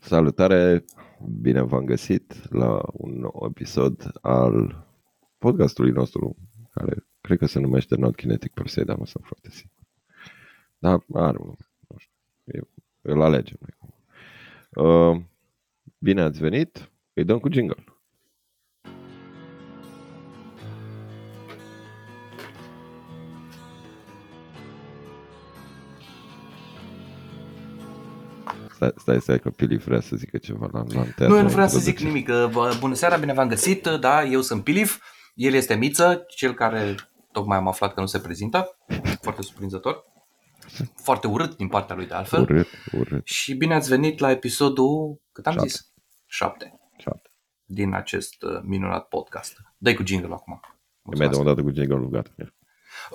Salutare, 0.00 0.84
bine 1.40 1.62
v-am 1.62 1.84
găsit 1.84 2.50
la 2.50 2.80
un 2.92 3.18
nou 3.18 3.46
episod 3.50 4.10
al 4.20 4.86
podcastului 5.38 5.90
nostru, 5.90 6.36
care 6.70 7.06
cred 7.20 7.38
că 7.38 7.46
se 7.46 7.58
numește 7.58 7.96
Not 7.96 8.16
Kinetic 8.16 8.52
Per 8.52 8.66
se, 8.66 8.84
dar 8.84 8.96
nu 8.96 9.04
sunt 9.04 9.24
foarte 9.24 9.50
sigur. 9.50 9.86
Dar 10.78 11.04
are 11.14 11.36
un 11.40 11.54
nu 11.88 11.96
știu, 11.96 12.12
eu, 12.44 12.68
îl 13.02 13.22
alegem. 13.22 13.58
Uh, 14.70 15.20
bine 15.98 16.20
ați 16.20 16.40
venit, 16.40 16.90
îi 17.12 17.24
dăm 17.24 17.38
cu 17.38 17.52
jingle. 17.52 17.84
Stai, 28.78 28.92
stai, 28.96 29.20
stai 29.20 29.38
că 29.38 29.50
Pilif 29.50 29.84
vrea 29.84 30.00
să 30.00 30.16
zică 30.16 30.38
ceva 30.38 30.68
la 30.72 30.78
lanterna. 30.78 31.28
Nu, 31.28 31.36
eu 31.36 31.42
nu 31.42 31.48
vreau 31.48 31.68
să 31.68 31.78
zic 31.78 31.98
nimic. 31.98 32.30
Bună 32.78 32.94
seara, 32.94 33.16
bine 33.16 33.32
v-am 33.32 33.48
găsit. 33.48 33.86
Da, 33.86 34.24
eu 34.24 34.40
sunt 34.40 34.64
Pilif, 34.64 35.02
el 35.34 35.54
este 35.54 35.74
Miță, 35.74 36.24
cel 36.28 36.54
care 36.54 36.94
tocmai 37.32 37.56
am 37.56 37.68
aflat 37.68 37.94
că 37.94 38.00
nu 38.00 38.06
se 38.06 38.18
prezintă. 38.18 38.78
Foarte 39.20 39.42
surprinzător. 39.42 40.04
Foarte 40.96 41.26
urât 41.26 41.56
din 41.56 41.68
partea 41.68 41.96
lui 41.96 42.06
de 42.06 42.14
altfel. 42.14 42.40
Urât, 42.40 42.66
urât. 42.92 43.26
Și 43.26 43.54
bine 43.54 43.74
ați 43.74 43.88
venit 43.88 44.18
la 44.18 44.30
episodul, 44.30 45.20
cât 45.32 45.46
am 45.46 45.52
Șapte. 45.52 45.68
zis? 45.68 45.92
Șapte. 46.26 46.80
Șapte. 46.98 47.30
Din 47.64 47.94
acest 47.94 48.42
uh, 48.42 48.60
minunat 48.62 49.08
podcast. 49.08 49.56
Dai 49.76 49.94
cu 49.94 50.06
jingle 50.06 50.32
acum. 50.32 50.60
Îmi 51.02 51.18
mai 51.18 51.28
dăm 51.28 51.40
o 51.40 51.44
dată 51.44 51.62
cu 51.62 51.70
jingle 51.70 52.06
gata. 52.10 52.30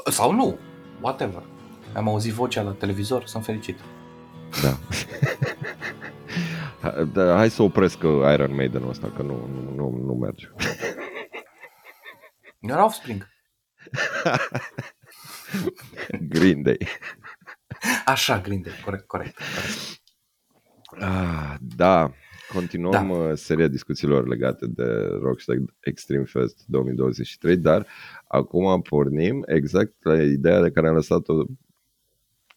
Sau 0.06 0.32
nu, 0.32 0.58
whatever. 1.02 1.44
Am 1.94 2.08
auzit 2.08 2.34
vocea 2.34 2.62
la 2.62 2.72
televizor, 2.72 3.26
sunt 3.26 3.44
fericit. 3.44 3.78
Da. 4.62 4.78
Ha- 6.84 7.04
da. 7.04 7.36
Hai 7.36 7.50
să 7.50 7.62
opresc 7.62 8.04
uh, 8.04 8.34
Iron 8.34 8.56
Maiden-ul 8.56 8.90
ăsta, 8.90 9.12
că 9.16 9.22
nu, 9.22 9.48
nu, 9.48 9.74
nu, 9.76 9.90
nu 10.06 10.14
merge. 10.14 10.48
Era 12.60 12.84
Offspring. 12.86 13.28
Green 16.30 16.62
Day. 16.62 16.78
Așa, 18.06 18.40
Green 18.40 18.62
Day, 18.62 18.74
corect, 18.84 19.08
corect. 19.08 19.36
corect. 19.38 20.02
Ah, 21.00 21.56
da, 21.76 22.12
continuăm 22.54 23.08
Da. 23.08 23.28
da. 23.28 23.36
seria 23.36 23.68
discuțiilor 23.68 24.28
legate 24.28 24.66
de 24.68 24.84
Rockstar 25.22 25.58
Extreme 25.80 26.24
Fest 26.24 26.64
2023, 26.66 27.58
dar 27.58 27.88
acum 28.28 28.82
pornim 28.82 29.44
exact 29.48 29.94
la 30.04 30.22
ideea 30.22 30.62
de 30.62 30.72
care 30.72 30.88
am 30.88 30.94
lăsat-o, 30.94 31.44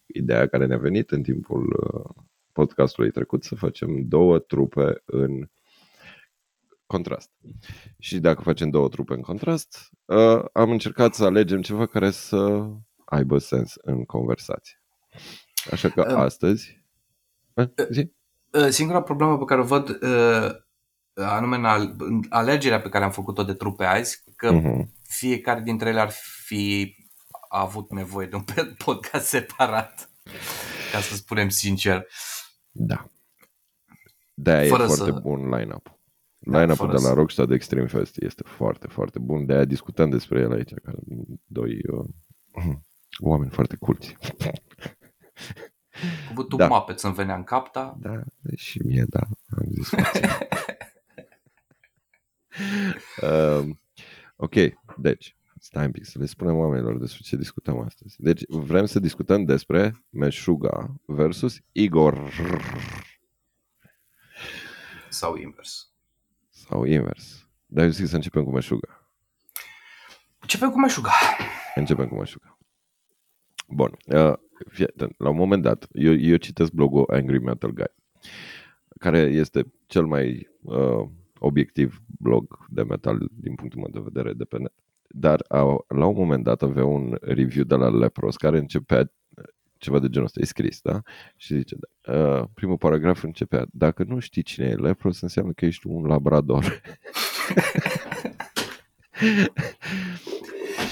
ideea 0.05 0.47
care 0.47 0.65
ne-a 0.65 0.77
venit 0.77 1.11
în 1.11 1.23
timpul 1.23 1.91
uh, 1.93 2.23
podcastului 2.57 3.11
trecut, 3.11 3.43
să 3.43 3.55
facem 3.55 4.07
două 4.07 4.39
trupe 4.39 5.01
în 5.05 5.49
contrast. 6.85 7.29
Și 7.99 8.19
dacă 8.19 8.41
facem 8.41 8.69
două 8.69 8.89
trupe 8.89 9.13
în 9.13 9.21
contrast, 9.21 9.89
uh, 10.05 10.43
am 10.53 10.69
încercat 10.71 11.13
să 11.13 11.23
alegem 11.25 11.61
ceva 11.61 11.85
care 11.85 12.11
să 12.11 12.65
aibă 13.05 13.37
sens 13.37 13.73
în 13.81 14.05
conversație. 14.05 14.81
Așa 15.71 15.89
că 15.89 16.01
Uh, 16.09 16.15
astăzi... 16.15 16.83
Eh, 17.53 17.65
zi? 17.89 18.11
Uh, 18.51 18.67
Singura 18.69 19.01
problemă 19.01 19.37
pe 19.37 19.43
care 19.45 19.61
o 19.61 19.63
văd, 19.63 19.89
uh, 19.89 20.51
anume 21.13 21.55
în 21.55 21.65
al- 21.65 21.95
în 21.97 22.21
alegerea 22.29 22.81
pe 22.81 22.89
care 22.89 23.03
am 23.03 23.11
făcut-o 23.11 23.43
de 23.43 23.53
trupe 23.53 23.83
azi, 23.85 24.23
că 24.35 24.51
Mhm. 24.51 24.93
fiecare 25.03 25.61
dintre 25.61 25.89
ele 25.89 25.99
ar 25.99 26.11
fi 26.45 26.95
avut 27.49 27.91
nevoie 27.91 28.27
de 28.27 28.35
un 28.35 28.41
pe- 28.43 28.75
podcast 28.85 29.25
separat, 29.27 30.09
ca 30.91 30.99
să 30.99 31.15
spunem 31.15 31.49
sincer. 31.49 32.05
Da. 32.79 33.09
De-aia 34.33 34.65
e 34.65 34.69
Fără 34.69 34.85
foarte 34.85 35.03
să- 35.11 35.19
bun 35.19 35.49
line-up. 35.49 35.99
Da, 36.39 36.59
Line-up-ul 36.61 36.85
fără 36.85 36.97
de 36.97 37.03
la 37.03 37.09
să- 37.09 37.13
Rockstar 37.13 37.45
de 37.45 37.53
Extreme 37.55 37.87
Fest 37.87 38.21
este 38.21 38.43
foarte, 38.45 38.87
foarte 38.87 39.19
bun. 39.19 39.45
De-aia 39.45 39.65
discutăm 39.65 40.09
despre 40.09 40.39
el 40.39 40.51
aici, 40.51 40.73
ca 40.73 40.91
doi 41.45 41.79
uh, 41.91 42.05
oameni 43.19 43.51
foarte 43.51 43.75
culți. 43.79 44.15
Cu 46.35 46.43
tu 46.43 46.55
Da. 46.55 46.67
da. 46.67 46.75
Muppets 46.75 47.01
îmi 47.03 47.13
venea 47.13 47.35
în 47.35 47.43
cap, 47.43 47.71
da? 47.71 47.95
Da, 47.99 48.21
și 48.55 48.81
mie, 48.85 49.05
da, 49.09 49.19
am 49.57 49.65
zis 49.69 49.89
puțin. 49.89 50.29
uh, 53.21 53.75
ok, 54.35 54.53
deci, 54.97 55.36
stai 55.67 55.85
un 55.85 55.91
pic 55.91 56.05
să 56.05 56.19
le 56.19 56.25
spunem 56.25 56.55
oamenilor 56.57 56.97
despre 56.97 57.21
ce 57.23 57.35
discutăm 57.35 57.79
astăzi. 57.79 58.15
Deci, 58.17 58.43
vrem 58.47 58.85
să 58.85 58.99
discutăm 58.99 59.43
despre 59.43 60.05
Meshuga 60.09 60.95
versus 61.05 61.59
Igor 61.71 62.31
Sau 65.09 65.35
invers. 65.35 65.91
sau 66.49 66.83
invers. 66.83 67.47
Dar 67.65 67.83
eu 67.83 67.89
zic 67.89 68.07
să 68.07 68.15
începem 68.15 68.43
cu 68.43 68.51
Meshuga. 68.51 69.11
Începem 70.39 70.69
cu 70.69 70.79
Meșuga. 70.79 71.11
Începem 71.75 72.07
cu 72.07 72.15
Meshuga. 72.15 72.57
Bun. 73.67 73.97
Uh, 74.05 74.33
fii 74.69 74.85
atent. 74.87 75.15
La 75.17 75.29
un 75.29 75.35
moment 75.35 75.61
dat, 75.61 75.87
eu, 75.91 76.15
eu 76.15 76.37
citesc 76.37 76.71
blogul 76.71 77.05
Angry 77.11 77.39
Metal 77.39 77.71
Guy, 77.71 77.93
care 78.99 79.19
este 79.19 79.73
cel 79.85 80.05
mai 80.05 80.49
uh, 80.61 81.09
obiectiv 81.39 82.01
blog 82.19 82.65
de 82.69 82.83
metal 82.83 83.29
din 83.31 83.55
punctul 83.55 83.79
meu 83.79 83.89
de 83.89 84.09
vedere 84.09 84.33
de 84.33 84.43
pe 84.43 84.57
net. 84.57 84.73
Dar 85.07 85.43
a, 85.47 85.57
la 85.87 86.05
un 86.05 86.15
moment 86.15 86.43
dat 86.43 86.61
avea 86.61 86.85
un 86.85 87.17
review 87.21 87.63
de 87.63 87.75
la 87.75 87.89
Lepros 87.89 88.35
care 88.35 88.57
începea 88.57 89.11
ceva 89.77 89.99
de 89.99 90.07
genul 90.09 90.25
ăsta, 90.25 90.39
e 90.41 90.45
scris, 90.45 90.81
da? 90.81 91.01
Și 91.35 91.55
zice, 91.55 91.75
uh, 92.07 92.43
primul 92.53 92.77
paragraf 92.77 93.23
începea, 93.23 93.65
dacă 93.71 94.03
nu 94.03 94.19
știi 94.19 94.41
cine 94.41 94.65
e 94.65 94.75
Lepros, 94.75 95.21
înseamnă 95.21 95.51
că 95.51 95.65
ești 95.65 95.87
un 95.87 96.05
labrador. 96.05 96.63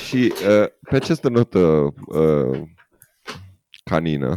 Și 0.07 0.33
uh, 0.47 0.67
pe 0.89 0.95
această 0.95 1.29
notă 1.29 1.93
uh, 2.07 2.61
canină, 3.83 4.35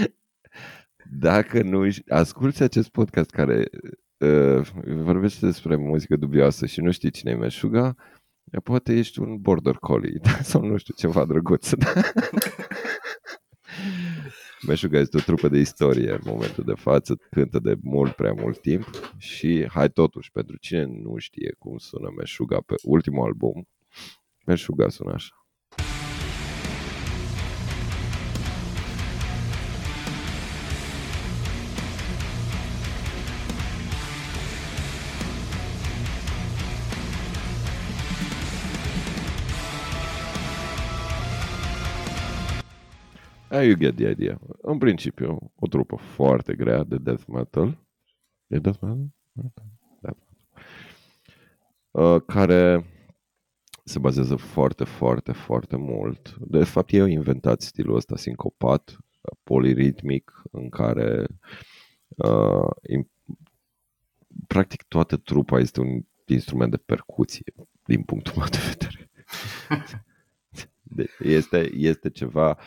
dacă 1.20 1.62
nu 1.62 1.78
își- 1.78 2.08
asculti 2.08 2.62
acest 2.62 2.88
podcast 2.88 3.30
care 3.30 3.56
uh, 3.72 3.90
vorbește 4.84 5.46
despre 5.46 5.76
muzică 5.76 6.16
dubioasă 6.16 6.66
și 6.66 6.80
nu 6.80 6.90
știi 6.90 7.10
cine 7.10 7.30
e 7.30 7.34
Meșuga, 7.34 7.94
poate 8.64 8.92
ești 8.92 9.20
un 9.20 9.40
border 9.40 9.74
collie 9.74 10.18
da? 10.22 10.42
sau 10.42 10.64
nu 10.64 10.76
știu, 10.76 10.94
ceva 10.94 11.24
drăguț. 11.24 11.72
Da? 11.72 11.92
Meșuga 14.66 14.98
este 14.98 15.16
o 15.16 15.20
trupă 15.20 15.48
de 15.48 15.58
istorie 15.58 16.12
în 16.12 16.20
momentul 16.24 16.64
de 16.64 16.74
față, 16.74 17.16
cântă 17.30 17.58
de 17.58 17.74
mult 17.82 18.12
prea 18.12 18.32
mult 18.32 18.60
timp 18.60 18.90
și 19.16 19.68
hai 19.68 19.88
totuși, 19.88 20.30
pentru 20.30 20.56
cine 20.56 20.84
nu 20.84 21.18
știe 21.18 21.54
cum 21.58 21.78
sună 21.78 22.12
Meșuga 22.16 22.60
pe 22.66 22.74
ultimul 22.82 23.24
album, 23.24 23.68
Meșuga 24.46 24.88
sună 24.88 25.12
așa. 25.12 25.39
Ah, 43.50 43.62
you 43.64 43.74
get 43.76 43.96
the 43.96 44.08
idea. 44.10 44.40
În 44.62 44.78
principiu, 44.78 45.52
o 45.56 45.66
trupă 45.66 45.96
foarte 45.96 46.54
grea 46.54 46.82
de 46.84 46.96
death 46.98 47.24
metal. 47.26 47.78
E 48.46 48.58
death 48.58 48.78
metal? 48.80 49.06
Death 49.32 49.54
metal. 50.02 50.16
Uh, 51.90 52.22
care 52.26 52.84
se 53.84 53.98
bazează 53.98 54.36
foarte, 54.36 54.84
foarte, 54.84 55.32
foarte 55.32 55.76
mult. 55.76 56.36
De 56.40 56.64
fapt, 56.64 56.90
ei 56.92 57.00
au 57.00 57.06
inventat 57.06 57.60
stilul 57.60 57.96
ăsta 57.96 58.16
sincopat, 58.16 58.96
poliritmic, 59.42 60.42
în 60.50 60.68
care 60.68 61.26
uh, 62.08 62.68
im- 62.92 63.10
practic 64.46 64.82
toată 64.82 65.16
trupa 65.16 65.58
este 65.58 65.80
un 65.80 66.00
instrument 66.26 66.70
de 66.70 66.76
percuție, 66.76 67.52
din 67.84 68.02
punctul 68.02 68.32
meu 68.36 68.46
de 68.48 68.58
vedere. 68.68 69.10
De- 70.82 71.08
Este, 71.18 71.70
este 71.74 72.10
ceva 72.10 72.58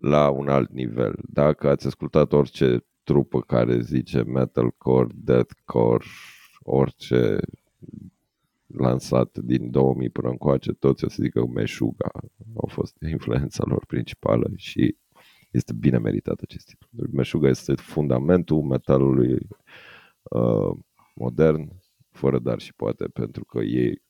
la 0.00 0.30
un 0.30 0.48
alt 0.48 0.70
nivel. 0.70 1.14
Dacă 1.28 1.68
ați 1.68 1.86
ascultat 1.86 2.32
orice 2.32 2.84
trupă 3.02 3.40
care 3.40 3.80
zice 3.80 4.22
metalcore, 4.22 5.08
deathcore, 5.14 6.04
orice 6.60 7.38
lansat 8.66 9.38
din 9.38 9.70
2000 9.70 10.10
până 10.10 10.28
încoace, 10.28 10.72
toți 10.72 11.04
o 11.04 11.08
să 11.08 11.16
zică 11.20 11.46
Meshuga 11.46 12.10
au 12.54 12.68
fost 12.68 12.96
influența 13.10 13.64
lor 13.66 13.84
principală 13.86 14.50
și 14.56 14.96
este 15.50 15.72
bine 15.72 15.98
meritat 15.98 16.40
acest 16.40 16.66
titlu. 16.66 17.06
Meshuga 17.12 17.48
este 17.48 17.74
fundamentul 17.74 18.62
metalului 18.62 19.38
uh, 20.22 20.76
modern, 21.14 21.72
fără 22.10 22.38
dar 22.38 22.58
și 22.58 22.74
poate, 22.74 23.04
pentru 23.04 23.44
că 23.44 23.58
ei, 23.58 24.02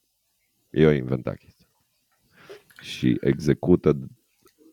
ei 0.70 0.84
au 0.84 0.92
inventat 0.92 1.36
chestia. 1.36 1.66
Și 2.80 3.18
execută 3.20 3.98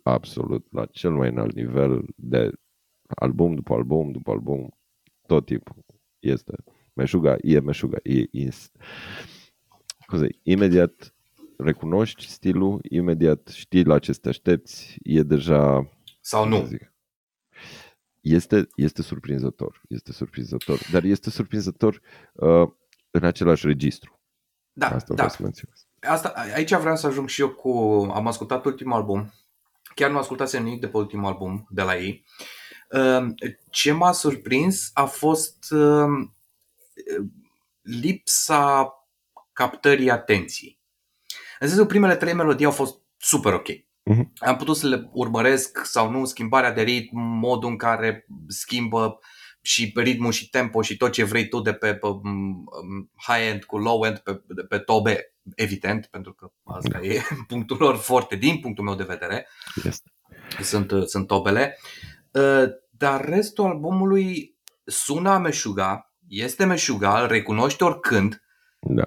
absolut 0.06 0.66
la 0.72 0.86
cel 0.86 1.12
mai 1.12 1.30
înalt 1.30 1.56
nivel 1.56 2.06
de 2.16 2.52
album 3.16 3.56
după 3.56 3.74
album 3.74 4.12
după 4.12 4.32
album, 4.32 4.78
tot 5.28 5.46
timpul 5.46 5.86
este 6.20 6.54
Meșuga, 6.94 7.36
e 7.42 7.60
Meșuga, 7.60 7.98
e, 8.04 8.20
e 8.32 8.50
cum 10.06 10.18
zic, 10.18 10.40
imediat 10.44 11.14
recunoști 11.58 12.28
stilul, 12.28 12.80
imediat 12.90 13.48
știi 13.48 13.84
la 13.84 14.00
ce 14.00 14.12
te 14.12 14.30
aștepți, 14.30 14.98
e 15.04 15.22
deja... 15.22 15.90
Sau 16.22 16.48
nu. 16.48 16.66
Zic, 16.66 16.94
este, 18.22 18.68
este 18.76 19.02
surprinzător, 19.02 19.82
este 19.88 20.12
surprinzător, 20.12 20.80
dar 20.92 21.04
este 21.04 21.30
surprinzător 21.30 22.02
uh, 22.34 22.70
în 23.12 23.24
același 23.24 23.68
registru. 23.68 24.20
Da, 24.74 24.88
Asta 24.88 25.14
da. 25.14 25.28
să 25.28 25.38
menționez. 25.42 25.88
Asta, 26.00 26.34
aici 26.54 26.76
vreau 26.76 26.96
să 26.96 27.08
ajung 27.08 27.28
și 27.28 27.42
eu 27.42 27.50
cu... 27.50 27.70
Am 28.14 28.28
ascultat 28.28 28.66
ultimul 28.66 28.94
album. 28.94 29.32
Chiar 29.96 30.12
nu 30.12 30.18
ascultasem 30.18 30.64
nimic 30.64 30.80
de 30.80 30.88
pe 30.88 30.98
ultimul 30.98 31.26
album 31.26 31.68
de 31.70 31.82
la 31.82 31.98
ei. 31.98 32.26
Uh, 32.90 33.26
ce 33.70 33.92
m-a 33.92 34.12
surprins 34.12 34.90
a 34.94 35.06
fost 35.06 35.72
uh, 35.72 36.28
lipsa 37.82 38.94
captării 39.54 40.10
atenției. 40.10 40.80
În 41.60 41.68
sensul, 41.68 41.86
primele 41.86 42.16
trei 42.16 42.34
melodii 42.34 42.66
au 42.66 42.72
fost 42.72 43.00
super 43.18 43.54
ok. 43.54 43.68
Uh-huh. 43.72 44.26
Am 44.38 44.56
putut 44.58 44.78
să 44.78 44.88
le 44.88 45.10
urmăresc 45.14 45.86
sau 45.86 46.10
nu 46.10 46.26
schimbarea 46.26 46.72
de 46.72 46.82
ritm, 46.82 47.20
modul 47.20 47.70
în 47.70 47.78
care 47.78 48.26
schimbă 48.48 49.20
și 49.62 49.92
ritmul 49.96 50.32
și 50.32 50.50
tempo 50.50 50.82
și 50.82 50.98
tot 50.98 51.12
ce 51.12 51.24
vrei 51.24 51.48
tu 51.48 51.60
de 51.60 51.74
pe, 51.74 51.96
pe 51.96 52.08
high-end 53.16 53.64
cu 53.64 53.78
low-end, 53.78 54.18
pe, 54.18 54.42
pe 54.70 54.78
tobe, 54.78 55.35
evident, 55.56 56.06
pentru 56.06 56.34
că 56.34 56.52
asta 56.64 57.00
da. 57.00 57.06
e 57.06 57.22
punctul 57.48 57.78
lor 57.80 57.96
forte 57.96 58.36
din 58.36 58.60
punctul 58.60 58.84
meu 58.84 58.96
de 58.96 59.04
vedere. 59.04 59.48
Este. 59.84 60.12
Sunt, 60.62 60.92
sunt 61.08 61.28
tobele. 61.28 61.78
Ă, 62.36 62.68
dar 62.90 63.26
restul 63.26 63.66
albumului 63.66 64.58
sună 64.86 65.30
a 65.30 65.38
meșuga, 65.38 66.14
este 66.28 66.66
meșuga, 66.66 67.22
îl 67.22 67.28
recunoști 67.28 67.84
oricând, 67.84 68.44
da. 68.80 69.04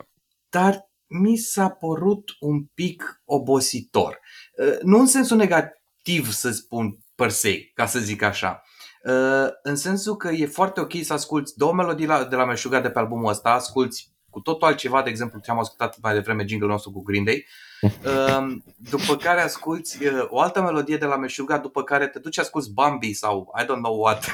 dar 0.49 0.89
mi 1.07 1.37
s-a 1.37 1.69
părut 1.69 2.37
un 2.41 2.65
pic 2.65 3.23
obositor. 3.25 4.21
Uh, 4.57 4.79
nu 4.83 4.99
în 4.99 5.07
sensul 5.07 5.37
negativ 5.37 6.31
să 6.31 6.51
spun 6.51 6.99
per 7.15 7.31
se, 7.31 7.71
ca 7.75 7.87
să 7.87 7.99
zic 7.99 8.23
așa, 8.23 8.63
uh, 9.05 9.49
în 9.63 9.77
sensul 9.77 10.17
că 10.17 10.29
e 10.29 10.47
foarte 10.47 10.81
ok 10.81 10.93
să 11.03 11.13
asculti 11.13 11.53
două 11.57 11.75
melodii 11.75 12.07
de 12.07 12.37
la 12.37 12.45
Meșuga 12.45 12.81
de 12.81 12.91
pe 12.91 12.99
albumul 12.99 13.31
ăsta, 13.31 13.51
asculti 13.51 14.09
cu 14.31 14.41
totul 14.41 14.67
altceva, 14.67 15.03
de 15.03 15.11
exemplu, 15.11 15.41
ce 15.41 15.51
am 15.51 15.59
ascultat 15.59 16.01
mai 16.01 16.15
devreme 16.15 16.47
jingle 16.47 16.69
nostru 16.69 16.91
cu 16.91 17.03
Green 17.03 17.25
Day, 17.25 17.47
um, 17.83 18.65
după 18.91 19.17
care 19.17 19.41
asculti 19.41 20.07
uh, 20.07 20.27
o 20.29 20.41
altă 20.41 20.63
melodie 20.63 20.97
de 20.97 21.05
la 21.05 21.17
Meșuga, 21.17 21.59
după 21.59 21.83
care 21.83 22.09
te 22.09 22.19
duci 22.19 22.39
asculti 22.39 22.73
Bambi 22.73 23.13
sau 23.13 23.55
I 23.61 23.63
don't 23.63 23.83
know 23.83 24.01
what. 24.01 24.25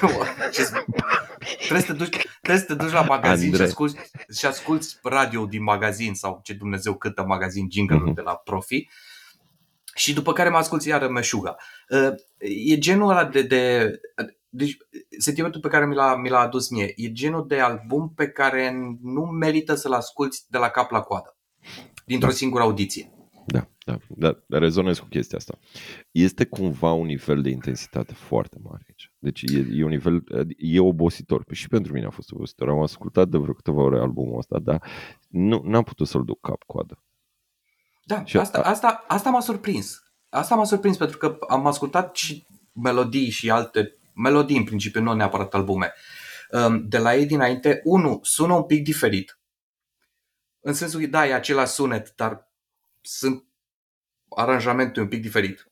trebuie, 1.58 1.80
să 1.80 1.86
te 1.86 1.92
duci, 1.92 2.26
trebuie 2.40 2.60
să 2.60 2.64
te 2.66 2.74
duci 2.74 2.92
la 2.92 3.02
magazin 3.02 3.54
și 3.54 3.62
asculti, 3.62 3.98
și 4.38 4.46
asculti 4.46 4.86
radio 5.02 5.46
din 5.46 5.62
magazin 5.62 6.14
sau 6.14 6.40
ce 6.42 6.52
Dumnezeu 6.52 6.94
câtă 6.94 7.22
magazin 7.22 7.68
jingle 7.70 7.96
uh-huh. 7.96 8.14
de 8.14 8.20
la 8.20 8.34
profi. 8.34 8.88
Și 9.94 10.12
după 10.12 10.32
care 10.32 10.48
mă 10.48 10.56
asculti 10.56 10.88
iară 10.88 11.08
Meșuga. 11.08 11.56
Uh, 11.88 12.12
e 12.68 12.78
genul 12.78 13.10
ăla 13.10 13.24
de, 13.24 13.42
de 13.42 13.90
deci, 14.56 14.76
sentimentul 15.18 15.60
pe 15.60 15.68
care 15.68 15.86
mi 15.86 15.94
l-a, 15.94 16.16
mi 16.16 16.28
l-a 16.28 16.38
adus 16.38 16.70
mie 16.70 16.92
e 16.96 17.12
genul 17.12 17.46
de 17.46 17.60
album 17.60 18.12
pe 18.14 18.28
care 18.28 18.96
nu 19.02 19.22
merită 19.22 19.74
să-l 19.74 19.92
asculti 19.92 20.38
de 20.48 20.58
la 20.58 20.68
cap 20.68 20.90
la 20.90 21.00
coadă, 21.00 21.36
dintr-o 22.06 22.28
da. 22.28 22.34
singură 22.34 22.62
audiție. 22.62 23.08
Da, 23.46 23.68
da, 24.08 24.38
da, 24.46 24.58
rezonez 24.58 24.98
cu 24.98 25.06
chestia 25.06 25.38
asta. 25.38 25.58
Este 26.10 26.44
cumva 26.44 26.92
un 26.92 27.06
nivel 27.06 27.42
de 27.42 27.50
intensitate 27.50 28.14
foarte 28.14 28.58
mare 28.62 28.84
aici. 28.88 29.12
Deci 29.18 29.42
e, 29.42 29.66
e 29.72 29.84
un 29.84 29.90
nivel, 29.90 30.24
e 30.56 30.80
obositor. 30.80 31.44
Și 31.50 31.68
pentru 31.68 31.92
mine 31.92 32.06
a 32.06 32.10
fost 32.10 32.32
obositor. 32.32 32.68
Am 32.68 32.80
ascultat 32.80 33.28
de 33.28 33.38
vreo 33.38 33.52
câteva 33.52 33.82
ore 33.82 33.98
albumul 33.98 34.38
ăsta, 34.38 34.58
dar 34.58 34.82
nu 35.28 35.62
n-am 35.64 35.82
putut 35.82 36.08
să-l 36.08 36.24
duc 36.24 36.40
cap-coadă. 36.40 37.02
Da, 38.04 38.24
și 38.24 38.36
asta, 38.36 38.58
asta, 38.58 39.04
asta 39.08 39.30
m-a 39.30 39.40
surprins. 39.40 40.02
Asta 40.28 40.54
m-a 40.54 40.64
surprins 40.64 40.96
pentru 40.96 41.18
că 41.18 41.36
am 41.48 41.66
ascultat 41.66 42.16
și 42.16 42.46
melodii 42.72 43.30
și 43.30 43.50
alte 43.50 43.98
melodii 44.14 44.56
în 44.56 44.64
principiu, 44.64 45.00
nu 45.00 45.12
neapărat 45.12 45.54
albume. 45.54 45.92
Um, 46.50 46.88
de 46.88 46.98
la 46.98 47.14
ei 47.14 47.26
dinainte, 47.26 47.80
unul 47.84 48.18
sună 48.22 48.54
un 48.54 48.62
pic 48.62 48.84
diferit. 48.84 49.38
În 50.60 50.72
sensul 50.72 51.00
că, 51.00 51.06
da, 51.06 51.26
e 51.26 51.34
același 51.34 51.72
sunet, 51.72 52.12
dar 52.16 52.52
sunt 53.00 53.44
aranjamentul 54.36 55.02
un 55.02 55.08
pic 55.08 55.22
diferit. 55.22 55.70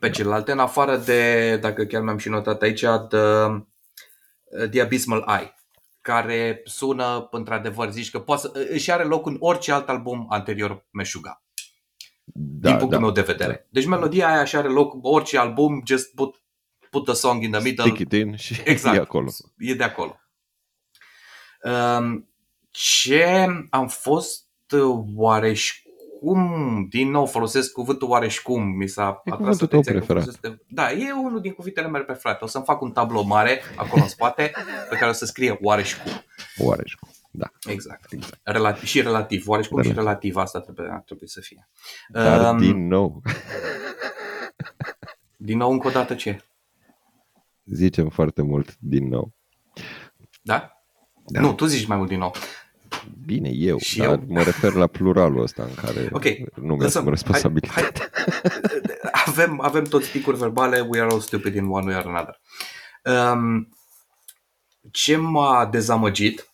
Pe 0.00 0.06
da. 0.06 0.12
celelalte, 0.12 0.52
în 0.52 0.58
afară 0.58 0.96
de, 0.96 1.56
dacă 1.56 1.84
chiar 1.84 2.02
mi-am 2.02 2.18
și 2.18 2.28
notat 2.28 2.62
aici, 2.62 2.84
The, 3.08 4.68
The 4.70 4.80
Abysmal 4.80 5.24
Eye, 5.38 5.54
care 6.00 6.62
sună, 6.64 7.28
într-adevăr, 7.30 7.90
zici 7.90 8.10
că 8.10 8.20
poate 8.20 8.40
să, 8.40 8.66
își 8.70 8.90
are 8.90 9.04
loc 9.04 9.26
în 9.26 9.36
orice 9.38 9.72
alt 9.72 9.88
album 9.88 10.26
anterior 10.28 10.86
Meshuga. 10.90 11.42
Da, 12.34 12.68
din 12.68 12.78
punctul 12.78 12.98
da, 12.98 13.04
meu 13.04 13.10
de 13.10 13.20
vedere. 13.20 13.52
Da. 13.52 13.66
Deci 13.70 13.86
melodia 13.86 14.28
aia 14.28 14.44
și 14.44 14.56
are 14.56 14.68
loc 14.68 14.94
orice 15.02 15.38
album, 15.38 15.82
just 15.86 16.14
put 16.14 16.42
put 16.90 17.04
the 17.04 17.14
song 17.14 17.42
in 17.42 17.50
the 17.50 17.62
middle. 17.62 17.84
Stick 17.84 17.98
it 17.98 18.12
in 18.12 18.36
și 18.36 18.60
exact, 18.64 18.96
e 18.96 19.00
acolo. 19.00 19.30
E 19.58 19.74
de 19.74 19.84
acolo. 19.84 20.20
Um, 21.62 22.28
ce 22.70 23.46
am 23.70 23.88
fost 23.88 24.46
oareși 25.14 25.88
cum, 26.20 26.86
din 26.90 27.10
nou 27.10 27.26
folosesc 27.26 27.72
cuvântul 27.72 28.08
oareși 28.08 28.42
cum, 28.42 28.62
mi 28.62 28.86
s-a 28.86 29.22
e 29.24 29.30
atras 29.30 29.60
atenția 29.60 29.92
preferat. 29.92 30.40
De... 30.40 30.58
Da, 30.68 30.92
e 30.92 31.12
unul 31.12 31.40
din 31.40 31.52
cuvintele 31.52 31.88
mele 31.88 32.04
preferate. 32.04 32.44
O 32.44 32.46
să-mi 32.46 32.64
fac 32.64 32.80
un 32.80 32.92
tablou 32.92 33.22
mare 33.22 33.62
acolo 33.76 34.02
în 34.02 34.08
spate 34.08 34.52
pe 34.88 34.96
care 34.96 35.10
o 35.10 35.12
să 35.12 35.24
scrie 35.24 35.58
oareși 35.62 36.02
cum. 36.02 36.12
Oareși 36.66 36.96
cum, 36.96 37.10
da. 37.30 37.46
Exact. 37.68 38.12
exact. 38.12 38.40
Relativ, 38.42 38.88
și 38.88 39.02
relativ, 39.02 39.48
oareși 39.48 39.68
cum 39.68 39.76
relativ. 39.76 39.98
și 39.98 40.04
relativ, 40.04 40.36
asta 40.36 40.60
trebuie, 40.60 41.02
trebuie 41.06 41.28
să 41.28 41.40
fie. 41.40 41.68
Dar 42.08 42.52
um, 42.52 42.58
din 42.58 42.86
nou. 42.86 43.22
din 45.36 45.56
nou 45.56 45.70
încă 45.70 45.86
o 45.86 45.90
dată 45.90 46.14
ce? 46.14 46.42
Zicem 47.72 48.08
foarte 48.08 48.42
mult 48.42 48.76
din 48.78 49.08
nou. 49.08 49.34
Da? 50.42 50.72
da? 51.26 51.40
Nu, 51.40 51.54
tu 51.54 51.64
zici 51.64 51.86
mai 51.86 51.96
mult 51.96 52.08
din 52.08 52.18
nou. 52.18 52.34
Bine, 53.24 53.50
eu, 53.50 53.78
și 53.78 53.98
dar 53.98 54.08
eu? 54.08 54.24
mă 54.26 54.42
refer 54.42 54.72
la 54.72 54.86
pluralul 54.86 55.42
ăsta 55.42 55.62
în 55.62 55.74
care 55.74 56.08
okay. 56.12 56.46
nu 56.54 56.74
mi 56.74 56.84
asum 56.84 57.08
responsabilitate. 57.08 58.10
avem, 59.26 59.60
avem 59.60 59.84
toți 59.84 60.10
picuri 60.10 60.36
verbale, 60.36 60.80
we 60.80 61.00
are 61.00 61.10
all 61.10 61.20
stupid 61.20 61.54
in 61.54 61.64
one 61.64 61.86
way 61.86 61.96
or 62.04 62.06
another. 62.06 62.40
Um, 63.04 63.68
ce 64.90 65.16
m-a 65.16 65.66
dezamăgit 65.66 66.48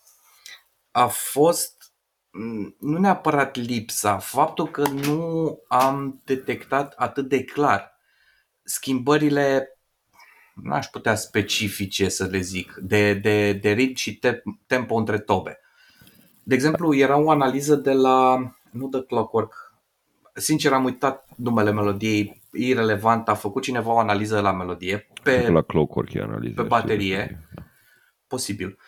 a 0.90 1.06
fost 1.06 1.92
mm, 2.30 2.76
nu 2.78 2.98
neapărat 2.98 3.56
lipsa, 3.56 4.18
faptul 4.18 4.70
că 4.70 4.88
nu 4.88 5.58
am 5.68 6.22
detectat 6.24 6.92
atât 6.96 7.28
de 7.28 7.44
clar 7.44 7.92
schimbările 8.62 9.73
nu 10.62 10.72
aș 10.72 10.86
putea 10.86 11.14
specifice 11.14 12.08
să 12.08 12.24
le 12.24 12.38
zic, 12.38 12.74
de, 12.82 13.14
de, 13.14 13.52
de 13.52 13.70
ritm 13.70 13.94
și 13.94 14.18
te, 14.18 14.42
tempo 14.66 14.94
între 14.94 15.18
tobe. 15.18 15.58
De 16.42 16.54
exemplu, 16.54 16.94
era 16.94 17.18
o 17.18 17.30
analiză 17.30 17.74
de 17.74 17.92
la, 17.92 18.36
nu 18.70 18.88
de 18.88 19.04
Clockwork, 19.06 19.72
sincer 20.34 20.72
am 20.72 20.84
uitat 20.84 21.28
numele 21.36 21.72
melodiei, 21.72 22.42
irrelevant, 22.52 23.28
a 23.28 23.34
făcut 23.34 23.62
cineva 23.62 23.92
o 23.92 23.98
analiză 23.98 24.40
la 24.40 24.52
melodie 24.52 25.08
pe, 25.22 25.48
la 25.48 25.62
Clockwork 25.62 26.12
e 26.12 26.20
analiză, 26.20 26.62
pe 26.62 26.68
baterie, 26.68 27.48
posibil. 28.26 28.78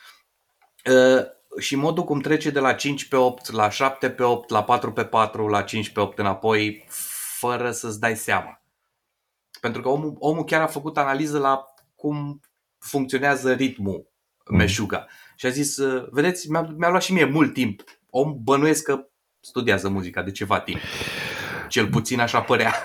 Uh, 0.90 1.24
și 1.58 1.76
modul 1.76 2.04
cum 2.04 2.20
trece 2.20 2.50
de 2.50 2.60
la 2.60 2.72
5 2.72 3.08
pe 3.08 3.16
8 3.16 3.50
la 3.50 3.70
7 3.70 4.10
pe 4.10 4.22
8 4.22 4.50
la 4.50 4.64
4 4.64 4.92
pe 4.92 5.04
4 5.04 5.48
la 5.48 5.62
5 5.62 5.90
pe 5.90 6.00
8 6.00 6.18
înapoi 6.18 6.84
fără 7.38 7.70
să-ți 7.70 8.00
dai 8.00 8.16
seama. 8.16 8.60
Pentru 9.66 9.84
că 9.84 9.88
omul, 9.88 10.16
omul 10.18 10.44
chiar 10.44 10.60
a 10.60 10.66
făcut 10.66 10.96
analiză 10.96 11.38
la 11.38 11.64
cum 11.94 12.40
funcționează 12.78 13.52
ritmul 13.52 14.10
mm. 14.44 14.56
meșuga. 14.56 15.06
Și 15.36 15.46
a 15.46 15.48
zis, 15.48 15.76
uh, 15.76 16.08
vedeți, 16.10 16.50
mi-a, 16.50 16.60
mi-a 16.76 16.88
luat 16.88 17.02
și 17.02 17.12
mie 17.12 17.24
mult 17.24 17.52
timp. 17.52 17.82
Om 18.10 18.36
bănuiesc 18.42 18.82
că 18.82 19.08
studiază 19.40 19.88
muzica 19.88 20.22
de 20.22 20.30
ceva 20.30 20.60
timp. 20.60 20.80
Cel 21.68 21.88
puțin 21.88 22.20
așa 22.20 22.42
părea. 22.42 22.74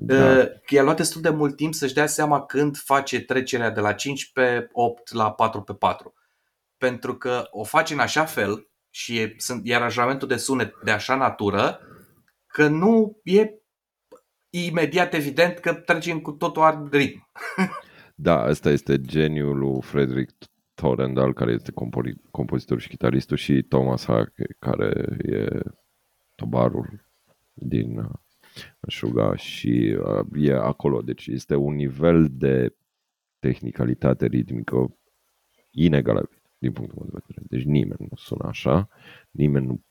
Da. 0.00 0.38
Uh, 0.38 0.46
i-a 0.68 0.82
luat 0.82 0.96
destul 0.96 1.20
de 1.20 1.28
mult 1.30 1.56
timp 1.56 1.74
să-și 1.74 1.94
dea 1.94 2.06
seama 2.06 2.46
când 2.46 2.76
face 2.76 3.20
trecerea 3.20 3.70
de 3.70 3.80
la 3.80 3.92
5 3.92 4.32
pe 4.32 4.68
8 4.72 5.12
la 5.12 5.32
4 5.32 5.62
pe 5.62 5.74
4. 5.74 6.14
Pentru 6.76 7.16
că 7.16 7.46
o 7.50 7.64
face 7.64 7.92
în 7.92 7.98
așa 7.98 8.24
fel 8.24 8.68
și 8.90 9.18
e, 9.18 9.34
sunt, 9.36 9.60
e 9.64 9.74
aranjamentul 9.74 10.28
de 10.28 10.36
sunet 10.36 10.74
de 10.84 10.90
așa 10.90 11.14
natură 11.14 11.80
că 12.46 12.66
nu 12.66 13.20
e 13.22 13.50
imediat 14.50 15.14
evident 15.14 15.58
că 15.58 15.74
trecem 15.74 16.20
cu 16.20 16.32
totul 16.32 16.62
alt 16.62 16.94
ritm. 16.94 17.30
da, 18.14 18.42
asta 18.42 18.70
este 18.70 19.00
geniul 19.00 19.58
lui 19.58 19.82
Frederick 19.82 20.34
Torendal, 20.74 21.32
care 21.32 21.52
este 21.52 21.72
compozitor 22.30 22.80
și 22.80 22.88
chitaristul, 22.88 23.36
și 23.36 23.62
Thomas 23.62 24.04
Hack, 24.04 24.32
care 24.58 25.16
e 25.18 25.60
tobarul 26.34 27.10
din 27.52 27.98
uh, 27.98 28.10
Suga 28.80 29.36
și 29.36 29.98
uh, 30.00 30.42
e 30.42 30.52
acolo. 30.52 31.02
Deci 31.02 31.26
este 31.26 31.54
un 31.54 31.74
nivel 31.74 32.28
de 32.30 32.76
tehnicalitate 33.38 34.26
ritmică 34.26 34.98
inegalabil 35.70 36.42
din 36.58 36.72
punctul 36.72 36.98
meu 36.98 37.10
de 37.10 37.18
vedere. 37.26 37.46
Deci 37.48 37.64
nimeni 37.64 38.06
nu 38.10 38.16
sună 38.16 38.48
așa, 38.48 38.88
nimeni 39.30 39.66
nu 39.66 39.82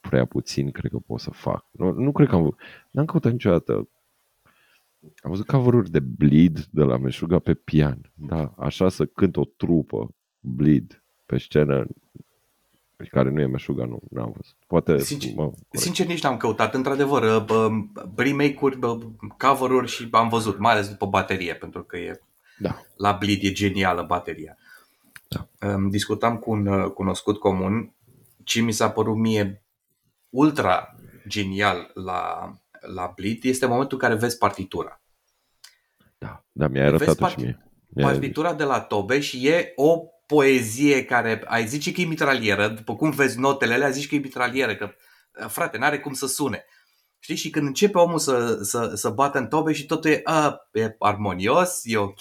prea 0.00 0.24
puțin 0.24 0.70
cred 0.70 0.90
că 0.90 0.98
pot 0.98 1.20
să 1.20 1.30
fac. 1.30 1.66
Nu, 1.70 1.92
nu 1.92 2.12
cred 2.12 2.28
că 2.28 2.34
am 2.34 2.56
n-am 2.90 3.04
căutat 3.04 3.32
niciodată 3.32 3.88
am 5.22 5.30
văzut 5.30 5.46
cover 5.46 5.88
de 5.88 6.00
Bleed 6.00 6.58
de 6.70 6.82
la 6.82 6.96
Meșuga 6.96 7.38
pe 7.38 7.54
pian. 7.54 8.12
Da, 8.14 8.54
așa 8.58 8.88
să 8.88 9.06
cânt 9.06 9.36
o 9.36 9.44
trupă 9.56 10.14
Bleed 10.40 11.02
pe 11.26 11.38
scenă 11.38 11.86
care 13.10 13.30
nu 13.30 13.40
e 13.40 13.46
Meșuga, 13.46 13.84
nu, 13.84 14.00
nu 14.10 14.22
am 14.22 14.32
văzut. 14.36 14.56
Poate, 14.66 14.98
sincer, 14.98 15.32
mă, 15.34 15.52
sincer 15.70 16.06
nici 16.06 16.22
n-am 16.22 16.36
căutat. 16.36 16.74
Într-adevăr, 16.74 17.44
remake-uri, 18.16 18.78
cover-uri 19.38 19.88
și 19.88 20.08
am 20.10 20.28
văzut, 20.28 20.58
mai 20.58 20.72
ales 20.72 20.88
după 20.88 21.06
baterie, 21.06 21.54
pentru 21.54 21.82
că 21.82 21.96
e 21.96 22.20
da. 22.58 22.80
la 22.96 23.12
Bleed 23.12 23.38
e 23.42 23.52
genială 23.52 24.02
bateria. 24.02 24.56
Da. 25.28 25.48
Discutam 25.88 26.36
cu 26.36 26.50
un 26.50 26.66
uh, 26.66 26.90
cunoscut 26.90 27.38
comun 27.38 27.92
ce 28.44 28.60
mi 28.60 28.72
s-a 28.72 28.90
părut 28.90 29.16
mie 29.16 29.62
ultra 30.30 30.94
genial 31.28 31.90
la, 31.94 32.52
la 32.80 33.12
Bleed 33.14 33.44
este 33.44 33.66
momentul 33.66 33.98
în 34.00 34.08
care 34.08 34.20
vezi 34.20 34.38
partitura. 34.38 35.02
Da, 36.18 36.44
da 36.52 36.68
mi-a 36.68 36.86
arătat 36.86 37.16
part- 37.16 37.32
și 37.32 37.40
mie. 37.40 37.64
Mi-a 37.88 38.06
partitura 38.06 38.54
de 38.54 38.64
la 38.64 38.80
Tobe 38.80 39.20
și 39.20 39.48
e 39.48 39.72
o 39.76 40.04
poezie 40.26 41.04
care 41.04 41.42
ai 41.46 41.66
zice 41.66 41.92
că 41.92 42.00
e 42.00 42.04
mitralieră, 42.04 42.68
după 42.68 42.96
cum 42.96 43.10
vezi 43.10 43.38
notele 43.38 43.74
alea, 43.74 43.90
zici 43.90 44.08
că 44.08 44.14
e 44.14 44.18
mitralieră, 44.18 44.76
că 44.76 44.90
frate, 45.48 45.78
n-are 45.78 46.00
cum 46.00 46.12
să 46.12 46.26
sune. 46.26 46.64
Știi? 47.18 47.36
Și 47.36 47.50
când 47.50 47.66
începe 47.66 47.98
omul 47.98 48.18
să, 48.18 48.58
să, 48.62 48.92
să 48.94 49.10
bată 49.10 49.38
în 49.38 49.46
tobe 49.46 49.72
și 49.72 49.86
totul 49.86 50.10
e, 50.10 50.20
a, 50.24 50.68
e 50.72 50.96
armonios, 50.98 51.80
e 51.82 51.96
ok, 51.96 52.20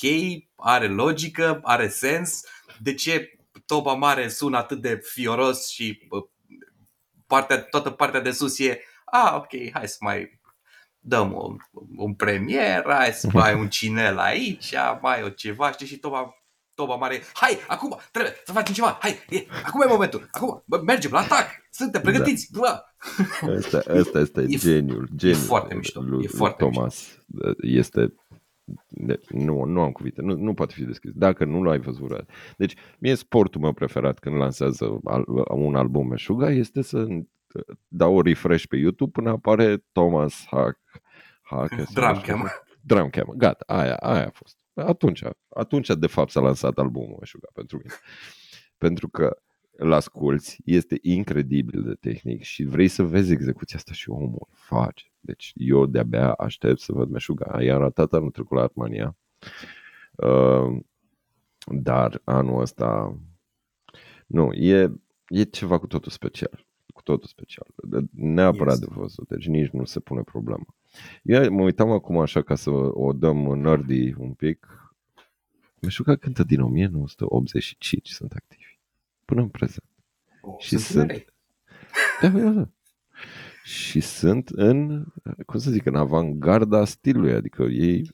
are 0.55 0.87
logică, 0.87 1.59
are 1.63 1.87
sens, 1.87 2.41
de 2.81 2.93
ce 2.93 3.39
toba 3.65 3.93
mare 3.93 4.27
sună 4.27 4.57
atât 4.57 4.81
de 4.81 4.99
fioros 5.03 5.67
și 5.67 6.07
partea, 7.29 7.61
toată 7.61 7.89
partea 7.89 8.21
de 8.21 8.31
sus 8.31 8.59
e, 8.59 8.81
a, 9.05 9.35
ok, 9.35 9.71
hai 9.73 9.87
să 9.87 9.97
mai 9.99 10.39
dăm 10.99 11.33
un, 11.33 11.57
un 11.95 12.13
premier, 12.13 12.83
hai 12.87 13.11
să 13.11 13.27
mai 13.33 13.53
un 13.53 13.69
cinel 13.69 14.17
aici, 14.17 14.73
mai 15.01 15.23
o 15.23 15.29
ceva, 15.29 15.71
știi, 15.71 15.87
și 15.87 15.97
toba, 15.97 16.33
toba 16.73 16.95
mare, 16.95 17.21
hai, 17.33 17.59
acum, 17.67 17.99
trebuie 18.11 18.33
să 18.45 18.51
facem 18.51 18.73
ceva, 18.73 18.97
hai, 19.01 19.25
e, 19.29 19.45
acum 19.63 19.81
e 19.81 19.85
momentul, 19.85 20.29
acum, 20.31 20.63
mergem 20.85 21.11
la 21.11 21.19
atac, 21.19 21.47
suntem 21.71 22.01
pregătiți, 22.01 22.51
da. 22.51 22.93
Asta, 23.57 23.77
asta 23.99 24.19
este 24.19 24.41
e, 24.41 24.55
geniul, 24.57 25.09
geniul 25.15 25.41
e 25.41 25.45
foarte 25.45 25.73
mișto, 25.73 26.01
lui, 26.01 26.23
e 26.23 26.27
foarte 26.27 26.63
Thomas. 26.63 27.07
Mișto. 27.25 27.53
Este 27.61 28.13
nu, 29.29 29.63
nu 29.63 29.81
am 29.81 29.91
cuvinte, 29.91 30.21
nu, 30.21 30.35
nu 30.35 30.53
poate 30.53 30.73
fi 30.73 30.83
descris. 30.83 31.11
Dacă 31.15 31.45
nu 31.45 31.63
l-ai 31.63 31.79
văzut. 31.79 32.25
Deci, 32.57 32.75
mie 32.99 33.15
sportul 33.15 33.61
meu 33.61 33.73
preferat 33.73 34.19
când 34.19 34.35
lansează 34.35 34.99
un 35.47 35.75
album 35.75 36.07
Meșuga 36.07 36.51
este 36.51 36.81
să 36.81 37.07
dau 37.87 38.15
o 38.15 38.21
refresh 38.21 38.65
pe 38.65 38.77
YouTube 38.77 39.11
până 39.11 39.29
apare 39.29 39.83
Thomas 39.91 40.45
Hack. 40.49 40.79
Hack 41.41 41.91
Drumcam. 41.93 42.49
Drumcam, 42.81 43.33
gata, 43.37 43.73
aia, 43.73 43.95
aia 43.95 44.25
a 44.25 44.31
fost. 44.33 44.57
Atunci, 44.73 45.23
atunci 45.49 45.87
de 45.87 46.07
fapt 46.07 46.29
s-a 46.29 46.39
lansat 46.39 46.77
albumul 46.77 47.17
Meșuga 47.19 47.47
pentru 47.53 47.77
mine. 47.77 47.93
Pentru 48.77 49.09
că 49.09 49.37
îl 49.79 49.93
asculți, 49.93 50.61
este 50.65 50.97
incredibil 51.01 51.83
de 51.83 51.93
tehnic 51.93 52.41
și 52.41 52.63
vrei 52.63 52.87
să 52.87 53.03
vezi 53.03 53.31
execuția 53.31 53.77
asta 53.77 53.93
și 53.93 54.09
omul 54.09 54.47
face. 54.51 55.11
Deci 55.19 55.53
eu 55.55 55.85
de-abia 55.85 56.31
aștept 56.31 56.79
să 56.79 56.91
văd 56.91 57.09
Meșuga. 57.09 57.63
I-a 57.63 57.75
arătat 57.75 58.13
anul 58.13 58.31
trecut 58.31 58.57
la 58.57 58.63
Armania. 58.63 59.15
Uh, 60.15 60.79
dar 61.65 62.21
anul 62.23 62.61
ăsta 62.61 63.17
nu, 64.25 64.53
e, 64.53 64.91
e 65.27 65.43
ceva 65.43 65.77
cu 65.77 65.87
totul 65.87 66.11
special. 66.11 66.65
Cu 66.93 67.01
totul 67.01 67.27
special. 67.27 67.67
Neapărat 68.11 68.77
yes. 68.77 68.87
de 68.87 68.93
văzut, 68.95 69.27
deci 69.27 69.47
nici 69.47 69.69
nu 69.69 69.85
se 69.85 69.99
pune 69.99 70.21
problema. 70.21 70.75
Eu 71.23 71.51
mă 71.51 71.61
uitam 71.61 71.91
acum 71.91 72.17
așa 72.17 72.41
ca 72.41 72.55
să 72.55 72.69
o 72.93 73.13
dăm 73.13 73.37
nerdy 73.37 74.13
un 74.17 74.33
pic. 74.33 74.67
Meșuga 75.81 76.15
cântă 76.15 76.43
din 76.43 76.61
1985, 76.61 78.09
sunt 78.09 78.31
activi. 78.31 78.68
Până 79.29 79.41
în 79.41 79.49
prezent. 79.49 79.85
Oh, 80.41 80.59
și 80.59 80.77
sunt... 80.77 81.11
sunt... 81.11 81.25
Da, 82.21 82.29
da, 82.29 82.49
da 82.49 82.67
și 83.63 83.99
sunt 83.99 84.49
în, 84.49 85.05
cum 85.45 85.59
să 85.59 85.71
zic, 85.71 85.85
în 85.85 85.95
avangarda 85.95 86.85
stilului, 86.85 87.33
adică 87.33 87.63
ei... 87.63 88.09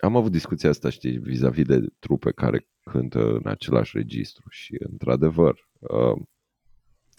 Am 0.00 0.16
avut 0.16 0.30
discuția 0.30 0.70
asta, 0.70 0.90
știi, 0.90 1.18
vis-a-vis 1.18 1.64
de 1.64 1.86
trupe 1.98 2.32
care 2.32 2.68
cântă 2.84 3.34
în 3.34 3.46
același 3.46 3.96
registru 3.96 4.44
și, 4.48 4.76
într-adevăr, 4.78 5.68
uh, 5.78 6.22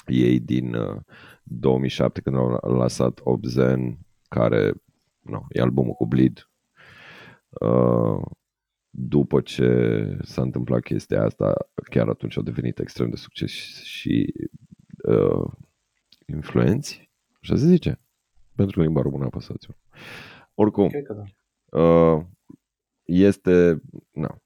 ei 0.05 0.39
din 0.39 0.73
uh, 0.73 1.01
2007, 1.43 2.21
când 2.21 2.35
au 2.35 2.75
lăsat 2.77 3.19
Obzen, 3.23 3.97
care 4.29 4.73
no, 5.21 5.45
e 5.49 5.61
albumul 5.61 5.93
cu 5.93 6.05
Bleed, 6.05 6.49
uh, 7.49 8.21
după 8.89 9.41
ce 9.41 10.17
s-a 10.21 10.41
întâmplat 10.41 10.81
chestia 10.81 11.23
asta, 11.23 11.69
chiar 11.89 12.07
atunci 12.07 12.37
au 12.37 12.43
devenit 12.43 12.79
extrem 12.79 13.09
de 13.09 13.15
succes 13.15 13.51
și 13.83 14.33
uh, 15.03 15.51
influenți, 16.25 17.11
așa 17.41 17.55
se 17.55 17.65
zice, 17.65 17.99
pentru 18.55 18.81
limba 18.81 19.01
română 19.01 19.25
apăsați 19.25 19.67
Oricum, 20.53 20.89
da. 21.15 21.79
uh, 21.79 22.25
este, 23.03 23.81
na, 24.11 24.41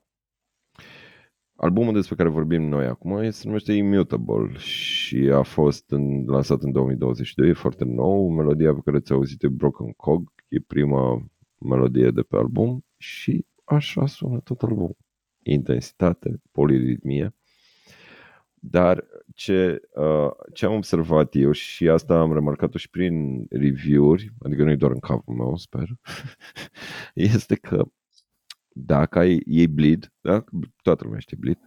albumul 1.55 1.93
despre 1.93 2.15
care 2.15 2.29
vorbim 2.29 2.61
noi 2.61 2.85
acum 2.85 3.17
este, 3.17 3.41
se 3.41 3.45
numește 3.45 3.73
Immutable 3.73 4.57
și 4.57 5.17
a 5.33 5.41
fost 5.41 5.91
în, 5.91 6.25
lansat 6.25 6.61
în 6.61 6.71
2022, 6.71 7.49
e 7.49 7.53
foarte 7.53 7.83
nou, 7.83 8.29
melodia 8.29 8.73
pe 8.73 8.81
care 8.85 8.99
ți-a 8.99 9.15
auzit 9.15 9.43
e 9.43 9.47
Broken 9.47 9.91
Cog, 9.91 10.31
e 10.47 10.59
prima 10.59 11.31
melodie 11.57 12.11
de 12.11 12.21
pe 12.21 12.35
album 12.35 12.85
și 12.97 13.45
așa 13.75 14.05
sună 14.05 14.39
tot 14.39 14.61
albumul. 14.61 14.97
Intensitate, 15.43 16.41
poliritmie, 16.51 17.33
dar 18.63 19.05
ce, 19.35 19.81
uh, 19.95 20.29
ce 20.53 20.65
am 20.65 20.73
observat 20.73 21.35
eu 21.35 21.51
și 21.51 21.89
asta 21.89 22.19
am 22.19 22.33
remarcat-o 22.33 22.77
și 22.77 22.89
prin 22.89 23.45
review-uri, 23.49 24.33
adică 24.39 24.63
nu 24.63 24.71
e 24.71 24.75
doar 24.75 24.91
în 24.91 24.99
capul 24.99 25.33
meu, 25.33 25.55
sper, 25.55 25.87
este 27.13 27.55
că 27.55 27.85
dacă 28.69 29.19
ai, 29.19 29.41
iei 29.45 29.67
Bleed, 29.67 30.13
da? 30.21 30.43
toată 30.81 31.03
lumea 31.03 31.19
știe 31.19 31.37
Bleed, 31.39 31.59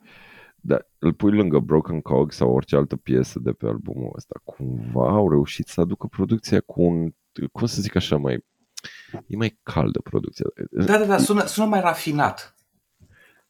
dar 0.56 0.88
îl 0.98 1.12
pui 1.12 1.32
lângă 1.32 1.58
Broken 1.58 2.00
Cog 2.00 2.32
sau 2.32 2.52
orice 2.52 2.76
altă 2.76 2.96
piesă 2.96 3.38
de 3.38 3.52
pe 3.52 3.66
albumul 3.66 4.12
ăsta, 4.16 4.40
cumva 4.44 5.08
au 5.08 5.30
reușit 5.30 5.66
să 5.66 5.80
aducă 5.80 6.06
producția 6.06 6.60
cu 6.60 6.82
un, 6.82 7.14
cum 7.52 7.66
să 7.66 7.80
zic 7.80 7.94
așa, 7.94 8.16
mai, 8.16 8.44
e 9.26 9.36
mai 9.36 9.58
caldă 9.62 10.00
producția. 10.00 10.44
Da, 10.70 10.98
da, 10.98 11.04
da, 11.04 11.18
sună, 11.18 11.44
sună 11.44 11.66
mai 11.66 11.80
rafinat, 11.80 12.54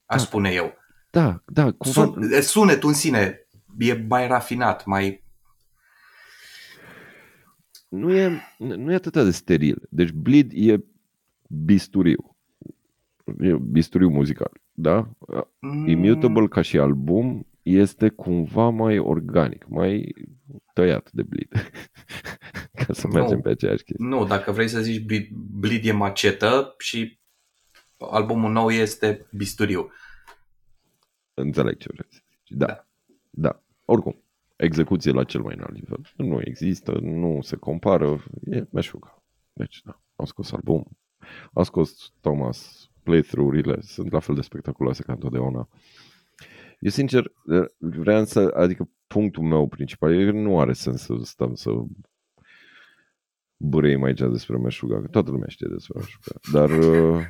aș 0.06 0.20
da. 0.20 0.26
spune 0.26 0.50
eu. 0.50 0.74
Da, 1.10 1.42
da. 1.46 1.72
Cumva... 1.72 2.02
Sun, 2.02 2.40
sunetul 2.40 2.88
în 2.88 2.94
sine 2.94 3.46
e 3.78 4.04
mai 4.08 4.26
rafinat, 4.26 4.84
mai... 4.84 5.22
Nu 7.88 8.12
e, 8.12 8.40
nu 8.58 8.92
e 8.92 8.94
atât 8.94 9.12
de 9.12 9.30
steril. 9.30 9.82
Deci 9.90 10.10
Bleed 10.10 10.50
e 10.54 10.84
bisturiu. 11.48 12.36
E 13.38 13.56
bisturiu 13.56 14.08
muzical. 14.08 14.60
Da? 14.72 15.08
Mm. 15.58 15.86
Immutable 15.88 16.48
ca 16.48 16.62
și 16.62 16.78
album 16.78 17.46
este 17.62 18.08
cumva 18.08 18.68
mai 18.68 18.98
organic, 18.98 19.66
mai 19.68 20.14
tăiat 20.74 21.10
de 21.12 21.22
Bleed. 21.22 21.50
ca 22.86 22.92
să 22.92 23.08
mergem 23.08 23.36
nu, 23.36 23.42
pe 23.42 23.48
aceeași 23.48 23.84
chestie. 23.84 24.06
Nu, 24.06 24.24
dacă 24.24 24.52
vrei 24.52 24.68
să 24.68 24.80
zici 24.80 25.04
Bleed, 25.04 25.28
Bleed 25.32 25.84
e 25.84 25.92
macetă 25.92 26.74
și 26.78 27.18
albumul 27.98 28.52
nou 28.52 28.70
este 28.70 29.26
bisturiu. 29.32 29.90
Înțeleg 31.34 31.76
ce 31.76 31.88
vrei 31.92 32.06
să 32.08 32.20
zici. 32.28 32.58
Da. 32.58 32.66
da. 32.66 32.84
Da. 33.30 33.62
Oricum, 33.84 34.22
execuție 34.56 35.12
la 35.12 35.24
cel 35.24 35.40
mai 35.40 35.54
înalt 35.54 35.72
nivel. 35.72 36.00
Nu 36.16 36.40
există, 36.44 36.92
nu 36.92 37.38
se 37.42 37.56
compară, 37.56 38.24
e 38.44 38.66
meșuga. 38.70 39.22
Deci, 39.52 39.80
da, 39.84 40.00
au 40.16 40.26
scos 40.26 40.52
album, 40.52 40.98
a 41.52 41.62
scos 41.62 42.12
Thomas 42.20 42.90
playthrough-urile, 43.02 43.80
sunt 43.80 44.12
la 44.12 44.18
fel 44.18 44.34
de 44.34 44.40
spectaculoase 44.40 45.02
ca 45.02 45.12
întotdeauna. 45.12 45.68
Eu, 46.84 46.90
sincer, 46.90 47.32
vreau 47.78 48.24
să, 48.24 48.52
adică 48.56 48.90
punctul 49.06 49.42
meu 49.42 49.68
principal 49.68 50.14
e 50.14 50.24
că 50.24 50.30
nu 50.30 50.60
are 50.60 50.72
sens 50.72 51.02
să 51.02 51.14
stăm 51.22 51.54
să 51.54 51.70
bărei 53.56 53.96
mai 53.96 54.08
aici 54.08 54.18
despre 54.18 54.56
meșuga, 54.56 55.00
că 55.00 55.06
toată 55.06 55.30
lumea 55.30 55.48
știe 55.48 55.66
despre 55.70 55.98
meșuga. 55.98 56.40
Dar 56.52 56.70
uh, 56.88 57.22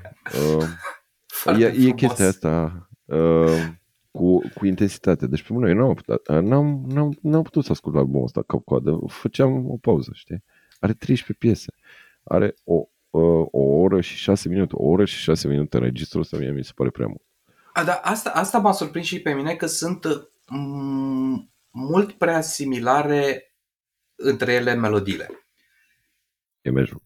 uh, 1.46 1.60
e, 1.60 1.86
e 1.86 1.90
chestia 1.90 2.26
asta. 2.26 2.88
Uh, 3.04 3.68
cu, 4.10 4.38
cu 4.54 4.66
intensitate. 4.66 5.26
Deci 5.26 5.42
pe 5.42 5.52
mine 5.52 5.68
eu 5.68 5.76
n-am 5.76 5.94
putut, 5.94 6.28
n-am, 6.28 6.84
n-am, 6.86 7.18
n-am 7.22 7.42
putut 7.42 7.64
să 7.64 7.72
ascult 7.72 7.96
albumul 7.96 8.24
ăsta 8.24 8.42
cap 8.42 8.64
coadă. 8.64 8.98
Făceam 9.06 9.70
o 9.70 9.76
pauză, 9.76 10.10
știi? 10.14 10.44
Are 10.78 10.92
13 10.92 11.46
piese. 11.46 11.74
Are 12.22 12.54
o 12.64 12.88
uh, 13.10 13.46
o 13.50 13.60
oră 13.60 14.00
și 14.00 14.16
șase 14.16 14.48
minute. 14.48 14.74
O 14.76 14.86
oră 14.86 15.04
și 15.04 15.18
șase 15.18 15.48
minute 15.48 15.76
în 15.76 15.82
registrul 15.82 16.20
ăsta 16.20 16.36
mie 16.36 16.50
mi 16.50 16.64
se 16.64 16.72
pare 16.74 16.90
prea 16.90 17.06
mult. 17.06 17.22
A, 17.76 17.84
da, 17.84 17.92
asta, 17.94 18.30
asta 18.30 18.58
m-a 18.58 18.72
surprins 18.72 19.06
și 19.06 19.20
pe 19.22 19.32
mine 19.32 19.56
că 19.56 19.66
sunt 19.66 20.06
m- 20.44 21.48
mult 21.70 22.12
prea 22.12 22.40
similare 22.40 23.54
între 24.14 24.52
ele 24.52 24.74
melodiile. 24.74 25.28
E 26.60 26.70
meșug. 26.70 27.02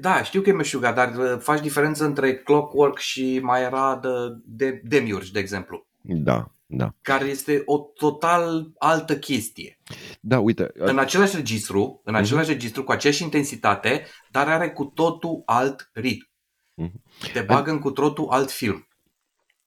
Da, 0.00 0.22
știu 0.22 0.42
că 0.42 0.48
e 0.48 0.52
meșuga, 0.52 0.92
dar 0.92 1.16
uh, 1.16 1.38
faci 1.40 1.60
diferență 1.60 2.04
între 2.04 2.36
Clockwork 2.38 2.98
și 2.98 3.38
mai 3.42 3.62
era 3.62 3.96
de, 3.96 4.08
de 4.44 4.80
Demiurge, 4.84 5.30
de 5.32 5.38
exemplu, 5.38 5.86
Da, 6.00 6.50
da. 6.66 6.94
care 7.02 7.24
este 7.24 7.62
o 7.64 7.78
total 7.78 8.72
altă 8.78 9.18
chestie. 9.18 9.78
Da, 10.20 10.40
uite, 10.40 10.70
În 10.74 10.98
același 10.98 11.36
registru, 11.36 12.00
în 12.04 12.12
Mhm. 12.14 12.22
același 12.22 12.50
registru, 12.50 12.84
cu 12.84 12.92
aceeași 12.92 13.22
intensitate, 13.22 14.06
dar 14.30 14.48
are 14.48 14.70
cu 14.72 14.84
totul 14.84 15.42
alt 15.46 15.90
ritm. 15.92 16.30
Mhm. 16.74 17.02
Te 17.32 17.40
bagă 17.40 17.70
în 17.70 17.78
cu 17.78 17.90
totul 17.90 18.28
alt 18.28 18.50
film. 18.50 18.88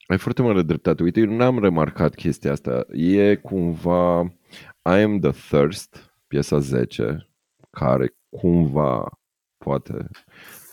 Ai 0.10 0.18
foarte 0.18 0.42
mare 0.42 0.62
dreptate. 0.62 1.04
Uite, 1.04 1.20
eu 1.20 1.26
n-am 1.36 1.60
remarcat 1.60 2.16
chestia 2.16 2.52
asta. 2.52 2.86
E 2.92 3.36
cumva 3.36 4.22
I 4.84 5.02
Am 5.02 5.20
The 5.20 5.32
Thirst, 5.32 6.14
piesa 6.28 6.60
10, 6.60 7.30
care 7.70 8.16
cumva 8.30 9.20
poate 9.58 10.10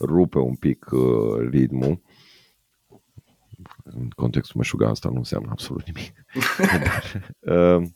rupe 0.01 0.39
un 0.39 0.55
pic 0.55 0.91
uh, 0.91 1.49
ritmul. 1.51 2.03
În 3.85 4.09
contextul 4.09 4.57
meșuga 4.57 4.89
asta 4.89 5.09
nu 5.09 5.17
înseamnă 5.17 5.49
absolut 5.51 5.85
nimic. 5.87 6.25
dar, 6.85 7.35
uh, 7.57 7.89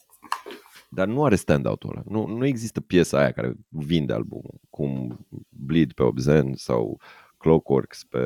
dar 0.90 1.06
nu 1.06 1.24
are 1.24 1.34
stand-out-ul 1.34 1.90
ăla. 1.90 2.02
Nu, 2.06 2.26
nu 2.26 2.46
există 2.46 2.80
piesa 2.80 3.18
aia 3.18 3.32
care 3.32 3.54
vinde 3.68 4.12
albumul, 4.12 4.60
cum 4.70 5.18
Bleed 5.48 5.92
pe 5.92 6.02
Obzen 6.02 6.54
sau 6.54 7.00
Clockworks 7.36 8.04
pe... 8.04 8.18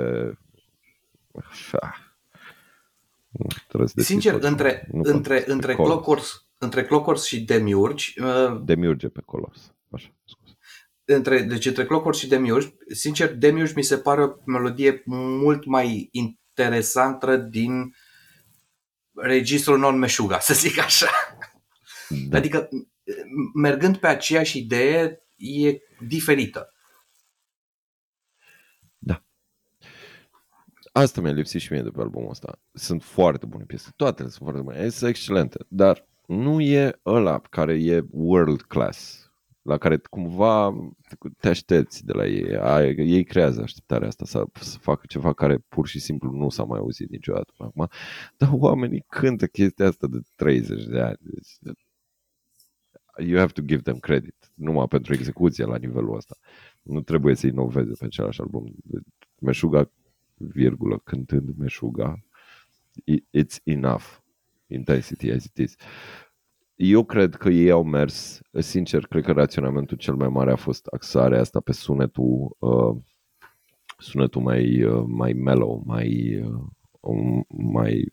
Ah. 1.80 2.12
Nu, 3.38 3.46
trebuie 3.68 3.88
să 3.88 3.94
deschid 3.96 4.12
Sincer, 4.20 4.32
tot. 4.32 4.42
între, 4.42 4.88
Nu 4.92 4.96
între, 4.98 5.12
context. 5.12 5.48
între, 5.48 5.70
Pe 5.70 5.74
Colos. 5.76 5.90
Clockworks, 5.92 6.46
între 6.58 6.84
Clockworks 6.84 7.24
și 7.24 7.40
Demiurge, 7.44 8.22
uh, 8.24 8.60
Demiurge 8.64 9.08
pe 9.08 9.20
Colos. 9.24 9.74
Așa, 9.90 10.14
scuze. 10.24 10.56
între, 11.04 11.40
deci 11.42 11.66
între 11.66 11.84
Clockworks 11.86 12.18
și 12.18 12.28
Demiurge, 12.28 12.68
sincer, 12.94 13.34
Demiurge 13.36 13.72
mi 13.76 13.82
se 13.82 13.98
pare 13.98 14.22
o 14.22 14.32
melodie 14.44 15.02
mult 15.06 15.64
mai 15.64 16.08
interesantă 16.12 17.36
din 17.36 17.94
registrul 19.14 19.78
non-meșuga, 19.78 20.38
să 20.38 20.54
zic 20.54 20.78
așa. 20.78 21.08
Da. 22.28 22.36
Adică, 22.38 22.68
m- 22.68 22.88
mergând 23.54 23.96
pe 23.96 24.06
aceeași 24.06 24.58
idee, 24.58 25.22
e 25.36 25.78
diferită. 26.06 26.73
Asta 30.96 31.20
mi-a 31.20 31.32
lipsit 31.32 31.60
și 31.60 31.72
mie 31.72 31.82
de 31.82 31.90
pe 31.90 32.00
albumul 32.00 32.30
ăsta. 32.30 32.58
Sunt 32.72 33.02
foarte 33.02 33.46
bune 33.46 33.64
piese. 33.64 33.92
Toate 33.96 34.22
sunt 34.22 34.34
foarte 34.34 34.60
bune. 34.60 34.88
Sunt 34.88 35.10
excelente. 35.10 35.58
Dar 35.68 36.08
nu 36.26 36.60
e 36.60 37.00
ăla 37.04 37.40
care 37.40 37.84
e 37.84 38.04
world 38.10 38.62
class. 38.62 39.28
La 39.62 39.78
care 39.78 39.96
cumva 39.96 40.72
te 41.40 41.48
aștepți 41.48 42.04
de 42.04 42.12
la 42.12 42.26
ei. 42.26 42.56
Ai, 42.56 42.94
ei 42.96 43.24
creează 43.24 43.62
așteptarea 43.62 44.08
asta 44.08 44.24
să, 44.24 44.44
să 44.52 44.78
facă 44.78 45.04
ceva 45.08 45.32
care 45.32 45.58
pur 45.68 45.86
și 45.86 45.98
simplu 45.98 46.30
nu 46.30 46.48
s-a 46.48 46.64
mai 46.64 46.78
auzit 46.78 47.10
niciodată 47.10 47.52
până 47.56 47.68
acum. 47.68 47.88
Dar 48.36 48.48
oamenii 48.52 49.04
cântă 49.08 49.46
chestia 49.46 49.86
asta 49.86 50.06
de 50.06 50.18
30 50.36 50.84
de 50.84 51.00
ani. 51.00 51.18
Deci, 51.60 51.86
you 53.26 53.38
have 53.38 53.52
to 53.52 53.62
give 53.62 53.82
them 53.82 53.98
credit. 53.98 54.52
Numai 54.54 54.86
pentru 54.88 55.12
execuție 55.12 55.64
la 55.64 55.76
nivelul 55.76 56.16
ăsta. 56.16 56.36
Nu 56.82 57.00
trebuie 57.00 57.34
să 57.34 57.46
inoveze 57.46 57.92
pe 57.98 58.04
același 58.04 58.40
album. 58.40 58.74
Meșuga 59.40 59.90
virgulă, 60.36 60.98
cântând 60.98 61.56
meșuga, 61.56 62.24
i- 63.04 63.24
it's 63.38 63.56
enough 63.64 64.04
intensity 64.66 65.30
as 65.30 65.44
it 65.44 65.56
is. 65.56 65.74
Eu 66.76 67.04
cred 67.04 67.34
că 67.34 67.48
ei 67.48 67.70
au 67.70 67.84
mers, 67.84 68.40
sincer, 68.58 69.06
cred 69.06 69.24
că 69.24 69.32
raționamentul 69.32 69.96
cel 69.96 70.14
mai 70.14 70.28
mare 70.28 70.52
a 70.52 70.56
fost 70.56 70.86
axarea 70.86 71.40
asta 71.40 71.60
pe 71.60 71.72
sunetul 71.72 72.56
uh, 72.58 72.96
sunetul 73.98 74.42
mai, 74.42 74.82
uh, 74.82 75.04
mai 75.06 75.32
mellow, 75.32 75.82
mai, 75.86 76.40
uh, 76.40 76.62
um, 77.00 77.44
mai 77.48 78.12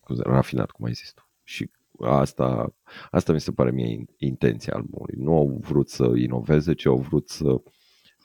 cum 0.00 0.14
să- 0.16 0.22
rafinat, 0.26 0.70
cum 0.70 0.84
ai 0.84 0.92
zis 0.92 1.12
tu. 1.12 1.28
Și 1.42 1.70
asta, 2.00 2.74
asta 3.10 3.32
mi 3.32 3.40
se 3.40 3.52
pare 3.52 3.70
mie 3.70 3.86
in- 3.98 4.14
intenția 4.16 4.74
albumului. 4.74 5.14
Nu 5.18 5.36
au 5.36 5.58
vrut 5.60 5.88
să 5.88 6.12
inoveze, 6.16 6.74
ci 6.74 6.86
au 6.86 6.96
vrut 6.98 7.28
să 7.28 7.62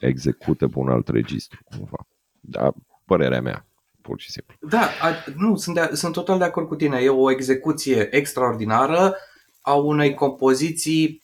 execute 0.00 0.66
pe 0.66 0.78
un 0.78 0.88
alt 0.88 1.08
registru, 1.08 1.60
cumva. 1.64 2.06
Da, 2.40 2.72
părerea 3.04 3.40
mea, 3.40 3.66
pur 4.00 4.20
și 4.20 4.30
simplu. 4.30 4.54
Da, 4.60 4.80
a, 5.00 5.14
nu, 5.36 5.56
sunt, 5.56 5.74
de, 5.74 5.90
sunt 5.94 6.12
total 6.12 6.38
de 6.38 6.44
acord 6.44 6.68
cu 6.68 6.76
tine. 6.76 6.98
E 6.98 7.08
o 7.08 7.30
execuție 7.30 8.16
extraordinară 8.16 9.16
a 9.60 9.74
unei 9.74 10.14
compoziții 10.14 11.22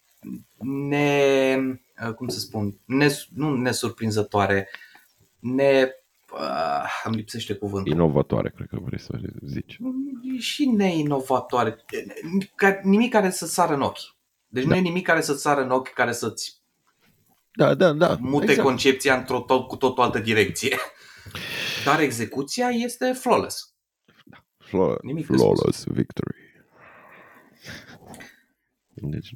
ne, 0.88 1.56
cum 2.16 2.28
să 2.28 2.38
spun, 2.38 2.74
ne, 2.84 3.08
nu 3.34 3.56
nesurprinzătoare, 3.56 4.68
ne, 5.38 5.88
uh, 6.32 7.02
îmi 7.04 7.16
lipsește 7.16 7.54
cuvântul. 7.54 7.92
Inovatoare, 7.92 8.52
cred 8.56 8.66
că 8.68 8.78
vrei 8.80 9.00
să 9.00 9.18
zici. 9.44 9.78
și 10.38 10.64
neinovatoare. 10.66 11.84
Ca- 12.54 12.80
Nimic 12.82 13.12
care 13.12 13.30
să 13.30 13.46
sară 13.46 13.74
în 13.74 13.80
ochi. 13.80 14.16
Deci 14.48 14.64
da. 14.64 14.68
nu 14.68 14.76
e 14.76 14.80
nimic 14.80 15.06
care 15.06 15.20
să 15.20 15.34
sară 15.34 15.62
în 15.62 15.70
ochi, 15.70 15.92
care 15.92 16.12
să-ți 16.12 16.60
Da, 17.52 17.74
da, 17.74 17.92
da. 17.92 18.16
mute 18.20 18.44
exact. 18.44 18.68
concepția 18.68 19.16
într-o 19.16 19.40
tot, 19.40 19.68
cu 19.68 19.76
tot 19.76 19.98
o 19.98 20.02
altă 20.02 20.18
direcție. 20.18 20.76
Dar 21.88 22.00
execuția 22.00 22.68
este 22.68 23.12
flawless. 23.12 23.74
Flaw- 24.58 24.98
Nimic 25.02 25.26
de 25.26 25.36
flawless 25.36 25.84
victory. 25.84 26.36
Deci, 28.94 29.34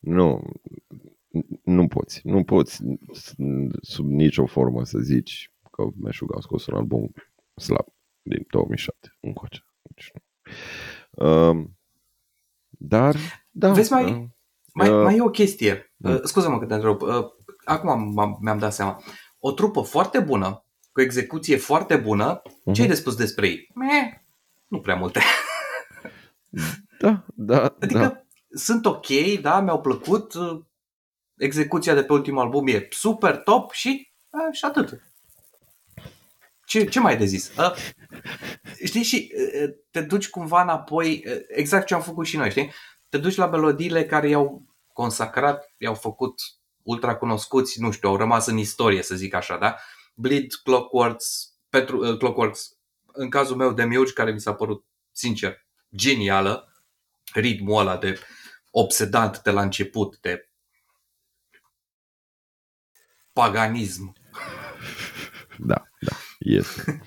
nu, 0.00 0.42
nu 1.62 1.88
poți, 1.88 2.20
nu 2.24 2.44
poți 2.44 2.80
sub 3.82 4.06
nicio 4.06 4.46
formă 4.46 4.84
să 4.84 4.98
zici 4.98 5.52
că 5.70 5.84
Meșug 6.00 6.36
a 6.36 6.40
scos 6.40 6.66
un 6.66 6.74
album 6.76 7.12
slab 7.56 7.86
din 8.22 8.46
2007 8.50 9.16
încoace. 9.20 9.64
Deci, 9.82 10.10
nu. 10.14 11.26
Um, 11.26 11.78
dar, 12.68 13.16
da. 13.50 13.72
Vezi, 13.72 13.92
mai- 13.92 14.04
da. 14.10 14.26
Mai, 14.74 14.88
Uh, 14.90 15.02
mai 15.02 15.16
e 15.16 15.22
o 15.22 15.30
chestie. 15.30 15.92
mm. 15.96 16.12
Uh, 16.12 16.20
scuză-mă 16.22 16.58
că 16.58 16.66
te 16.66 16.74
întreb. 16.74 17.00
Uh, 17.02 17.24
acum 17.64 18.12
m-am, 18.12 18.38
mi-am 18.40 18.58
dat 18.58 18.72
seama. 18.72 19.02
O 19.38 19.52
trupă 19.52 19.80
foarte 19.80 20.20
bună, 20.20 20.61
cu 20.92 21.00
execuție 21.00 21.56
foarte 21.56 21.96
bună, 21.96 22.42
Mhm. 22.64 22.74
ce 22.74 22.82
ai 22.82 22.88
de 22.88 22.94
spus 22.94 23.14
despre 23.16 23.46
ei? 23.48 23.68
Meh, 23.74 24.12
nu 24.66 24.80
prea 24.80 24.94
multe. 24.94 25.20
Da, 26.98 27.24
da, 27.34 27.76
Adică 27.80 27.98
da. 27.98 28.22
sunt 28.58 28.86
ok, 28.86 29.06
da, 29.40 29.60
mi-au 29.60 29.80
plăcut. 29.80 30.34
uh, 30.34 30.60
Execuția 31.36 31.94
de 31.94 32.02
pe 32.04 32.12
ultimul 32.12 32.40
album 32.42 32.66
e 32.66 32.86
super 32.90 33.36
top 33.36 33.72
și, 33.72 34.12
uh, 34.30 34.54
și 34.56 34.64
atât. 34.64 35.02
Ce, 36.66 36.84
ce 36.84 37.00
mai 37.00 37.12
ai 37.12 37.18
de 37.18 37.24
zis? 37.24 37.52
Uh, 37.58 37.72
știi, 38.84 39.02
și 39.02 39.32
uh, 39.62 39.70
te 39.90 40.00
duci 40.00 40.28
cumva 40.30 40.62
înapoi, 40.62 41.24
uh, 41.26 41.36
exact 41.48 41.86
ce 41.86 41.94
am 41.94 42.02
făcut 42.02 42.26
și 42.26 42.36
noi, 42.36 42.50
știi? 42.50 42.72
Te 43.08 43.18
duci 43.18 43.34
la 43.36 43.46
melodiile 43.46 44.04
care 44.04 44.28
i-au 44.28 44.62
consacrat, 44.92 45.72
i-au 45.78 45.94
făcut 45.94 46.34
ultra 46.82 47.16
cunoscuți, 47.16 47.80
nu 47.80 47.90
știu, 47.90 48.08
au 48.08 48.16
rămas 48.16 48.46
în 48.46 48.56
istorie, 48.56 49.02
să 49.02 49.14
zic 49.14 49.34
așa, 49.34 49.56
da? 49.56 49.76
Bleed, 50.14 50.52
Clockworks, 50.62 51.56
Petru, 51.68 52.10
uh, 52.10 52.18
Clockworks, 52.18 52.78
în 53.12 53.30
cazul 53.30 53.56
meu 53.56 53.72
Demiurge, 53.72 54.12
care 54.12 54.32
mi 54.32 54.40
s-a 54.40 54.54
părut, 54.54 54.84
sincer, 55.10 55.66
genială, 55.96 56.72
ritmul 57.34 57.80
ăla 57.80 57.96
de 57.96 58.18
obsedant 58.70 59.42
de 59.42 59.50
la 59.50 59.62
început, 59.62 60.18
de 60.20 60.50
paganism. 63.32 64.12
Da, 65.58 65.82
da, 66.00 66.16
este. 66.38 67.02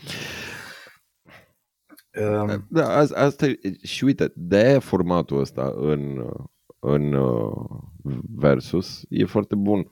Um, 2.20 2.68
Da, 2.70 2.98
asta, 2.98 3.20
asta 3.20 3.46
e, 3.46 3.60
și 3.84 4.04
uite, 4.04 4.32
de 4.36 4.80
formatul 4.80 5.39
ăsta 5.39 5.74
în, 5.76 6.32
în 6.80 7.13
uh, 7.13 7.82
Versus 8.36 9.02
e 9.10 9.26
foarte 9.26 9.56
bun. 9.56 9.91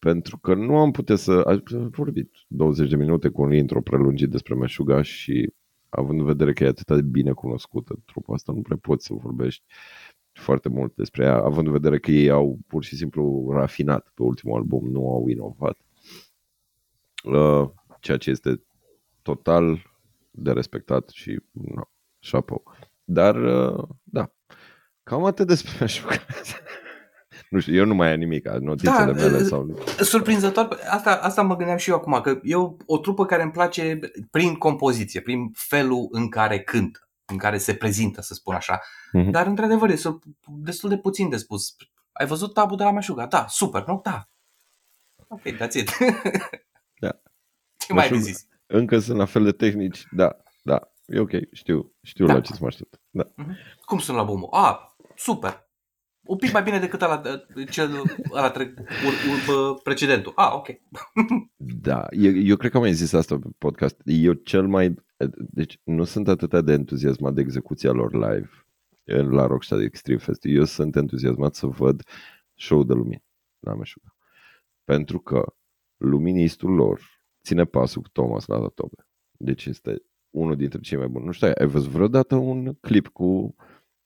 Pentru 0.00 0.38
că 0.38 0.54
nu 0.54 0.78
am 0.78 0.90
putea 0.90 1.16
să... 1.16 1.32
Aș 1.32 1.58
vorbit 1.90 2.30
20 2.46 2.90
de 2.90 2.96
minute 2.96 3.28
cu 3.28 3.42
un 3.42 3.52
intro 3.52 3.80
prelungit 3.80 4.30
despre 4.30 4.54
Meșuga 4.54 5.02
și 5.02 5.52
având 5.88 6.20
în 6.20 6.26
vedere 6.26 6.52
că 6.52 6.64
e 6.64 6.68
atât 6.68 6.86
de 6.86 7.02
bine 7.02 7.32
cunoscută 7.32 7.98
trupa 8.04 8.34
asta, 8.34 8.52
nu 8.52 8.60
prea 8.60 8.76
poți 8.76 9.06
să 9.06 9.14
vorbești 9.14 9.64
foarte 10.32 10.68
mult 10.68 10.94
despre 10.94 11.24
ea, 11.24 11.36
având 11.36 11.66
în 11.66 11.72
vedere 11.72 11.98
că 11.98 12.10
ei 12.10 12.30
au 12.30 12.58
pur 12.66 12.84
și 12.84 12.96
simplu 12.96 13.48
rafinat 13.52 14.10
pe 14.14 14.22
ultimul 14.22 14.56
album, 14.56 14.90
nu 14.90 15.08
au 15.08 15.26
inovat. 15.28 15.78
Uh, 17.24 17.70
ceea 18.00 18.16
ce 18.16 18.30
este 18.30 18.62
total 19.22 19.82
de 20.30 20.52
respectat 20.52 21.08
și 21.08 21.40
no, 21.50 21.82
chapeau. 22.30 22.62
Dar, 23.04 23.36
uh, 23.36 23.88
da, 24.02 24.32
cam 25.02 25.24
atât 25.24 25.46
despre 25.46 25.72
Meșuga. 25.80 26.14
Nu 27.50 27.60
știu, 27.60 27.74
eu 27.74 27.84
nu 27.84 27.94
mai 27.94 28.12
am 28.12 28.18
nimic, 28.18 28.48
notițele 28.48 29.04
Da, 29.04 29.12
mele 29.12 29.36
uh, 29.36 29.42
sau... 29.42 29.78
Surprinzător, 30.00 30.78
asta, 30.90 31.14
asta 31.14 31.42
mă 31.42 31.56
gândeam 31.56 31.78
și 31.78 31.90
eu 31.90 31.96
acum, 31.96 32.20
că 32.20 32.38
e 32.42 32.54
o, 32.54 32.76
o 32.86 32.98
trupă 32.98 33.26
care 33.26 33.42
îmi 33.42 33.50
place 33.52 33.98
prin 34.30 34.54
compoziție, 34.54 35.20
prin 35.20 35.50
felul 35.52 36.08
în 36.10 36.28
care 36.28 36.60
cântă, 36.60 37.08
în 37.24 37.36
care 37.36 37.58
se 37.58 37.74
prezintă, 37.74 38.20
să 38.20 38.34
spun 38.34 38.54
așa. 38.54 38.80
Mhm. 39.12 39.30
Dar, 39.30 39.46
într-adevăr, 39.46 39.88
este 39.90 40.18
destul 40.46 40.88
de 40.88 40.98
puțin 40.98 41.28
de 41.28 41.36
spus. 41.36 41.76
Ai 42.12 42.26
văzut 42.26 42.54
tabul 42.54 42.76
de 42.76 42.82
la 42.82 42.92
Meșuga? 42.92 43.26
Da, 43.26 43.46
super, 43.48 43.84
nu? 43.86 44.00
Da. 44.04 44.28
Ok, 45.28 45.40
that's 45.42 45.72
it. 45.74 45.90
Da. 46.98 47.20
Ce 47.86 47.92
mai 47.92 48.02
ai 48.02 48.08
de 48.08 48.14
Meșuga. 48.14 48.20
zis? 48.32 48.46
Încă 48.66 48.98
sunt 48.98 49.18
la 49.18 49.24
fel 49.24 49.44
de 49.44 49.52
tehnici, 49.52 50.06
da, 50.10 50.36
da, 50.62 50.92
e 51.06 51.18
ok, 51.18 51.30
știu, 51.52 51.92
știu 52.02 52.26
Da. 52.26 52.32
la 52.32 52.40
ce 52.40 52.52
să 52.52 52.58
mă 52.60 52.66
aștept. 52.66 53.00
Da. 53.10 53.30
Cum 53.84 53.98
sunt 53.98 54.16
la 54.16 54.22
Bomo? 54.22 54.48
A, 54.50 54.96
super. 55.16 55.68
Un 56.22 56.36
pic 56.36 56.52
mai 56.52 56.62
bine 56.62 56.78
decât 56.78 57.02
ăla, 57.02 57.22
cel, 57.70 57.90
ăla 58.32 58.50
tre- 58.50 58.74
ur, 58.78 59.12
ur, 59.30 59.54
bă, 59.54 59.80
precedentul. 59.82 60.32
A, 60.36 60.54
ok. 60.54 60.66
Da, 61.82 62.06
eu, 62.10 62.36
eu 62.36 62.56
cred 62.56 62.70
că 62.70 62.76
am 62.76 62.82
mai 62.82 62.92
zis 62.92 63.12
asta 63.12 63.38
pe 63.38 63.48
podcast. 63.58 64.00
Eu 64.04 64.32
cel 64.32 64.66
mai... 64.66 64.94
Deci 65.36 65.80
nu 65.84 66.04
sunt 66.04 66.28
atât 66.28 66.64
de 66.64 66.72
entuziasmat 66.72 67.34
de 67.34 67.40
execuția 67.40 67.90
lor 67.90 68.12
live 68.12 68.50
la 69.04 69.46
Rocksteady 69.46 69.84
Extreme 69.84 70.18
Fest. 70.18 70.40
Eu 70.42 70.64
sunt 70.64 70.96
entuziasmat 70.96 71.54
să 71.54 71.66
văd 71.66 72.02
show 72.54 72.84
de 72.84 72.92
lumini 72.92 73.24
la 73.58 73.74
Meșuga. 73.74 74.16
Pentru 74.84 75.18
că 75.18 75.54
luministul 75.96 76.70
lor 76.74 77.00
ține 77.44 77.64
pasul 77.64 78.02
cu 78.02 78.08
Thomas 78.08 78.46
la 78.46 78.68
Tobe. 78.74 79.06
Deci 79.38 79.66
este 79.66 80.02
unul 80.30 80.56
dintre 80.56 80.80
cei 80.80 80.98
mai 80.98 81.08
buni. 81.08 81.24
Nu 81.24 81.32
știu, 81.32 81.50
ai 81.58 81.66
văzut 81.66 81.90
vreodată 81.90 82.34
un 82.34 82.74
clip 82.80 83.08
cu 83.08 83.54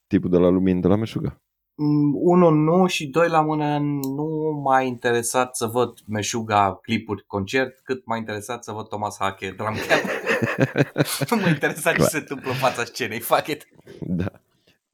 tipul 0.07 0.31
de 0.31 0.37
la 0.39 0.49
lumini 0.49 0.81
de 0.81 0.89
la 0.89 0.97
Meșuga? 0.97 1.44
Mm, 1.77 2.15
Unul 2.15 2.55
nu 2.55 2.87
și 2.87 3.07
doi 3.07 3.29
la 3.29 3.41
mână 3.41 3.79
nu 3.79 4.61
m-a 4.65 4.81
interesat 4.81 5.57
să 5.57 5.67
văd 5.67 5.99
Meșuga 6.07 6.79
clipuri 6.83 7.25
concert, 7.27 7.81
cât 7.83 8.07
m-a 8.07 8.17
interesat 8.17 8.65
să 8.65 8.73
văd 8.73 8.89
Thomas 8.89 9.17
Hake 9.19 9.51
drum 9.51 9.75
cap. 9.89 10.01
nu 11.31 11.37
m-a 11.43 11.49
interesat 11.49 11.93
ce 11.93 11.99
Clar. 11.99 12.09
se 12.09 12.17
întâmplă 12.19 12.51
în 12.51 12.57
fața 12.57 12.85
scenei, 12.85 13.21
fuck 13.21 13.47
it. 13.47 13.69
Da. 14.01 14.33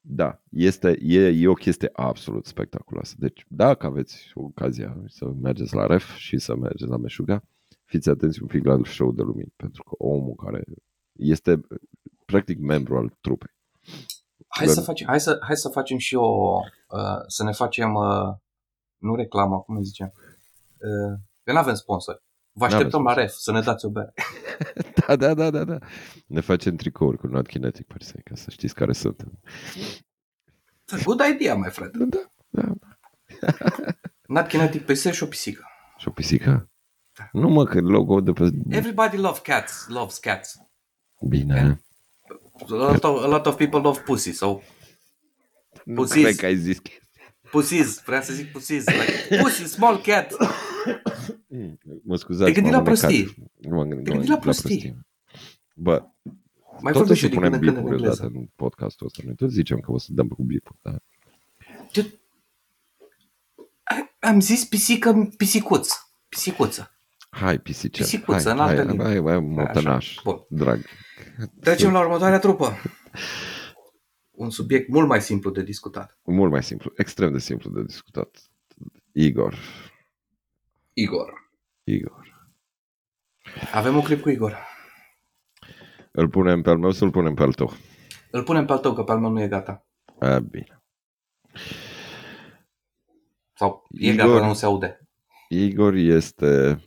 Da, 0.01 0.41
este, 0.51 0.99
e, 1.01 1.29
e 1.29 1.49
o 1.49 1.53
chestie 1.53 1.91
absolut 1.93 2.47
spectaculoasă. 2.47 3.15
Deci, 3.19 3.45
dacă 3.49 3.87
aveți 3.87 4.31
ocazia 4.35 4.97
să 5.07 5.25
mergeți 5.43 5.75
la 5.75 5.87
REF 5.87 6.15
și 6.15 6.39
să 6.39 6.57
mergeți 6.57 6.91
la 6.91 6.97
Meșuga, 6.97 7.43
fiți 7.85 8.09
atenți 8.09 8.43
un 8.43 8.49
pic 8.49 8.65
la 8.65 8.81
show 8.85 9.13
de 9.13 9.23
lumini, 9.23 9.53
pentru 9.57 9.83
că 9.83 9.95
omul 9.99 10.35
care 10.35 10.65
este 11.13 11.61
practic 12.25 12.59
membru 12.59 12.97
al 12.97 13.17
trupei. 13.21 13.51
Hai 14.57 14.67
să 14.67 14.81
facem, 14.81 15.07
hai 15.07 15.21
să, 15.21 15.39
hai 15.41 15.57
să 15.57 15.69
facem 15.69 15.99
și 15.99 16.15
o, 16.15 16.59
uh, 16.89 17.21
să 17.27 17.45
ne 17.45 17.53
facem, 17.53 17.95
uh, 17.95 18.35
nu 18.97 19.15
reclamă, 19.15 19.61
cum 19.61 19.77
îi 19.77 19.85
zicem, 19.85 20.13
uh, 20.15 21.19
că 21.43 21.53
nu 21.53 21.59
avem 21.59 21.75
sponsor. 21.75 22.23
Vă 22.53 22.65
N-avem 22.65 22.77
așteptăm 22.77 23.03
la 23.03 23.11
sponsor. 23.11 23.29
ref 23.29 23.37
să 23.39 23.53
ne 23.53 23.61
dați 23.61 23.85
o 23.85 23.91
bere. 23.91 24.13
Da, 25.07 25.17
da, 25.17 25.35
da, 25.35 25.51
da, 25.51 25.65
da. 25.65 25.79
Ne 26.27 26.41
facem 26.41 26.77
tricouri 26.77 27.19
cu 27.19 27.27
Not 27.27 27.47
Kinetic 27.47 27.87
per 27.87 28.03
se, 28.03 28.21
ca 28.25 28.35
să 28.35 28.51
știți 28.51 28.75
care 28.75 28.93
sunt. 28.93 29.23
It's 29.23 31.01
a 31.01 31.03
good 31.05 31.21
idea, 31.35 31.55
my 31.55 31.71
friend. 31.71 31.93
Da, 31.97 32.05
da, 32.51 32.63
da. 32.63 32.89
Not 34.35 34.47
kinetic 34.47 34.85
pe 34.85 34.95
se 34.95 35.11
și 35.11 35.23
o 35.23 35.27
pisică. 35.27 35.65
Și 35.99 36.09
o 36.09 36.11
pisică? 36.11 36.71
Nu 37.33 37.49
mă, 37.49 37.65
că 37.65 37.81
logo 37.81 38.21
de 38.21 38.33
pe... 38.33 38.51
Everybody 38.69 39.17
love 39.17 39.39
cats, 39.43 39.87
loves 39.89 40.19
cats. 40.19 40.57
Bine. 41.29 41.81
A 42.69 42.75
lot 42.75 43.05
of, 43.05 43.23
a 43.23 43.27
lot 43.27 43.47
of 43.47 43.57
people 43.57 43.79
love 43.81 44.01
pussy, 44.01 44.33
so 44.33 44.61
Nu 45.85 45.95
Pusiți. 45.95 46.21
cred 46.23 46.37
că 46.37 46.47
ai 46.47 46.57
zis 46.57 46.79
chestia. 46.79 47.09
pussies, 47.51 48.03
vreau 48.05 48.23
să 48.23 48.33
zic 48.33 48.53
pussies, 48.53 48.85
like, 48.87 49.43
pussy, 49.43 49.65
small 49.65 50.01
cat. 50.01 50.33
Mm, 51.49 51.79
Mă 52.03 52.17
scuzați. 52.17 52.53
Te 52.53 52.61
gândi 52.61 52.71
m-am 52.71 52.85
la 52.85 52.91
anecat. 52.91 53.01
prostii. 53.11 53.51
Nu 53.61 53.77
m-am 53.77 53.89
gândit, 53.89 54.05
Te 54.05 54.11
m-am 54.11 54.19
gândi 54.19 54.31
la 54.31 54.39
gândit 54.39 54.41
prostii. 54.41 54.97
Bă, 55.75 56.03
Mai 56.81 56.93
tot 56.93 56.95
o 56.95 57.05
vorbește 57.05 57.25
să 57.25 57.31
din 57.31 57.35
punem 57.41 57.51
când 57.51 57.63
în 57.63 57.75
când 57.75 57.77
în 57.77 57.83
bipuri 57.83 58.03
odată 58.03 58.23
engleză. 58.23 58.39
în 58.39 58.49
podcastul 58.57 59.07
ăsta. 59.07 59.23
Noi 59.25 59.35
tot 59.35 59.51
zicem 59.51 59.81
că 59.81 59.93
o 59.93 59.99
să 59.99 60.09
dăm 60.13 60.29
cu 60.29 60.43
bipuri, 60.43 60.79
da? 60.83 60.97
Ce- 61.91 62.15
Am 64.21 64.41
zis 64.41 64.65
pisică, 64.65 65.31
pisicuț, 65.37 65.93
pisicuță. 66.29 67.00
Hai, 67.31 67.59
pisicel. 67.59 68.05
Pisicuță, 68.05 68.43
hai, 68.49 68.53
în 68.53 68.59
altă 68.61 68.77
hai, 68.77 68.87
limbă. 68.87 69.03
hai, 69.03 69.23
hai, 69.25 69.41
motănaș, 69.41 70.09
Așa, 70.09 70.21
bun. 70.25 70.45
drag. 70.49 70.81
Trecem 71.61 71.93
la 71.93 72.01
următoarea 72.01 72.39
trupă. 72.39 72.73
Un 74.31 74.51
subiect 74.51 74.89
mult 74.89 75.09
mai 75.09 75.21
simplu 75.23 75.51
de 75.51 75.63
discutat. 75.63 76.19
Mult 76.25 76.51
mai 76.51 76.63
simplu, 76.63 76.93
extrem 76.97 77.33
de 77.33 77.39
simplu 77.39 77.71
de 77.71 77.83
discutat. 77.83 78.39
Igor. 79.13 79.55
Igor. 80.93 81.53
Igor. 81.85 82.49
Avem 83.73 83.95
un 83.97 84.03
clip 84.03 84.21
cu 84.21 84.29
Igor. 84.31 84.57
Îl 86.13 86.29
punem 86.29 86.63
pe 86.63 86.71
al 86.71 86.79
meu 86.79 86.91
sau 86.91 87.07
îl 87.07 87.13
punem 87.13 87.35
pe 87.35 87.43
al 87.43 87.53
tău? 87.53 87.73
Îl 88.31 88.43
punem 88.43 88.67
pe 88.67 88.73
al 88.73 88.79
tău, 88.79 88.95
că 88.95 89.03
pe 89.03 89.13
al 89.13 89.21
meu 89.21 89.31
nu 89.31 89.41
e 89.43 89.49
gata. 89.49 89.87
A, 90.19 90.39
bine. 90.39 90.83
Sau 93.53 93.87
e 93.91 94.07
Igor. 94.11 94.27
gata, 94.27 94.39
dar 94.39 94.49
nu 94.49 94.55
se 94.55 94.65
aude. 94.65 95.01
Igor 95.49 95.95
este 95.95 96.81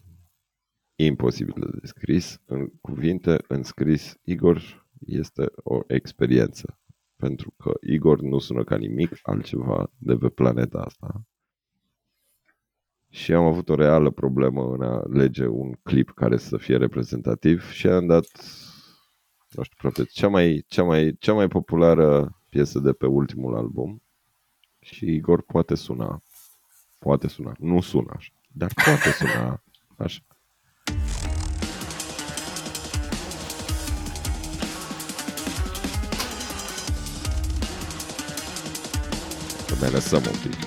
imposibil 0.95 1.53
de 1.57 1.77
descris 1.79 2.41
în 2.45 2.69
cuvinte, 2.81 3.37
în 3.47 3.63
scris. 3.63 4.17
Igor 4.23 4.87
este 5.05 5.51
o 5.55 5.79
experiență. 5.87 6.77
Pentru 7.15 7.53
că 7.57 7.73
Igor 7.81 8.21
nu 8.21 8.39
sună 8.39 8.63
ca 8.63 8.77
nimic 8.77 9.19
altceva 9.21 9.91
de 9.97 10.15
pe 10.15 10.29
planeta 10.29 10.79
asta. 10.79 11.25
Și 13.09 13.33
am 13.33 13.45
avut 13.45 13.69
o 13.69 13.75
reală 13.75 14.09
problemă 14.09 14.73
în 14.73 14.81
a 14.81 15.03
lege 15.09 15.45
un 15.45 15.73
clip 15.83 16.11
care 16.15 16.37
să 16.37 16.57
fie 16.57 16.77
reprezentativ 16.77 17.71
și 17.71 17.87
am 17.87 18.05
dat, 18.05 18.25
nu 19.49 19.63
știu, 19.63 19.77
probabil, 19.77 20.05
cea 20.11 20.27
mai, 20.27 20.63
cea 20.67 20.83
mai, 20.83 21.15
cea 21.19 21.33
mai 21.33 21.47
populară 21.47 22.39
piesă 22.49 22.79
de 22.79 22.93
pe 22.93 23.05
ultimul 23.05 23.55
album. 23.55 24.01
Și 24.79 25.05
Igor 25.05 25.41
poate 25.41 25.75
suna, 25.75 26.23
poate 26.99 27.27
suna, 27.27 27.55
nu 27.59 27.81
sună 27.81 28.13
așa, 28.15 28.31
dar 28.51 28.71
poate 28.85 29.09
suna 29.11 29.63
așa. 29.97 30.21
Să 39.83 39.89
mai 39.89 39.97
lăsăm 39.99 40.23
un 40.25 40.39
pic. 40.41 40.59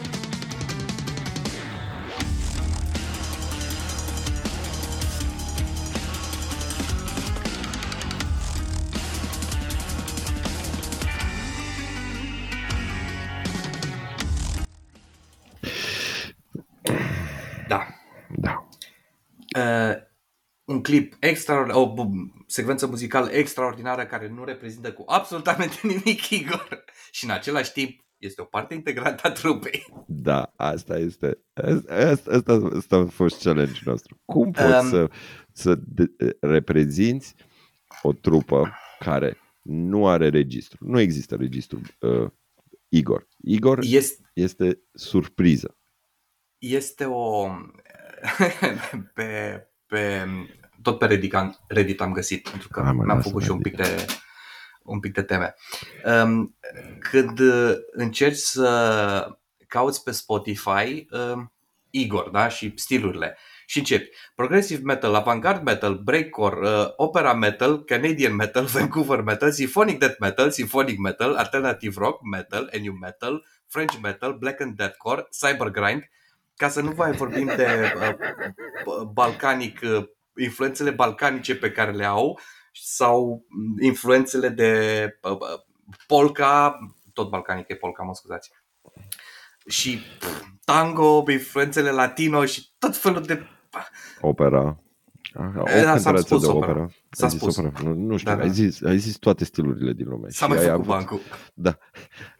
Da. 17.68 17.86
Da. 18.36 18.68
Uh, 19.58 19.96
un 20.64 20.82
clip 20.82 21.16
extraordinar, 21.20 21.76
o 21.76 21.92
bu- 21.94 22.44
secvență 22.46 22.86
muzicală 22.86 23.30
extraordinară 23.30 24.06
care 24.06 24.28
nu 24.28 24.44
reprezintă 24.44 24.92
cu 24.92 25.04
absolutamente 25.06 25.76
nimic 25.86 26.28
Igor 26.28 26.84
și 27.10 27.24
în 27.24 27.30
același 27.30 27.72
timp 27.72 28.04
este 28.18 28.40
o 28.40 28.44
parte 28.44 28.74
integrantă 28.74 29.26
a 29.26 29.30
trupei. 29.30 29.86
Da, 30.06 30.52
asta 30.56 30.98
este. 30.98 31.38
Asta, 31.54 32.30
asta, 32.30 32.70
asta 32.76 32.96
a 32.96 33.04
fost 33.06 33.42
challenge 33.42 33.80
nostru. 33.84 34.20
Cum 34.24 34.50
poți 34.50 34.66
Um, 34.84 34.88
să, 34.88 35.10
să 35.52 35.74
de, 35.74 36.06
reprezinți 36.40 37.34
o 38.02 38.12
trupă 38.12 38.72
care 38.98 39.36
nu 39.62 40.08
are 40.08 40.28
registru? 40.28 40.86
Nu 40.88 41.00
există 41.00 41.36
registru 41.36 41.80
uh, 42.00 42.30
Igor. 42.88 43.26
Igor 43.42 43.78
Este, 43.82 44.30
este 44.32 44.80
surpriză. 44.92 45.76
este 46.58 47.04
o... 47.04 47.48
pe, 49.14 49.60
pe, 49.86 50.26
tot 50.82 50.98
pe 50.98 51.06
Reddit 51.06 51.34
am, 51.34 51.56
Reddit 51.68 52.00
am 52.00 52.12
găsit, 52.12 52.48
pentru 52.48 52.68
că 52.68 52.80
Hai, 52.80 52.92
mă, 52.92 53.02
mi-am 53.04 53.16
lasă 53.16 53.28
făcut 53.28 53.42
și 53.42 53.50
un 53.50 53.60
pic 53.60 53.76
Reddit. 53.76 53.96
de 54.06 54.12
un 54.86 55.00
pic 55.00 55.12
de 55.12 55.22
teme. 55.22 55.54
Um, 56.04 56.56
când 57.10 57.38
uh, 57.38 57.74
încerci 57.92 58.36
să 58.36 59.36
cauți 59.68 60.02
pe 60.02 60.10
Spotify 60.10 61.06
um, 61.10 61.52
Igor, 61.90 62.28
da, 62.28 62.48
și 62.48 62.72
stilurile 62.76 63.36
și 63.66 63.78
începi 63.78 64.08
progressive 64.34 64.82
metal, 64.84 65.14
avant-garde 65.14 65.62
metal, 65.64 65.94
breakcore, 65.94 66.68
uh, 66.68 66.92
opera 66.96 67.34
metal, 67.34 67.84
Canadian 67.84 68.34
metal, 68.34 68.64
Vancouver 68.76 69.20
metal, 69.20 69.50
symphonic 69.50 69.98
death 69.98 70.18
metal, 70.18 70.50
symphonic 70.50 70.98
metal, 70.98 71.34
alternative 71.34 71.94
rock 71.98 72.20
metal, 72.22 72.70
and 72.72 72.82
new 72.82 72.96
metal, 73.00 73.44
French 73.66 73.98
metal, 74.02 74.32
black 74.38 74.60
and 74.60 74.76
deathcore, 74.76 75.28
cyber 75.30 75.68
grind, 75.70 76.10
ca 76.56 76.68
să 76.68 76.80
nu 76.80 76.92
mai 76.96 77.12
vorbim 77.12 77.46
de 77.56 77.92
uh, 77.96 78.14
b- 78.14 79.12
balcanic, 79.12 79.80
uh, 79.82 80.04
influențele 80.36 80.90
balcanice 80.90 81.56
pe 81.56 81.70
care 81.70 81.92
le 81.92 82.04
au 82.04 82.40
sau 82.82 83.44
mm, 83.48 83.76
influențele 83.82 84.48
de 84.48 84.70
uh, 85.22 85.30
uh, 85.30 85.38
polka, 86.06 86.78
tot 87.12 87.30
balcanic 87.30 87.68
e 87.68 87.74
polka, 87.74 88.02
mă 88.02 88.14
scuzați. 88.14 88.50
și 89.68 89.98
tango, 90.64 91.24
influențele 91.30 91.90
latino 91.90 92.44
și 92.44 92.68
tot 92.78 92.96
felul 92.96 93.22
de... 93.22 93.42
Opera. 94.20 94.80
O 95.34 95.68
E, 95.68 95.82
da, 95.82 95.98
s-a 95.98 96.10
cântăreață 96.10 96.20
spus 96.26 96.40
de 96.40 96.46
opera. 96.46 96.70
opera. 96.70 96.88
S-a 97.10 97.24
Ai 97.24 97.30
zis 97.30 97.40
spus. 97.40 97.56
opera? 97.56 97.80
Nu, 97.82 97.94
nu 97.94 98.16
știu, 98.16 98.30
Da, 98.30 98.36
da. 98.36 98.42
ai, 98.42 98.50
zis, 98.50 98.82
ai 98.82 98.98
zis 98.98 99.16
toate 99.16 99.44
stilurile 99.44 99.92
din 99.92 100.08
lume. 100.08 100.28
S-a 100.28 100.44
și 100.44 100.50
mai 100.52 100.60
ai 100.60 100.64
făcut 100.66 100.80
avut- 100.80 100.86
bancul. 100.94 101.20
Da. 101.54 101.78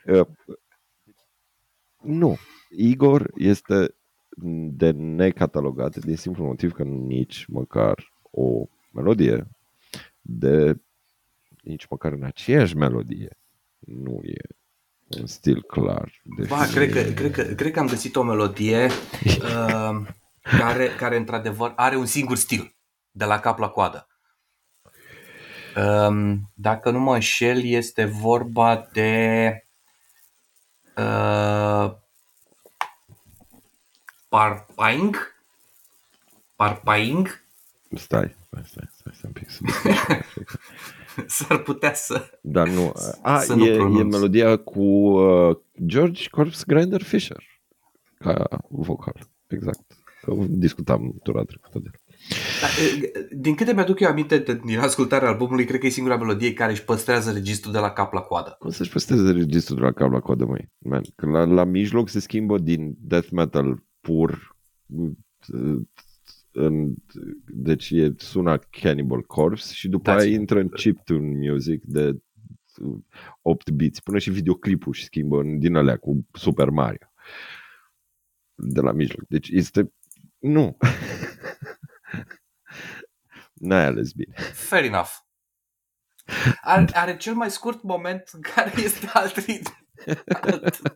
Uh, 0.06 0.26
Nu. 2.02 2.36
Igor 2.70 3.30
este 3.34 3.94
de 4.72 4.90
necatalogat 4.90 5.96
din 5.96 6.16
simplu 6.16 6.44
motiv 6.44 6.72
că 6.72 6.82
nici 6.82 7.44
măcar 7.48 8.12
o 8.30 8.64
melodie 8.92 9.46
de 10.28 10.80
nici 11.62 11.86
măcar 11.86 12.12
în 12.12 12.22
aceeași 12.22 12.76
melodie 12.76 13.38
nu 13.78 14.20
e 14.22 14.56
un 15.20 15.26
stil 15.26 15.62
clar. 15.62 16.12
Ba, 16.48 16.66
cred 16.66 16.92
că, 16.92 17.02
cred, 17.12 17.32
că, 17.32 17.42
cred 17.42 17.72
că 17.72 17.78
am 17.78 17.86
găsit 17.86 18.16
o 18.16 18.22
melodie 18.22 18.84
uh, 19.24 20.06
care, 20.58 20.88
care 20.88 21.16
într-adevăr 21.16 21.72
are 21.76 21.96
un 21.96 22.06
singur 22.06 22.36
stil, 22.36 22.76
de 23.10 23.24
la 23.24 23.40
cap 23.40 23.58
la 23.58 23.68
coadă. 23.68 24.08
Um, 25.76 26.50
dacă 26.54 26.90
nu 26.90 26.98
mă 27.00 27.14
înșel, 27.14 27.64
este 27.64 28.04
vorba 28.04 28.88
de 28.92 29.50
uh, 30.96 31.92
Parpaing? 34.28 35.34
Parpaing? 36.56 37.44
Stai, 37.94 38.36
stai, 38.64 38.88
stai, 38.96 39.12
stai, 39.12 39.12
stai 39.16 39.30
un 39.30 39.32
pic. 39.32 39.50
să- 39.50 39.62
S-ar 41.26 41.58
putea 41.58 41.94
să... 41.94 42.30
Dar 42.42 42.68
nu. 42.68 42.92
A, 43.22 43.38
Să 43.38 43.54
nu 43.54 43.64
e, 43.64 43.72
e 43.72 43.76
pronunț. 43.76 44.14
melodia 44.14 44.56
cu 44.56 44.80
uh, 44.80 45.56
George 45.86 46.28
Corpse 46.28 46.64
Grinder 46.66 47.02
Fisher 47.02 47.44
ca 48.18 48.46
vocal. 48.70 49.28
Exact. 49.46 49.80
Că 50.22 50.34
discutam 50.48 51.14
tura 51.22 51.42
trecută 51.42 51.78
de 51.78 51.90
Da, 52.60 52.66
e, 53.06 53.26
Din 53.36 53.54
câte 53.54 53.72
mi-aduc 53.72 54.00
eu 54.00 54.08
aminte 54.08 54.38
de- 54.38 54.60
din 54.64 54.78
ascultarea 54.78 55.28
albumului, 55.28 55.64
cred 55.64 55.80
că 55.80 55.86
e 55.86 55.90
singura 55.90 56.16
melodie 56.16 56.52
care 56.52 56.72
își 56.72 56.84
păstrează 56.84 57.32
registrul 57.32 57.72
de 57.72 57.78
la 57.78 57.90
cap 57.90 58.12
la 58.12 58.20
coadă. 58.20 58.56
Cum 58.58 58.70
să-și 58.70 58.90
păstreze 58.90 59.30
registrul 59.32 59.76
de 59.76 59.82
la 59.82 59.92
cap 59.92 60.10
la 60.12 60.20
coadă, 60.20 60.44
măi? 60.44 60.72
Man, 60.78 61.02
că 61.14 61.26
la, 61.26 61.44
la 61.44 61.64
mijloc 61.64 62.08
se 62.08 62.20
schimbă 62.20 62.58
din 62.58 62.94
death 63.00 63.28
metal 63.30 63.82
pur 64.00 64.56
uh, 64.86 65.10
în, 66.58 66.94
deci 67.46 67.90
e, 67.90 68.14
sună 68.16 68.58
Cannibal 68.58 69.22
Corpse 69.22 69.74
și 69.74 69.88
după 69.88 70.10
Da, 70.10 70.16
aia 70.16 70.26
ți- 70.26 70.32
intră 70.32 70.60
în 70.60 70.68
chiptune 70.68 71.50
music 71.50 71.84
de 71.84 72.22
uh, 72.78 72.98
8 73.42 73.70
beats. 73.70 74.00
Până 74.00 74.18
și 74.18 74.30
videoclipul 74.30 74.92
și 74.92 75.04
schimbă 75.04 75.40
în, 75.40 75.58
din 75.58 75.74
alea 75.74 75.96
cu 75.96 76.26
Super 76.32 76.70
Mario. 76.70 77.12
De 78.54 78.80
la 78.80 78.92
mijloc. 78.92 79.24
Deci 79.28 79.48
este... 79.48 79.92
Nu. 80.38 80.76
N-ai 83.68 83.84
ales 83.84 84.12
bine. 84.12 84.34
Fair 84.52 84.84
enough. 84.84 85.10
Are, 86.62 86.84
are 86.92 87.16
cel 87.16 87.34
mai 87.34 87.50
scurt 87.50 87.82
moment 87.82 88.30
în 88.32 88.40
care 88.40 88.72
este 88.76 89.06
alt 89.12 89.36
ritm. 89.36 89.86
Alt, 90.40 90.80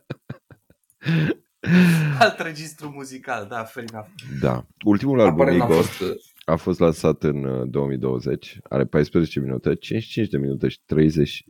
alt 2.19 2.39
registru 2.39 2.89
muzical, 2.89 3.47
da, 3.47 3.63
fair 3.63 3.85
enough. 3.91 4.07
Da. 4.39 4.67
Ultimul 4.85 5.19
album 5.19 5.41
Aparent 5.41 5.59
n-a 5.59 5.65
Igor 5.65 5.83
fost... 5.83 6.01
uh, 6.01 6.15
a 6.45 6.55
fost 6.55 6.79
lansat 6.79 7.23
în 7.23 7.43
uh, 7.43 7.69
2020. 7.69 8.57
Are 8.63 8.85
14 8.85 9.39
minute, 9.39 9.75
55 9.75 10.29
de 10.29 10.37
minute 10.37 10.67
și 10.67 10.79
30... 10.85 11.45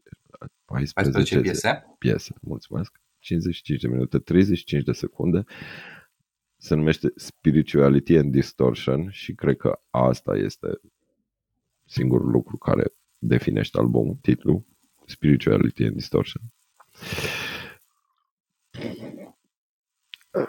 14, 0.66 0.94
14 0.94 1.40
piese. 1.40 1.96
piese. 1.98 2.34
Mulțumesc. 2.42 3.00
55 3.20 3.82
de 3.82 3.88
minute, 3.88 4.18
35 4.18 4.84
de 4.84 4.92
secunde. 4.92 5.44
Se 6.58 6.76
numește 6.76 7.14
Spirituality 7.16 8.18
and 8.18 8.32
Distortion 8.32 9.10
și 9.10 9.34
cred 9.34 9.58
că 9.58 9.80
asta 9.90 10.36
este 10.36 10.68
singurul 11.86 12.32
lucru 12.32 12.58
care 12.58 12.84
definește 13.18 13.78
albumul, 13.78 14.18
titlul 14.22 14.66
Spirituality 15.06 15.84
and 15.84 15.96
Distortion. 15.96 16.44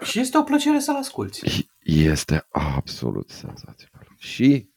Și 0.03 0.19
este 0.19 0.37
o 0.37 0.43
plăcere 0.43 0.79
să-l 0.79 0.95
asculti. 0.95 1.67
Este 1.83 2.47
absolut 2.51 3.29
senzațional. 3.29 4.07
Și 4.17 4.69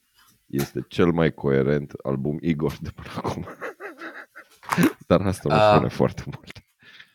este 0.45 0.85
cel 0.87 1.11
mai 1.11 1.33
coerent 1.33 1.91
album 2.03 2.37
Igor 2.41 2.77
de 2.81 2.89
până 2.89 3.07
acum. 3.15 3.45
Dar 5.07 5.21
asta 5.21 5.49
nu 5.49 5.55
Ah. 5.55 5.73
spune 5.75 5.89
foarte 5.89 6.23
mult. 6.25 6.61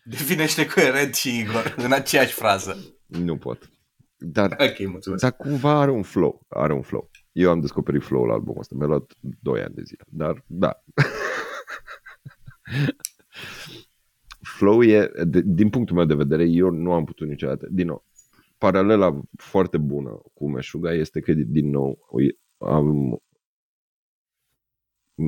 Definește 0.05 0.66
coerent 0.66 1.14
și 1.14 1.38
Igor 1.38 1.74
în 1.76 1.92
aceeași 1.92 2.33
frază. 2.33 2.76
Nu 3.07 3.37
pot. 3.37 3.70
Dar, 4.16 4.50
Ok, 4.50 4.87
mulțumesc. 4.88 5.22
dar 5.22 5.37
cumva 5.37 5.81
are 5.81 5.90
un 5.90 6.02
flow. 6.02 6.46
Are 6.48 6.72
un 6.72 6.83
flow. 6.83 7.11
Eu 7.33 7.50
am 7.50 7.61
descoperit 7.61 8.02
flow-ul 8.02 8.28
la 8.28 8.35
albumul 8.35 8.61
ăsta. 8.61 8.74
Mi-a 8.78 8.87
luat 8.87 9.12
2 9.20 9.62
ani 9.62 9.74
de 9.74 9.83
zile. 9.85 10.05
Dar, 10.09 10.42
da. 10.46 10.83
flow 14.62 14.83
e, 14.83 15.11
de, 15.25 15.40
din 15.44 15.70
punctul 15.70 15.96
meu 15.96 16.05
de 16.05 16.14
vedere, 16.14 16.44
eu 16.44 16.70
nu 16.70 16.92
am 16.92 17.05
putut 17.05 17.29
niciodată. 17.29 17.68
Din 17.70 17.87
nou, 17.87 18.05
paralela 18.59 19.20
foarte 19.37 19.79
bună 19.79 20.22
cu 20.35 20.51
Meșuga 20.51 20.92
este 20.92 21.20
că, 21.20 21.33
din 21.33 21.70
nou, 21.70 21.98
am 22.59 23.18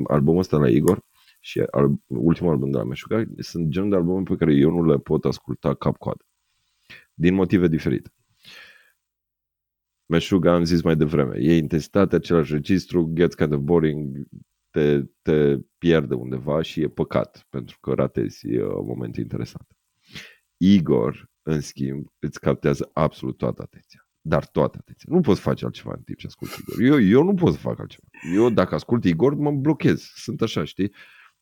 albumul 0.07 0.39
ăsta 0.39 0.57
la 0.57 0.69
Igor 0.69 1.05
și 1.39 1.59
al, 1.59 1.91
ultimul 2.07 2.51
album 2.51 2.71
de 2.71 2.77
la 2.77 2.83
Meșuga 2.83 3.23
sunt 3.37 3.67
genul 3.67 3.89
de 3.89 3.95
albume 3.95 4.23
pe 4.23 4.35
care 4.35 4.53
eu 4.53 4.69
nu 4.69 4.85
le 4.85 4.97
pot 4.97 5.25
asculta 5.25 5.73
cap-coadă. 5.73 6.25
Din 7.13 7.33
motive 7.33 7.67
diferite. 7.67 8.13
Meșuga 10.05 10.53
am 10.53 10.63
zis 10.63 10.81
mai 10.81 10.95
devreme, 10.95 11.37
e 11.39 11.57
intensitate, 11.57 12.15
același 12.15 12.53
registru, 12.53 13.11
gets 13.13 13.35
kind 13.35 13.53
of 13.53 13.59
boring, 13.59 14.27
te, 14.75 15.03
te 15.21 15.57
pierde 15.77 16.13
undeva 16.13 16.61
și 16.61 16.81
e 16.81 16.87
păcat 16.87 17.45
pentru 17.49 17.77
că 17.79 17.93
ratezi 17.93 18.47
uh, 18.47 18.67
momente 18.85 19.21
interesante. 19.21 19.75
Igor, 20.57 21.29
în 21.41 21.61
schimb, 21.61 22.07
îți 22.19 22.39
captează 22.39 22.89
absolut 22.93 23.37
toată 23.37 23.61
atenția. 23.61 24.07
Dar 24.21 24.45
toată 24.45 24.77
atenția. 24.79 25.09
Nu 25.11 25.21
poți 25.21 25.39
face 25.39 25.65
altceva 25.65 25.93
în 25.95 26.01
timp 26.01 26.17
ce 26.17 26.27
asculti 26.27 26.59
Igor. 26.59 26.81
Eu, 26.81 27.01
eu 27.01 27.23
nu 27.23 27.33
pot 27.33 27.53
să 27.53 27.59
fac 27.59 27.79
altceva. 27.79 28.07
Eu, 28.33 28.49
dacă 28.49 28.75
ascult 28.75 29.03
Igor, 29.03 29.35
mă 29.35 29.51
blochez. 29.51 30.11
Sunt 30.15 30.41
așa, 30.41 30.63
știi? 30.63 30.91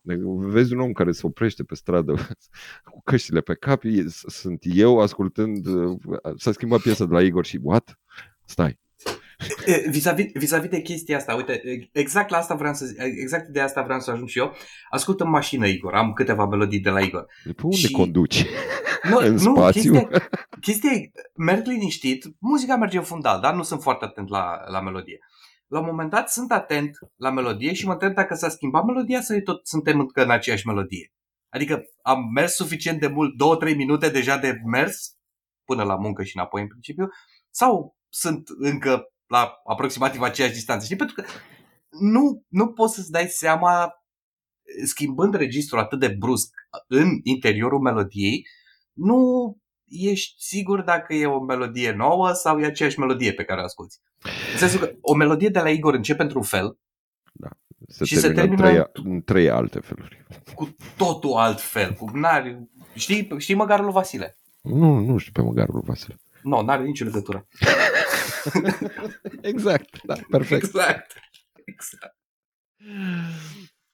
Dacă 0.02 0.22
Vezi 0.26 0.74
un 0.74 0.80
om 0.80 0.92
care 0.92 1.12
se 1.12 1.26
oprește 1.26 1.64
pe 1.64 1.76
stradă 1.76 2.14
cu 2.92 3.02
căștile 3.04 3.42
pe 3.42 3.54
cap, 3.54 3.84
e- 3.84 4.06
sunt 4.08 4.64
eu 4.64 5.00
ascultând, 5.00 5.66
uh, 5.66 6.00
s-a 6.36 6.52
schimbat 6.52 6.82
piesa 6.82 7.06
de 7.06 7.14
la 7.14 7.22
Igor 7.22 7.46
și 7.46 7.60
what? 7.62 8.00
Stai. 8.46 8.80
E, 9.66 9.90
Vis-a-vis, 9.90 10.32
vis-a-vis 10.34 10.70
de 10.70 10.82
chestia 10.82 11.18
asta, 11.18 11.34
uite, 11.36 11.62
exact 11.92 12.30
la 12.30 12.38
asta 12.38 12.56
vreau 12.56 12.74
să 12.74 12.86
zic, 12.86 12.98
exact 13.00 13.48
de 13.48 13.60
asta 13.60 13.82
vreau 13.82 14.00
să 14.00 14.12
ajung 14.12 14.28
și 14.28 14.38
eu. 14.40 14.56
Ascult 14.90 15.20
în 15.20 15.30
mașină, 15.30 15.68
Igor, 15.68 15.94
am 15.94 16.14
câteva 16.14 16.46
melodii 16.46 16.80
de 16.80 16.90
la 16.90 17.00
Igor. 17.02 17.26
De 17.46 17.54
pe 17.54 17.62
unde 17.64 17.76
Și- 17.76 17.92
conduci? 17.92 18.46
Nu, 19.04 19.18
În 19.28 19.34
nu, 19.34 19.38
spațiu? 19.56 19.92
Chestia, 19.94 20.30
chestia 20.62 20.92
e, 20.92 21.12
merg 21.36 21.66
liniștit, 21.66 22.26
muzica 22.40 22.76
merge 22.76 22.98
în 22.98 23.04
fundal, 23.04 23.40
dar 23.42 23.54
nu 23.54 23.64
sunt 23.64 23.82
foarte 23.82 24.06
atent 24.06 24.30
la, 24.30 24.62
la 24.68 24.82
melodie. 24.82 25.18
La 25.68 25.80
un 25.80 25.86
moment 25.86 26.10
dat 26.10 26.30
sunt 26.30 26.52
atent 26.52 26.98
la 27.16 27.32
melodie 27.32 27.74
și 27.74 27.86
mă 27.86 27.92
întreb 27.92 28.14
dacă 28.14 28.34
s-a 28.36 28.50
schimbat 28.50 28.84
melodia 28.84 29.22
sau 29.22 29.36
e 29.36 29.42
tot 29.42 29.68
suntem 29.68 30.00
încă 30.00 30.24
în 30.24 30.30
aceeași 30.32 30.68
melodie. 30.68 31.12
Adică 31.50 31.84
am 32.02 32.30
mers 32.34 32.54
suficient 32.56 33.00
de 33.00 33.08
mult, 33.08 33.32
2-3 33.72 33.76
minute 33.76 34.10
deja 34.10 34.38
de 34.38 34.60
mers, 34.66 35.16
până 35.66 35.84
la 35.84 35.96
muncă 35.96 36.24
și 36.24 36.36
înapoi 36.38 36.62
în 36.62 36.68
principiu, 36.68 37.08
sau 37.50 37.98
sunt 38.10 38.44
încă 38.58 39.13
la 39.28 39.62
aproximativ 39.66 40.22
aceeași 40.22 40.54
distanță. 40.54 40.86
Știi? 40.86 40.96
Pentru 40.98 41.16
că 41.16 41.24
nu, 41.90 42.44
nu 42.48 42.68
poți 42.68 42.94
să-ți 42.96 43.12
dai 43.12 43.28
seama, 43.28 43.94
schimbând 44.86 45.34
registrul 45.36 45.80
atât 45.80 46.00
de 46.00 46.08
brusc 46.08 46.50
în 46.88 47.20
interiorul 47.24 47.80
melodiei, 47.80 48.48
nu 48.94 49.18
ești 49.86 50.34
sigur 50.44 50.82
dacă 50.82 51.14
e 51.14 51.26
o 51.26 51.40
melodie 51.44 51.92
nouă 51.92 52.32
sau 52.32 52.60
e 52.60 52.66
aceeași 52.66 53.00
melodie 53.00 53.34
pe 53.34 53.44
care 53.44 53.62
o 53.62 53.64
asculti. 53.64 53.96
În 54.52 54.58
sensul 54.58 54.80
că 54.80 54.92
o 55.02 55.14
melodie 55.14 55.50
de 55.50 55.60
la 55.60 55.70
Igor 55.70 55.94
începe 55.94 56.22
într-un 56.22 56.42
fel, 56.44 56.78
Se 57.88 58.06
Și 58.06 58.16
se 58.16 58.32
termină, 58.32 58.56
termină- 58.62 58.90
în 58.94 59.02
trei, 59.04 59.14
în 59.14 59.22
trei 59.22 59.50
alte 59.50 59.80
feluri. 59.80 60.26
cu 60.56 60.76
totul 60.98 61.34
alt 61.34 61.62
fel. 61.62 61.94
Cu, 61.94 62.10
n-are, 62.14 62.68
știi, 62.96 63.30
știi 63.38 63.56
măgarul 63.56 63.84
lui 63.86 63.94
Vasile? 63.94 64.38
Nu, 64.62 65.00
nu 65.00 65.18
știu 65.18 65.32
pe 65.32 65.42
măgarul 65.42 65.74
lui 65.74 65.84
Vasile. 65.86 66.20
Nu, 66.44 66.50
no, 66.50 66.62
n-are 66.62 66.84
nicio 66.84 67.06
legătură. 67.06 67.48
Exact, 69.42 70.04
da, 70.04 70.16
perfect. 70.30 70.64
Exact. 70.64 71.14
exact. 71.66 72.18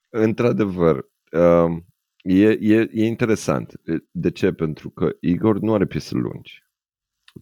Într-adevăr, 0.08 1.08
um, 1.32 1.86
e, 2.22 2.48
e, 2.50 2.88
e 2.92 3.06
interesant. 3.06 3.80
De 4.10 4.30
ce? 4.30 4.52
Pentru 4.52 4.90
că 4.90 5.10
Igor 5.20 5.58
nu 5.58 5.74
are 5.74 5.86
piese 5.86 6.14
lungi. 6.14 6.62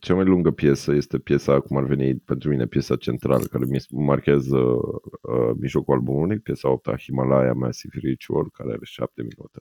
Cea 0.00 0.14
mai 0.14 0.24
lungă 0.24 0.50
piesă 0.50 0.92
este 0.92 1.18
piesa, 1.18 1.60
cum 1.60 1.76
ar 1.76 1.84
veni 1.84 2.18
pentru 2.18 2.48
mine, 2.48 2.66
piesa 2.66 2.96
centrală, 2.96 3.44
care 3.44 3.64
mi 3.64 3.78
marchează 3.90 4.56
uh, 4.56 5.50
mijlocul 5.60 5.94
albumului, 5.94 6.38
piesa 6.38 6.68
8 6.68 7.00
Himalaya 7.02 7.52
Massive 7.52 7.98
Ritual, 7.98 8.50
care 8.50 8.68
are 8.68 8.84
7 8.84 9.22
minute. 9.22 9.58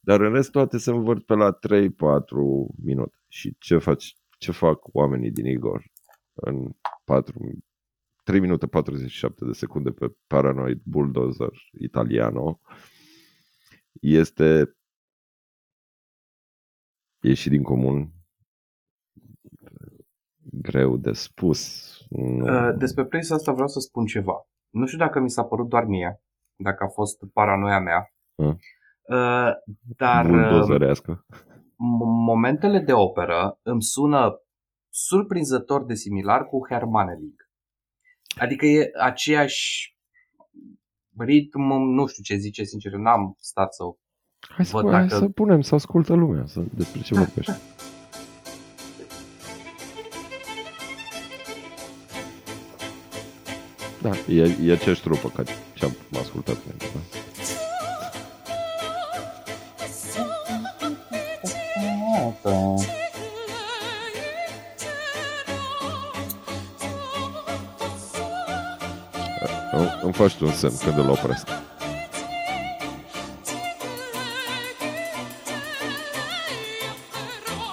Dar 0.00 0.20
în 0.20 0.32
rest 0.32 0.50
toate 0.50 0.78
se 0.78 0.90
învârt 0.90 1.24
pe 1.24 1.34
la 1.34 1.58
3-4 1.68 1.88
minute. 2.84 3.16
Și 3.28 3.56
ce, 3.58 3.78
faci, 3.78 4.14
ce 4.38 4.52
fac 4.52 4.94
oamenii 4.94 5.30
din 5.30 5.46
Igor 5.46 5.91
în 6.34 6.70
4, 7.04 7.40
3 8.24 8.40
minute 8.40 8.66
47 8.66 9.44
de 9.44 9.52
secunde 9.52 9.90
pe 9.90 10.14
Paranoid 10.26 10.80
Bulldozer 10.84 11.52
Italiano 11.80 12.60
este 14.00 14.76
ieși 17.20 17.48
din 17.48 17.62
comun 17.62 18.12
greu 20.52 20.96
de 20.96 21.12
spus. 21.12 21.92
Nu. 22.10 22.68
Uh, 22.68 22.74
Despre 22.78 23.04
piesa 23.06 23.34
asta 23.34 23.52
vreau 23.52 23.68
să 23.68 23.78
spun 23.80 24.06
ceva. 24.06 24.48
Nu 24.70 24.86
știu 24.86 24.98
dacă 24.98 25.20
mi 25.20 25.30
s-a 25.30 25.44
părut 25.44 25.68
doar 25.68 25.84
mie, 25.84 26.22
dacă 26.56 26.84
a 26.84 26.88
fost 26.88 27.24
paranoia 27.32 27.80
mea, 27.80 28.06
Uh. 28.34 28.54
Uh, 29.02 29.50
dar 29.96 30.24
uh, 30.24 30.30
Buldozerească. 30.30 31.26
m- 31.30 32.24
momentele 32.26 32.78
de 32.78 32.92
operă 32.92 33.58
îmi 33.62 33.82
sună 33.82 34.41
surprinzător 34.94 35.84
de 35.84 35.94
similar 35.94 36.44
cu 36.46 36.66
Hermanelig. 36.68 37.34
Adică 38.38 38.66
e 38.66 38.90
aceeași 39.00 39.96
ritm, 41.18 41.60
nu 41.72 42.06
știu 42.06 42.22
ce 42.22 42.36
zice, 42.36 42.64
sincer, 42.64 42.92
n-am 42.92 43.36
stat 43.38 43.74
să... 43.74 43.82
Hai 44.48 44.64
să, 44.64 44.76
Văd 44.80 44.92
hai 44.92 45.06
dacă- 45.06 45.18
să 45.18 45.28
punem, 45.28 45.60
să 45.60 45.74
ascultă 45.74 46.14
lumea 46.14 46.46
să, 46.46 46.62
despre 46.74 47.00
ce 47.00 47.14
vorbești. 47.24 47.52
Da, 54.02 54.10
e, 54.28 54.56
e 54.62 54.72
aceeași 54.72 55.02
trupă 55.02 55.28
ca 55.28 55.42
ce 55.74 55.84
am 55.84 55.92
ascultat 56.20 56.56
înainte. 56.64 56.86
Da? 56.94 57.00
Îmi- 62.50 62.91
faci 70.22 70.36
tu 70.36 70.46
un 70.46 70.52
semn 70.52 70.76
când 70.78 70.98
îl 70.98 71.10
opresc. 71.10 71.46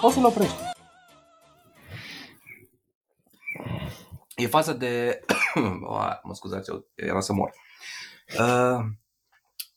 Poți 0.00 0.14
să-l 0.14 0.24
oprești. 0.24 0.56
E 4.36 4.46
faza 4.46 4.72
de... 4.72 5.20
Oa, 5.82 6.20
mă 6.22 6.34
scuzați, 6.34 6.70
eu 6.70 6.86
era 6.94 7.20
să 7.20 7.32
mor. 7.32 7.52
Uh, 8.38 8.84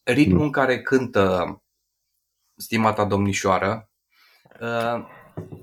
ritmul 0.03 0.37
Nu. 0.37 0.43
în 0.43 0.51
care 0.51 0.81
cântă 0.81 1.61
stimata 2.55 3.05
domnișoară, 3.05 3.89
uh, 4.61 5.05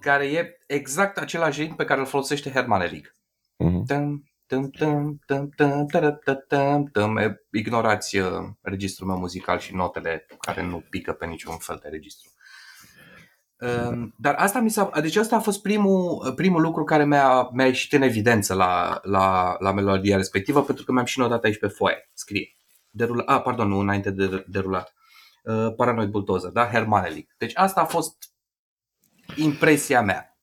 care 0.00 0.26
e 0.26 0.58
exact 0.66 1.18
același 1.18 1.60
ritm 1.60 1.74
pe 1.74 1.84
care 1.84 2.00
îl 2.00 2.06
folosește 2.06 2.50
Herman 2.50 2.80
Elic. 2.80 3.14
Mhm. 3.56 3.84
Tum, 3.84 4.29
tum, 4.50 4.70
tum, 4.70 5.20
tum, 5.26 5.48
tum, 5.48 5.86
tarătă, 5.86 6.34
tum, 6.34 6.84
tum. 6.84 7.16
E, 7.16 7.44
Ignorați 7.52 8.18
uh, 8.18 8.48
registrul 8.60 9.06
meu 9.06 9.18
muzical 9.18 9.58
și 9.58 9.74
notele 9.74 10.26
care 10.40 10.62
nu 10.62 10.84
pică 10.90 11.12
pe 11.12 11.26
niciun 11.26 11.56
fel 11.56 11.78
de 11.82 11.88
registru. 11.88 12.30
Um, 13.58 14.14
Dar 14.18 14.34
asta 14.34 14.60
mi 14.60 14.70
s-a, 14.70 14.90
deci 15.00 15.16
asta 15.16 15.36
a 15.36 15.40
fost 15.40 15.62
primul, 15.62 16.32
primul 16.36 16.60
lucru 16.60 16.84
care 16.84 17.04
mi-a, 17.04 17.48
mi-a 17.52 17.66
ieșit 17.66 17.92
în 17.92 18.02
evidență 18.02 18.54
la, 18.54 19.00
la, 19.02 19.56
la 19.58 19.72
melodia 19.72 20.16
respectivă, 20.16 20.62
pentru 20.62 20.84
că 20.84 20.92
mi-am 20.92 21.04
și 21.04 21.18
notat 21.18 21.44
aici 21.44 21.58
pe 21.58 21.68
foaie. 21.68 22.10
Scrie. 22.12 22.56
Derula, 22.90 23.22
a, 23.26 23.40
pardon, 23.40 23.68
nu, 23.68 23.78
înainte 23.78 24.10
de 24.10 24.44
derulat. 24.46 24.94
Uh, 25.44 25.74
Paranoid 25.76 26.10
Bulldozer, 26.10 26.50
da? 26.50 26.66
Hermanelic. 26.66 27.34
Deci 27.38 27.56
asta 27.56 27.80
a 27.80 27.84
fost 27.84 28.16
impresia 29.36 30.02
mea. 30.02 30.38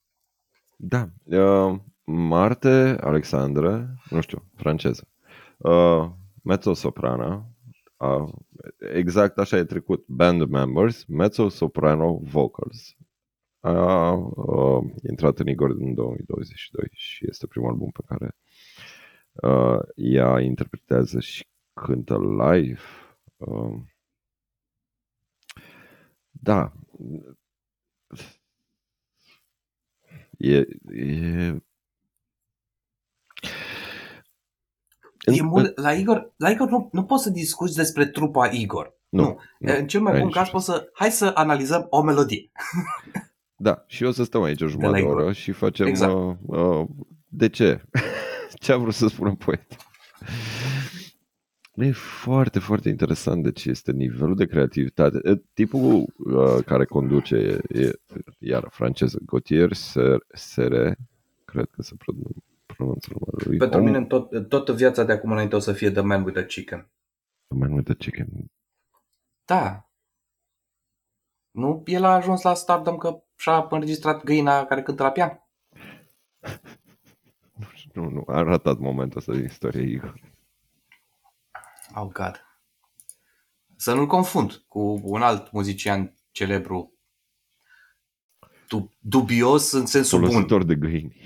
Da. 0.76 1.08
Uh, 1.24 1.80
Marte 2.10 2.98
Alexandra, 3.00 3.94
nu 4.10 4.22
știu, 4.22 4.44
franceză. 4.56 5.08
Uh, 5.58 6.10
mezzo-soprana. 6.44 7.46
Uh, 7.98 8.34
exact 8.94 9.38
așa 9.38 9.58
e 9.58 9.64
trecut. 9.64 10.06
Band 10.08 10.50
members, 10.50 11.06
mezzo-soprano 11.06 12.20
vocals. 12.24 12.96
A 13.60 14.12
uh, 14.12 14.84
intrat 15.10 15.40
în 15.40 15.48
Igor 15.48 15.70
în 15.70 15.94
2022 15.94 16.88
și 16.92 17.26
este 17.30 17.48
primul 17.48 17.70
album 17.70 17.90
pe 17.90 18.02
care 18.06 18.36
uh, 19.34 19.80
ea 19.96 20.40
interpretează 20.40 21.20
și 21.20 21.48
cântă 21.74 22.18
live. 22.18 22.82
Uh, 23.38 23.82
da. 26.30 26.72
E, 30.38 30.66
e... 30.92 31.62
E 35.36 35.42
mult, 35.42 35.78
la 35.78 35.94
Igor, 35.94 36.34
la 36.38 36.50
Igor 36.50 36.70
nu, 36.70 36.90
nu 36.92 37.04
poți 37.04 37.24
să 37.24 37.30
discuți 37.30 37.76
despre 37.76 38.06
trupa 38.06 38.48
Igor. 38.48 38.96
Nu, 39.10 39.22
nu. 39.24 39.38
nu, 39.60 39.74
În 39.78 39.88
cel 39.88 40.02
mai 40.02 40.12
ai 40.14 40.18
bun 40.20 40.28
nicio 40.28 40.40
caz 40.40 40.50
poți 40.50 40.66
să... 40.66 40.90
Hai 40.94 41.12
să 41.12 41.32
analizăm 41.34 41.88
o 41.90 42.02
melodie. 42.02 42.52
Da, 43.60 43.84
și 43.88 44.04
eu 44.04 44.12
să 44.12 44.24
stăm 44.24 44.42
aici 44.42 44.62
o 44.62 44.68
jumătate 44.68 44.94
de 44.98 45.00
Igor. 45.02 45.16
oră 45.16 45.32
și 45.32 45.52
facem... 45.52 45.88
Exact. 45.88 46.14
Uh, 46.14 46.36
uh, 46.46 46.88
de 47.28 47.50
ce? 47.50 47.82
ce 48.62 48.72
a 48.72 48.78
vrut 48.78 48.94
să 48.94 49.08
spună 49.08 49.36
poetul? 49.36 49.78
E 51.74 51.92
foarte, 51.92 52.60
foarte 52.60 52.90
interesant 52.90 53.44
de 53.44 53.52
ce 53.52 53.70
este 53.70 53.92
nivelul 53.92 54.36
de 54.36 54.46
creativitate. 54.46 55.20
E, 55.24 55.42
Tipul 55.54 56.06
uh, 56.18 56.64
care 56.66 56.86
conduce 56.86 57.36
e, 57.36 57.80
e 57.80 57.92
iar 58.40 58.68
franceză, 58.72 59.20
Gautier 59.26 59.74
Ser- 59.74 60.26
Sere, 60.34 60.98
cred 61.46 61.68
că 61.72 61.82
se 61.82 61.96
pronun- 61.96 61.98
pronunță 61.98 62.44
numele 62.78 63.00
lui. 63.46 63.58
Pentru 63.58 63.80
Om- 63.80 63.86
mine 63.86 64.06
tot, 64.06 64.50
tot 64.50 64.70
viața 64.70 65.04
de 65.04 65.12
acum 65.12 65.32
înainte 65.32 65.56
o 65.56 65.60
să 65.60 65.74
fie 65.74 65.92
The 65.92 66.02
Man 66.02 66.24
with 66.24 66.38
a 66.38 66.44
Chicken. 66.44 66.92
Man 67.56 67.72
with 67.72 67.86
the 67.86 67.96
chicken. 67.96 68.52
Da. 69.46 69.90
Nu? 71.52 71.84
El 71.86 72.04
a 72.04 72.14
ajuns 72.14 72.42
la 72.42 72.54
stardom 72.54 72.98
că 72.98 73.24
și-a 73.36 73.68
înregistrat 73.70 74.24
găina 74.24 74.66
care 74.66 74.84
cântă 74.84 75.04
la 75.04 75.12
pian. 75.12 75.42
Nu, 77.94 78.10
nu, 78.10 78.24
a 78.28 78.42
ratat 78.42 78.78
momentul 78.78 79.18
ăsta 79.20 79.32
din 79.34 79.44
istorie 79.44 79.82
Igor. 79.92 80.20
Oh, 81.96 82.08
God. 82.12 82.46
Să 83.76 83.94
nu-l 83.94 84.08
confund 84.08 84.54
cu 84.68 85.00
un 85.04 85.22
alt 85.22 85.52
muzician 85.52 86.16
celebru 86.32 86.94
du- 88.68 88.96
dubios 89.00 89.72
în 89.72 89.86
sensul 89.86 90.20
bun. 90.20 90.30
Folositor 90.30 90.64
de 90.64 90.76
găini. 90.76 91.22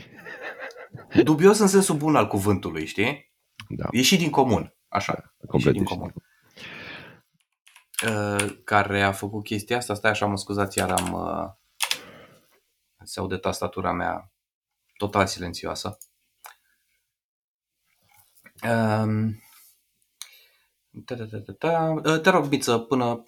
Dubios 1.24 1.60
în 1.60 1.68
sensul 1.68 1.96
bun 1.98 2.16
al 2.16 2.28
cuvântului, 2.28 2.86
știi? 2.86 3.34
Da, 3.70 3.88
Ieșit 3.92 4.20
din 4.20 4.30
comun, 4.30 4.76
așa. 4.88 5.34
complet 5.48 5.74
din 5.74 5.82
ieșit. 5.82 5.98
comun. 5.98 6.14
Uh, 8.08 8.56
care 8.64 9.02
a 9.02 9.12
făcut 9.12 9.44
chestia 9.44 9.78
asta, 9.78 9.94
stai 9.94 10.12
așa, 10.12 10.26
mă 10.26 10.38
scuzați, 10.38 10.78
iar 10.78 10.92
am... 10.92 11.14
Uh, 11.14 11.50
se 13.04 13.20
aude 13.20 13.38
tastatura 13.38 13.92
mea 13.92 14.32
total 14.98 15.26
silențioasă. 15.28 15.98
Um, 18.64 19.42
ta, 21.06 21.16
ta, 21.16 21.26
ta, 21.26 21.40
ta, 21.40 21.54
ta. 21.54 21.90
Uh, 22.06 22.22
Te 22.22 22.30
rog, 22.30 22.46
Biță, 22.48 22.78
până... 22.78 23.24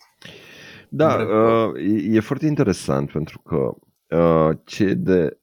Da, 0.89 1.15
Vreau- 1.15 1.69
uh, 1.71 1.79
e, 1.81 2.15
e 2.15 2.19
foarte 2.19 2.45
interesant 2.45 3.11
pentru 3.11 3.39
că 3.41 3.55
uh, 4.17 4.57
ce 4.65 4.93
de 4.93 5.23
uh, 5.23 5.37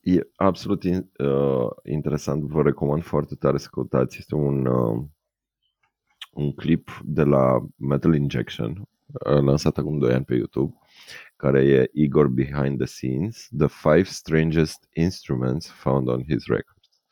e 0.00 0.28
absolut 0.36 0.84
in, 0.84 1.10
uh, 1.18 1.70
interesant, 1.84 2.42
vă 2.42 2.62
recomand 2.62 3.02
foarte 3.02 3.34
tare 3.34 3.58
să 3.58 3.68
căutați. 3.70 4.18
Este 4.18 4.34
un 4.34 4.66
uh, 4.66 5.04
un 6.32 6.52
clip 6.52 7.00
de 7.04 7.22
la 7.22 7.66
Metal 7.76 8.14
Injection 8.14 8.88
uh, 9.06 9.42
lansat 9.42 9.78
acum 9.78 9.98
2 9.98 10.12
ani 10.12 10.24
pe 10.24 10.34
YouTube 10.34 10.74
care 11.36 11.64
e 11.64 11.90
Igor 11.92 12.28
Behind 12.28 12.76
the 12.78 12.86
Scenes, 12.86 13.48
The 13.58 13.66
Five 13.66 14.02
Strangest 14.02 14.88
Instruments 14.92 15.68
Found 15.70 16.08
on 16.08 16.22
His 16.22 16.46
Records. 16.46 17.02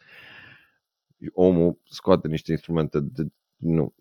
Omul 1.32 1.78
scoate 1.84 2.28
niște 2.28 2.50
instrumente 2.50 3.00
de 3.00 3.26
nu, 3.56 3.94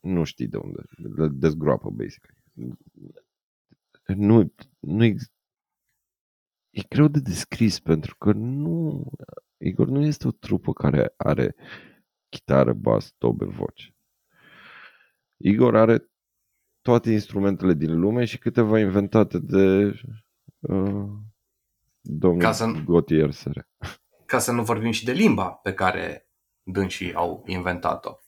nu 0.00 0.24
știi 0.24 0.46
de 0.46 0.56
unde, 0.56 0.82
le 1.16 1.28
dezgroapă, 1.28 1.90
basically 1.90 2.40
nu, 4.14 4.52
nu 4.80 5.04
ex- 5.04 5.30
e 6.70 6.82
greu 6.88 7.08
de 7.08 7.20
descris 7.20 7.80
pentru 7.80 8.16
că 8.16 8.32
nu 8.32 9.04
Igor 9.56 9.86
nu 9.88 10.04
este 10.04 10.26
o 10.26 10.30
trupă 10.30 10.72
care 10.72 11.14
are 11.16 11.54
chitară, 12.28 12.72
bas, 12.72 13.14
tobe, 13.18 13.44
voce. 13.44 13.94
Igor 15.36 15.76
are 15.76 16.10
toate 16.82 17.10
instrumentele 17.12 17.74
din 17.74 17.98
lume 18.00 18.24
și 18.24 18.38
câteva 18.38 18.78
inventate 18.78 19.38
de 19.38 19.94
uh, 20.60 21.08
domnul 22.00 22.40
Ca 22.40 22.52
să- 22.52 22.82
Gautier 22.86 23.30
Sere. 23.30 23.68
Ca 24.26 24.38
să 24.38 24.52
nu 24.52 24.62
vorbim 24.62 24.90
și 24.90 25.04
de 25.04 25.12
limba 25.12 25.50
pe 25.50 25.74
care 25.74 26.28
dânsii 26.62 27.14
au 27.14 27.42
inventat-o. 27.46 28.18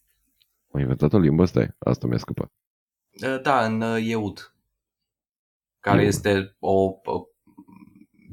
Au 0.73 0.81
inventat 0.81 1.13
o 1.13 1.19
limbă? 1.19 1.45
Stai, 1.45 1.75
asta 1.79 2.07
mi-a 2.07 2.19
scăpat. 2.19 2.53
Uh, 3.27 3.41
Da, 3.43 3.65
în 3.65 3.81
uh, 3.81 3.99
Eud. 4.09 4.55
care 5.81 5.99
Iun. 5.99 6.07
este 6.07 6.57
o, 6.59 6.73
o 7.05 7.27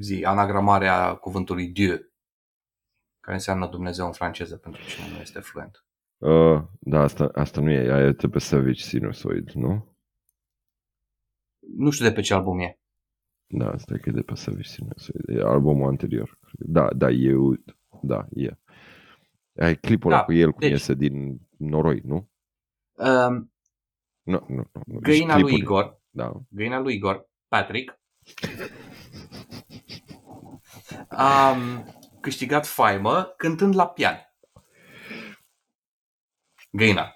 zi, 0.00 0.24
anagramare 0.24 0.86
a 0.88 1.14
cuvântului 1.14 1.68
Dieu, 1.68 1.96
care 3.20 3.36
înseamnă 3.36 3.66
Dumnezeu 3.68 4.06
în 4.06 4.12
franceză 4.12 4.56
pentru 4.56 4.82
cine 4.84 5.08
nu 5.10 5.16
este 5.20 5.40
fluent. 5.40 5.84
Uh, 6.18 6.62
da, 6.80 7.00
asta, 7.00 7.30
asta 7.34 7.60
nu 7.60 7.70
e, 7.70 7.92
aia 7.92 8.06
e 8.06 8.12
pe 8.28 8.38
Savage 8.38 8.82
Sinusoid, 8.82 9.50
nu? 9.50 9.96
Nu 11.76 11.90
știu 11.90 12.04
de 12.08 12.12
pe 12.12 12.20
ce 12.20 12.34
album 12.34 12.58
e. 12.58 12.78
Da, 13.46 13.70
asta 13.70 13.94
e 13.94 13.98
că 13.98 14.08
e 14.08 14.12
de 14.12 14.22
pe 14.22 14.34
Savage 14.34 14.68
Sinusoid. 14.68 15.28
E 15.28 15.40
albumul 15.42 15.88
anterior. 15.88 16.38
Da, 16.52 16.92
da, 16.92 17.10
e, 17.10 17.32
da, 18.02 18.26
e. 18.30 18.50
Ai 19.56 19.76
clipul 19.76 20.10
ăla 20.10 20.20
Da, 20.20 20.24
cu 20.26 20.32
el 20.32 20.50
cum 20.50 20.60
deci- 20.60 20.70
iese 20.70 20.94
din 20.94 21.40
noroi, 21.56 22.00
nu? 22.04 22.30
Um, 22.92 23.52
Nu, 24.22 24.44
nu, 24.48 24.70
nu. 24.72 24.82
nu. 24.86 24.98
găina 24.98 25.34
Și 25.34 25.40
lui 25.40 25.50
clipul- 25.50 25.58
Igor, 25.62 26.00
Da. 26.10 26.32
găina 26.48 26.78
lui 26.78 26.94
Igor, 26.94 27.30
Patrick, 27.48 28.00
a 31.10 31.56
câștigat 32.20 32.66
faimă 32.66 33.24
cântând 33.36 33.74
la 33.74 33.88
pian. 33.88 34.34
Găina. 36.70 37.14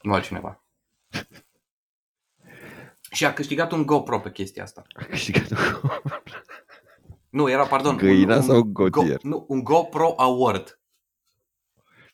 Nu 0.00 0.12
altcineva. 0.12 0.64
Și 3.10 3.24
a 3.24 3.32
câștigat 3.32 3.72
un 3.72 3.86
GoPro 3.86 4.20
pe 4.20 4.30
chestia 4.30 4.62
asta. 4.62 4.82
A 4.92 5.04
câștigat 5.04 5.48
Nu, 7.30 7.50
era, 7.50 7.66
pardon, 7.66 7.96
Găina 7.96 8.36
un, 8.36 8.42
sau 8.42 8.56
un, 8.56 8.72
Gautier? 8.72 9.18
Go, 9.18 9.28
nu, 9.28 9.44
un 9.48 9.64
GoPro 9.64 10.14
Award. 10.16 10.80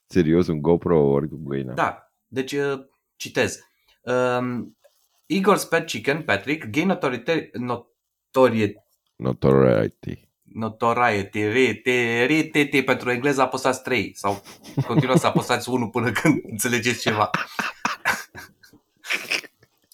Serios, 0.06 0.46
un 0.46 0.62
GoPro 0.62 0.98
ori 0.98 1.28
cu 1.28 1.36
găina. 1.36 1.72
Da, 1.72 2.12
deci 2.26 2.52
uh, 2.52 2.86
citez. 3.16 3.60
Um, 4.02 4.78
Igor's 5.26 5.68
Pet 5.68 5.86
Chicken, 5.86 6.22
Patrick, 6.22 6.70
gain 6.70 6.86
notoriety, 6.86 7.50
notoriety, 7.52 8.76
Notoriety. 9.16 10.29
Notoriety, 10.52 11.42
rete, 11.42 12.26
rete, 12.26 12.82
pentru 12.82 13.10
engleză 13.10 13.42
apăsați 13.42 13.82
3 13.82 14.12
sau 14.14 14.42
continuați 14.86 15.20
să 15.20 15.26
apăsați 15.26 15.68
1 15.68 15.90
până 15.90 16.12
când 16.12 16.40
înțelegeți 16.50 17.00
ceva. 17.00 17.30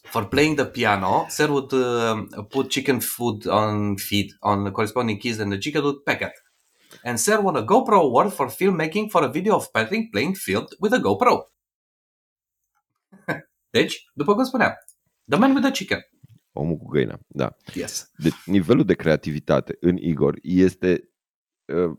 For 0.02 0.28
playing 0.28 0.56
the 0.56 0.66
piano, 0.66 1.26
Sir 1.28 1.48
would 1.48 1.72
uh, 1.72 2.44
put 2.48 2.68
chicken 2.68 3.00
food 3.00 3.46
on 3.46 3.96
feed 3.96 4.36
on 4.40 4.62
the 4.62 4.70
corresponding 4.72 5.18
keys 5.18 5.38
and 5.38 5.50
the 5.50 5.58
chicken 5.58 5.82
would 5.82 6.04
peck 6.04 6.20
it. 6.20 6.44
And 7.04 7.18
Sir 7.18 7.40
won 7.40 7.56
a 7.56 7.62
GoPro 7.62 8.00
award 8.00 8.32
for 8.32 8.48
filmmaking 8.48 9.10
for 9.10 9.22
a 9.24 9.28
video 9.28 9.54
of 9.54 9.72
Patrick 9.72 10.10
playing 10.10 10.34
field 10.34 10.74
with 10.80 10.94
a 10.94 10.98
GoPro. 10.98 11.52
deci, 13.76 14.10
după 14.14 14.34
cum 14.34 14.44
spuneam, 14.44 14.74
The 15.28 15.38
Man 15.38 15.52
with 15.54 15.64
the 15.64 15.72
Chicken. 15.72 16.00
Omul 16.56 16.76
cu 16.76 16.88
găina, 16.88 17.18
da. 17.26 17.56
Yes. 17.74 18.10
Deci 18.16 18.34
nivelul 18.44 18.84
de 18.84 18.94
creativitate 18.94 19.76
în 19.80 19.96
Igor 19.96 20.38
este 20.42 21.10
uh, 21.64 21.96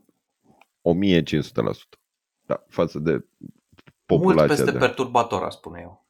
1500%. 1.14 1.22
Da, 2.46 2.64
față 2.68 2.98
de 2.98 3.24
populația 4.06 4.44
Mult 4.44 4.56
peste 4.56 4.70
de... 4.72 4.78
perturbator, 4.78 5.42
aș 5.42 5.54
spune 5.54 5.80
eu. 5.82 6.06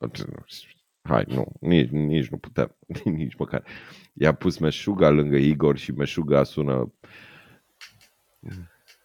Hai, 1.02 1.24
nu, 1.28 1.46
nici, 1.60 1.88
nici 1.90 2.28
nu 2.28 2.36
putem, 2.38 2.76
nici 3.04 3.34
măcar. 3.36 3.64
I-a 4.12 4.34
pus 4.34 4.58
meșuga 4.58 5.10
lângă 5.10 5.36
Igor 5.36 5.76
și 5.76 5.92
meșuga 5.92 6.44
sună 6.44 6.92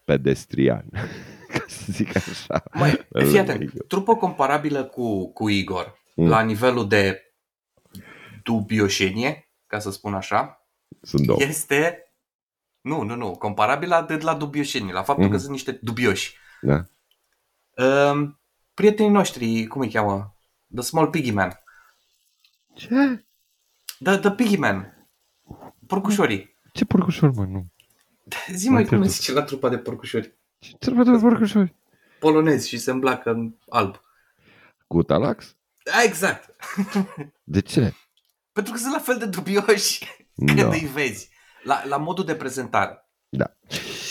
pedestrian, 0.05 0.85
ca 1.53 1.63
să 1.67 1.85
zic 1.91 2.15
așa. 2.15 2.63
Mai, 2.73 2.89
fii 2.89 3.05
Lângă 3.09 3.39
atent, 3.39 3.61
Igor. 3.61 3.85
trupă 3.87 4.15
comparabilă 4.15 4.83
cu, 4.83 5.31
cu 5.33 5.49
Igor, 5.49 6.01
Mm. 6.15 6.27
la 6.27 6.41
nivelul 6.41 6.87
de 6.87 7.21
dubioșenie, 8.43 9.49
ca 9.67 9.79
să 9.79 9.91
spun 9.91 10.13
așa, 10.13 10.67
Sunt 11.01 11.25
două. 11.25 11.41
este... 11.41 11.97
Nu, 12.81 13.01
nu, 13.01 13.15
nu, 13.15 13.31
comparabilă 13.37 13.95
atât 13.95 14.21
la 14.21 14.35
dubioșenie, 14.35 14.93
la 14.93 15.03
faptul 15.03 15.25
că 15.25 15.29
Mhm. 15.31 15.39
sunt 15.39 15.51
niște 15.51 15.71
dubioși. 15.71 16.37
Da? 16.61 16.85
Um, 17.85 18.39
prietenii 18.73 19.11
noștri, 19.11 19.67
cum 19.67 19.81
îi 19.81 19.89
cheamă? 19.91 20.35
The 20.75 20.83
Small 20.83 21.09
Piggy 21.09 21.31
Man. 21.31 21.59
Ce? 22.73 23.25
The, 24.03 24.17
the 24.17 24.31
Piggy 24.31 24.55
Man. 24.57 25.07
Porcușorii. 25.87 26.57
Ce 26.73 26.85
porcușor, 26.85 27.31
mă, 27.31 27.45
nu? 27.45 27.65
Zi 28.53 28.69
mai 28.69 28.79
cum 28.81 28.87
pierdut. 28.89 29.07
îi 29.07 29.13
zice 29.13 29.31
la 29.31 29.43
trupa 29.43 29.69
de 29.69 29.77
porcușori. 29.77 30.37
Ce 30.59 30.75
trebuie 30.75 31.15
de 31.15 31.21
porcușori? 31.21 31.75
Polonezi 32.19 32.67
și 32.67 32.77
se 32.77 32.91
îmbracă 32.91 33.31
în 33.31 33.55
alb. 33.69 34.01
Gutalax? 34.87 35.55
Da, 35.83 36.01
exact. 36.03 36.55
De 37.43 37.59
ce? 37.59 37.93
Pentru 38.54 38.74
că 38.74 38.80
sunt 38.80 38.91
la 38.93 38.99
fel 38.99 39.18
de 39.18 39.26
dubioși 39.26 40.06
când 40.45 40.62
Da. 40.62 40.68
îi 40.68 40.89
vezi. 40.93 41.30
La, 41.64 41.86
la 41.86 41.97
modul 41.97 42.26
de 42.26 42.36
prezentare. 42.36 43.10
Da. 43.30 43.45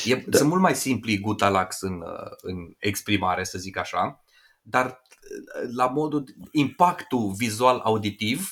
E, 0.04 0.14
da. 0.26 0.36
Sunt 0.36 0.48
mult 0.48 0.60
mai 0.60 0.74
simpli 0.74 1.18
Gutalax 1.20 1.80
în, 1.80 1.92
uh, 2.00 2.30
în 2.40 2.56
exprimare, 2.78 3.44
să 3.44 3.58
zic 3.58 3.76
așa, 3.76 4.24
dar 4.62 4.86
uh, 4.86 5.68
la 5.76 5.86
modul, 5.86 6.24
impactul 6.50 7.32
vizual-auditiv, 7.36 8.50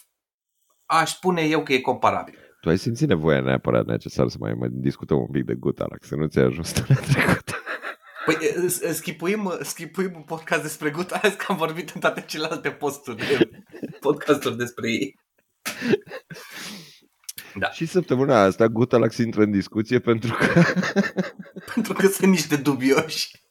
aș 0.87 1.11
spune 1.15 1.43
eu 1.43 1.63
că 1.63 1.73
e 1.73 1.81
comparabil. 1.81 2.35
Tu 2.61 2.69
ai 2.69 2.79
simțit 2.79 3.09
nevoia 3.09 3.41
neapărat 3.41 3.87
necesar 3.87 4.29
să 4.29 4.37
mai, 4.41 4.53
mai 4.53 4.69
discutăm 4.73 5.19
un 5.19 5.31
pic 5.31 5.45
de 5.45 5.55
Gutalax, 5.55 6.07
să 6.07 6.15
nu 6.17 6.27
ți-ai 6.27 6.45
ajuns 6.45 6.77
la 6.77 6.95
trecut. 6.95 7.51
Păi, 8.25 8.37
uh, 8.41 8.69
s- 8.71 8.81
uh, 8.81 8.91
schipuim, 8.93 9.45
uh, 9.45 9.59
schipuim 9.63 10.13
un 10.15 10.23
podcast 10.23 10.63
despre 10.63 10.91
Gutalax, 10.91 11.35
că 11.35 11.45
am 11.49 11.57
vorbit 11.57 11.91
în 11.91 12.01
toate 12.01 12.21
celelalte 12.27 12.71
posturi 12.71 13.17
de 13.17 13.51
podcasturi 14.01 14.57
despre 14.57 14.91
ei. 14.91 15.19
Da. 17.59 17.71
Și 17.71 17.87
săptămâna 17.87 18.41
asta 18.43 18.67
Gutalax 18.67 19.17
intră 19.17 19.43
în 19.43 19.51
discuție 19.51 19.99
pentru 19.99 20.37
că 20.39 20.63
Pentru 21.75 21.93
că 21.93 22.07
sunt 22.07 22.31
niște 22.31 22.57
dubioși. 22.57 23.43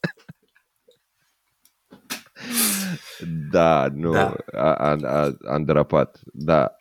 Da, 3.50 3.86
nu, 3.94 4.12
Da. 4.12 4.34
A, 4.52 4.74
a, 4.74 4.96
a, 5.02 5.36
am 5.48 5.64
derapat. 5.64 6.20
Da, 6.32 6.76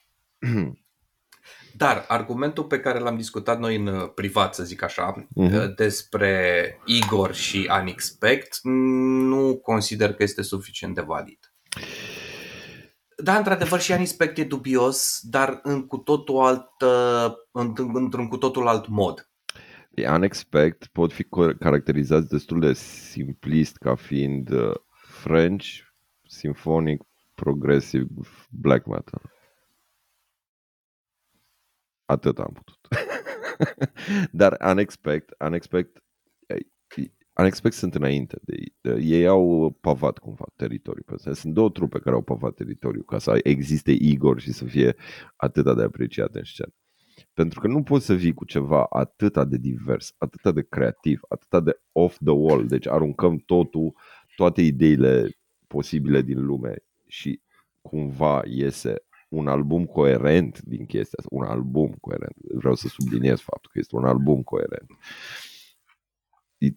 Dar 1.78 2.06
argumentul 2.08 2.64
pe 2.64 2.80
care 2.80 3.00
l-am 3.00 3.16
discutat 3.18 3.60
noi 3.60 3.76
în 3.76 3.88
uh, 3.88 4.12
privat, 4.16 4.56
să 4.56 4.64
zic 4.64 4.82
așa, 4.82 5.28
Mhm. 5.30 5.56
uh, 5.56 5.76
despre 5.76 6.80
Igor 6.86 7.34
și 7.34 7.70
Unexpect, 7.82 8.60
nu 8.64 9.58
consider 9.58 10.14
că 10.14 10.24
este 10.24 10.42
suficient 10.42 10.96
de 10.96 11.02
valid. 11.02 11.40
Da, 13.24 13.38
într-adevăr 13.38 13.80
și 13.80 13.92
Unexpect 13.92 14.38
e 14.38 14.44
dubios, 14.44 15.20
dar 15.24 15.60
în 15.64 15.88
cu 15.88 15.98
totul 15.98 16.38
alt, 16.46 16.82
uh, 16.82 17.34
într- 17.64 17.94
într-un 17.94 18.28
cu 18.28 18.38
totul 18.38 18.68
alt 18.68 18.88
mod. 18.88 19.30
Unexpect 20.08 20.88
pot 20.88 21.14
fi 21.14 21.24
co- 21.24 21.58
caracterizați 21.60 22.28
destul 22.28 22.60
de 22.60 22.74
simplist 22.74 23.78
ca 23.78 23.96
fiind 23.96 24.50
uh, 24.50 24.76
French, 25.22 25.66
symphonic, 26.28 27.02
progressive, 27.36 28.08
black 28.50 28.86
metal. 28.86 29.22
Atât 32.06 32.40
am 32.40 32.54
putut. 32.54 32.88
Dar 34.32 34.58
Unexpect, 34.62 35.34
Unexpect, 35.40 36.04
Unexpect 37.40 37.76
sunt 37.76 37.96
înainte 37.96 38.38
de 38.42 38.56
ei. 38.60 38.76
De- 38.82 39.02
Ei 39.02 39.28
au 39.28 39.78
pavat 39.82 40.18
cumva 40.18 40.46
teritoriul 40.56 41.04
pe 41.06 41.14
ăsta. 41.14 41.34
Sunt 41.34 41.54
două 41.54 41.70
trupe 41.70 42.00
care 42.00 42.16
au 42.16 42.22
pavat 42.22 42.54
teritoriul 42.54 43.04
ca 43.04 43.18
să 43.18 43.40
existe 43.44 43.92
Igor 43.92 44.40
și 44.40 44.52
să 44.52 44.66
fie 44.66 44.96
atât 45.36 45.76
de 45.76 45.84
apreciat 45.84 46.36
în 46.36 46.44
scenă. 46.44 46.74
Pentru 47.34 47.60
că 47.60 47.68
nu 47.68 47.84
poți 47.84 48.06
să 48.06 48.14
vii 48.14 48.34
cu 48.34 48.46
ceva 48.46 48.84
atât 48.84 49.44
de 49.44 49.58
divers, 49.58 50.16
atât 50.18 50.54
de 50.54 50.66
creativ, 50.70 51.20
atât 51.30 51.64
de 51.64 51.80
off 51.92 52.18
the 52.18 52.32
wall, 52.32 52.68
deci 52.68 52.88
aruncăm 52.88 53.38
totul, 53.38 53.94
toate 54.36 54.62
ideile 54.62 55.30
posibile 55.68 56.22
din 56.22 56.46
lume 56.46 56.76
și 57.08 57.42
cumva 57.82 58.42
iese 58.46 58.96
un 59.30 59.48
album 59.48 59.86
coerent 59.86 60.62
din 60.62 60.86
chestia 60.86 61.18
asta, 61.20 61.36
un 61.36 61.44
album 61.46 61.96
coerent. 62.02 62.36
Vreau 62.54 62.76
să 62.76 62.88
subliniez 62.88 63.40
faptul 63.40 63.72
că 63.74 63.80
este 63.80 63.96
un 63.96 64.06
album 64.06 64.42
coerent. 64.44 64.90
E, 64.90 64.96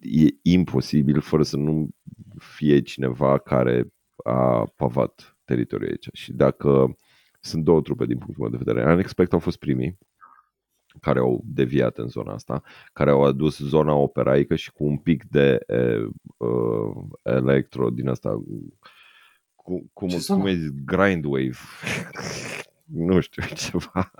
e 0.01 0.27
imposibil 0.41 1.21
fără 1.21 1.43
să 1.43 1.57
nu 1.57 1.89
fie 2.37 2.81
cineva 2.81 3.37
care 3.37 3.93
a 4.23 4.65
pavat 4.75 5.37
teritoriul 5.43 5.89
aici. 5.89 6.09
Și 6.13 6.33
dacă 6.33 6.97
sunt 7.39 7.63
două 7.63 7.81
trupe 7.81 8.05
din 8.05 8.17
punctul 8.17 8.41
meu 8.41 8.49
de 8.49 8.63
vedere, 8.63 8.93
Unexpect 8.93 9.33
au 9.33 9.39
fost 9.39 9.57
primii, 9.57 9.97
care 10.99 11.19
au 11.19 11.41
deviat 11.45 11.97
în 11.97 12.07
zona 12.07 12.33
asta, 12.33 12.63
care 12.93 13.09
au 13.09 13.23
adus 13.23 13.57
zona 13.57 13.93
operaică 13.93 14.55
și 14.55 14.71
cu 14.71 14.83
un 14.83 14.97
pic 14.97 15.23
de 15.23 15.59
uh, 15.67 16.09
uh, 16.37 17.03
electro 17.23 17.89
din 17.89 18.07
asta, 18.07 18.43
cu, 19.55 19.89
cum, 19.93 20.07
Ce 20.07 20.17
zonă? 20.17 20.39
cum 20.39 20.49
e 20.49 20.53
zis, 20.53 20.69
grind 20.85 21.25
wave, 21.25 21.57
nu 23.07 23.19
știu, 23.19 23.43
ceva. 23.55 24.11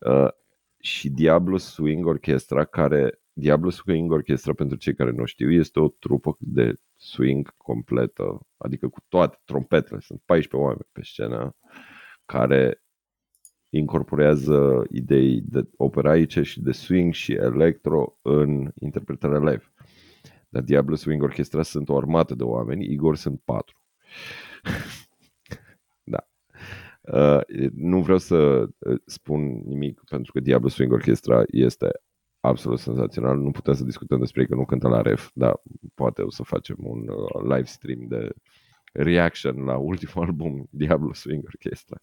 Uh, 0.00 0.28
și 0.78 1.10
Diablo 1.10 1.56
Swing 1.56 2.06
Orchestra, 2.06 2.64
care 2.64 3.20
Diablo 3.38 3.70
Swing 3.70 4.12
Orchestra, 4.12 4.52
pentru 4.52 4.76
cei 4.76 4.94
care 4.94 5.10
nu 5.10 5.24
știu, 5.24 5.50
este 5.50 5.80
o 5.80 5.88
trupă 5.88 6.36
de 6.38 6.74
swing 6.96 7.54
completă, 7.56 8.40
adică 8.56 8.88
cu 8.88 9.00
toate 9.08 9.38
trompetele, 9.44 10.00
sunt 10.00 10.22
14 10.24 10.56
oameni 10.56 10.88
pe 10.92 11.02
scenă, 11.02 11.56
care 12.24 12.82
incorporează 13.68 14.84
idei 14.90 15.40
de 15.40 15.68
operaice 15.76 16.42
și 16.42 16.60
de 16.60 16.72
swing 16.72 17.12
și 17.12 17.32
electro 17.32 18.18
în 18.22 18.72
interpretarea 18.74 19.38
live. 19.38 19.72
Dar 20.48 20.62
Diablo 20.62 20.94
Swing 20.94 21.22
Orchestra 21.22 21.62
sunt 21.62 21.88
o 21.88 21.96
armată 21.96 22.34
de 22.34 22.42
oameni, 22.42 22.92
Igor 22.92 23.16
sunt 23.16 23.40
patru. 23.44 23.82
da. 26.14 26.28
Uh, 27.00 27.70
nu 27.72 28.02
vreau 28.02 28.18
să 28.18 28.68
uh, 28.78 29.00
spun 29.04 29.62
nimic 29.64 30.02
pentru 30.08 30.32
că 30.32 30.40
Diablo 30.40 30.68
Swing 30.68 30.92
Orchestra 30.92 31.42
este 31.46 31.90
absolut 32.46 32.78
senzațional. 32.78 33.38
Nu 33.38 33.50
putem 33.50 33.74
să 33.74 33.84
discutăm 33.84 34.18
despre 34.18 34.40
ei 34.40 34.46
că 34.46 34.54
nu 34.54 34.64
cântă 34.64 34.88
la 34.88 35.02
ref, 35.02 35.30
dar 35.34 35.60
poate 35.94 36.22
o 36.22 36.30
să 36.30 36.42
facem 36.42 36.76
un 36.78 37.08
uh, 37.08 37.42
live 37.42 37.64
stream 37.64 38.06
de 38.08 38.30
reaction 38.92 39.64
la 39.64 39.76
ultimul 39.76 40.24
album 40.26 40.68
Diablo 40.70 41.12
Swing 41.12 41.44
Orchestra. 41.44 42.00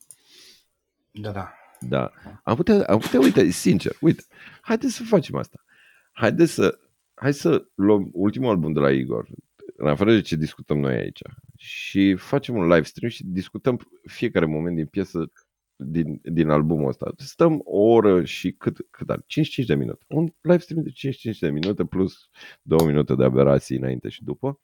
Da, 1.12 1.32
da. 1.32 1.54
Da. 1.80 2.12
Am 2.44 2.56
putea, 2.56 2.84
am 2.84 3.00
putea, 3.00 3.20
uite, 3.20 3.50
sincer, 3.50 3.96
uite, 4.02 4.24
haideți 4.62 4.94
să 4.94 5.04
facem 5.04 5.36
asta. 5.36 5.64
Haideți 6.12 6.54
să, 6.54 6.80
hai 7.14 7.34
să 7.34 7.66
luăm 7.76 8.10
ultimul 8.14 8.50
album 8.50 8.74
de 8.74 8.80
la 8.80 8.92
Igor, 8.92 9.28
în 9.76 9.88
afară 9.88 10.14
de 10.14 10.22
ce 10.22 10.36
discutăm 10.36 10.80
noi 10.80 10.96
aici, 10.96 11.22
și 11.58 12.16
facem 12.16 12.56
un 12.56 12.68
live 12.68 12.84
stream 12.84 13.12
și 13.12 13.24
discutăm 13.26 13.80
fiecare 14.04 14.46
moment 14.46 14.76
din 14.76 14.86
piesă 14.86 15.32
din, 15.76 16.20
din 16.24 16.50
albumul 16.50 16.88
ăsta. 16.88 17.14
Stăm 17.18 17.62
o 17.64 17.80
oră 17.80 18.24
și 18.24 18.52
cât, 18.52 18.78
cât 18.90 19.10
are? 19.10 19.24
55 19.26 19.68
de 19.68 19.76
minute. 19.76 20.06
Un 20.08 20.34
live 20.42 20.58
stream 20.58 20.84
de 20.84 20.90
55 20.90 21.40
de 21.40 21.50
minute 21.50 21.86
plus 21.86 22.14
2 22.62 22.86
minute 22.86 23.16
de 23.16 23.24
aberații 23.24 23.78
înainte 23.78 24.10
și 24.10 24.24
după. 24.24 24.60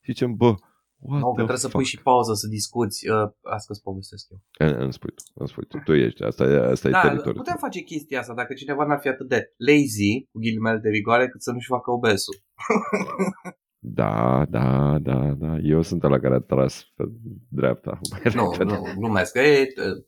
Și 0.00 0.12
zicem, 0.12 0.34
bă, 0.34 0.54
What 1.00 1.20
no, 1.20 1.32
trebuie 1.32 1.56
să 1.56 1.68
pui 1.68 1.84
și 1.84 2.02
pauză 2.02 2.32
să 2.34 2.46
discuți. 2.48 3.08
Uh, 3.08 3.28
asta 3.42 3.66
îți 3.68 3.82
povestesc 3.82 4.26
eu. 4.30 4.38
Îmi 4.84 4.92
spui 4.92 5.10
tu, 5.10 5.22
îmi 5.34 5.48
spui 5.48 5.66
tu. 5.66 5.78
Tu 5.84 5.92
ești, 5.92 6.22
asta 6.22 6.44
e, 6.44 6.70
asta 6.70 6.88
da, 6.90 6.98
e 6.98 7.02
teritoriul. 7.02 7.42
putem 7.42 7.56
face 7.56 7.80
chestia 7.80 8.18
asta 8.18 8.34
dacă 8.34 8.54
cineva 8.54 8.84
n-ar 8.84 9.00
fi 9.00 9.08
atât 9.08 9.28
de 9.28 9.54
lazy, 9.56 10.26
cu 10.30 10.38
ghilimele 10.38 10.78
de 10.78 10.88
rigoare, 10.88 11.28
cât 11.28 11.42
să 11.42 11.52
nu-și 11.52 11.66
facă 11.66 11.90
obesul. 11.90 12.34
Da, 13.80 14.44
da, 14.48 14.98
da, 15.00 15.34
da. 15.38 15.56
Eu 15.62 15.82
sunt 15.82 16.02
la 16.02 16.18
care 16.18 16.34
a 16.34 16.38
tras 16.38 16.86
pe 16.94 17.04
dreapta. 17.48 17.98
Nu, 18.34 18.54
nu, 18.64 18.86
glumesc. 18.98 19.36
E, 19.36 19.66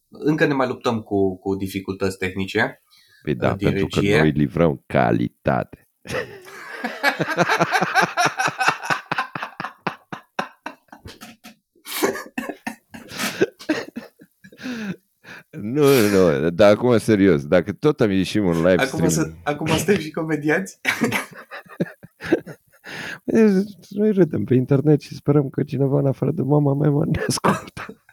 încă 0.08 0.46
ne 0.46 0.54
mai 0.54 0.66
luptăm 0.66 1.00
cu, 1.00 1.38
cu 1.38 1.54
dificultăți 1.54 2.18
tehnice. 2.18 2.82
Păi 3.22 3.34
da, 3.34 3.54
pentru 3.54 3.88
regie. 3.92 4.12
că 4.12 4.18
noi 4.18 4.30
livrăm 4.30 4.82
calitate. 4.86 5.88
Nu, 15.50 15.84
nu, 16.12 16.50
dar 16.50 16.70
acum 16.70 16.98
serios, 16.98 17.46
dacă 17.46 17.72
tot 17.72 18.00
am 18.00 18.10
ieșit 18.10 18.40
un 18.40 18.52
live 18.52 18.82
acum 18.82 18.86
stream... 18.86 19.08
Să, 19.08 19.30
acum 19.42 19.66
suntem 19.66 19.98
și 19.98 20.10
comediați? 20.10 20.80
Noi 23.88 24.12
râdem 24.12 24.44
pe 24.44 24.54
internet 24.54 25.00
și 25.00 25.14
sperăm 25.14 25.48
că 25.48 25.62
cineva 25.62 25.98
în 25.98 26.06
afară 26.06 26.30
de 26.30 26.42
mama 26.42 26.74
mea 26.74 26.90
mă 26.90 27.04
ne 27.04 27.20
ascultă. 27.28 28.04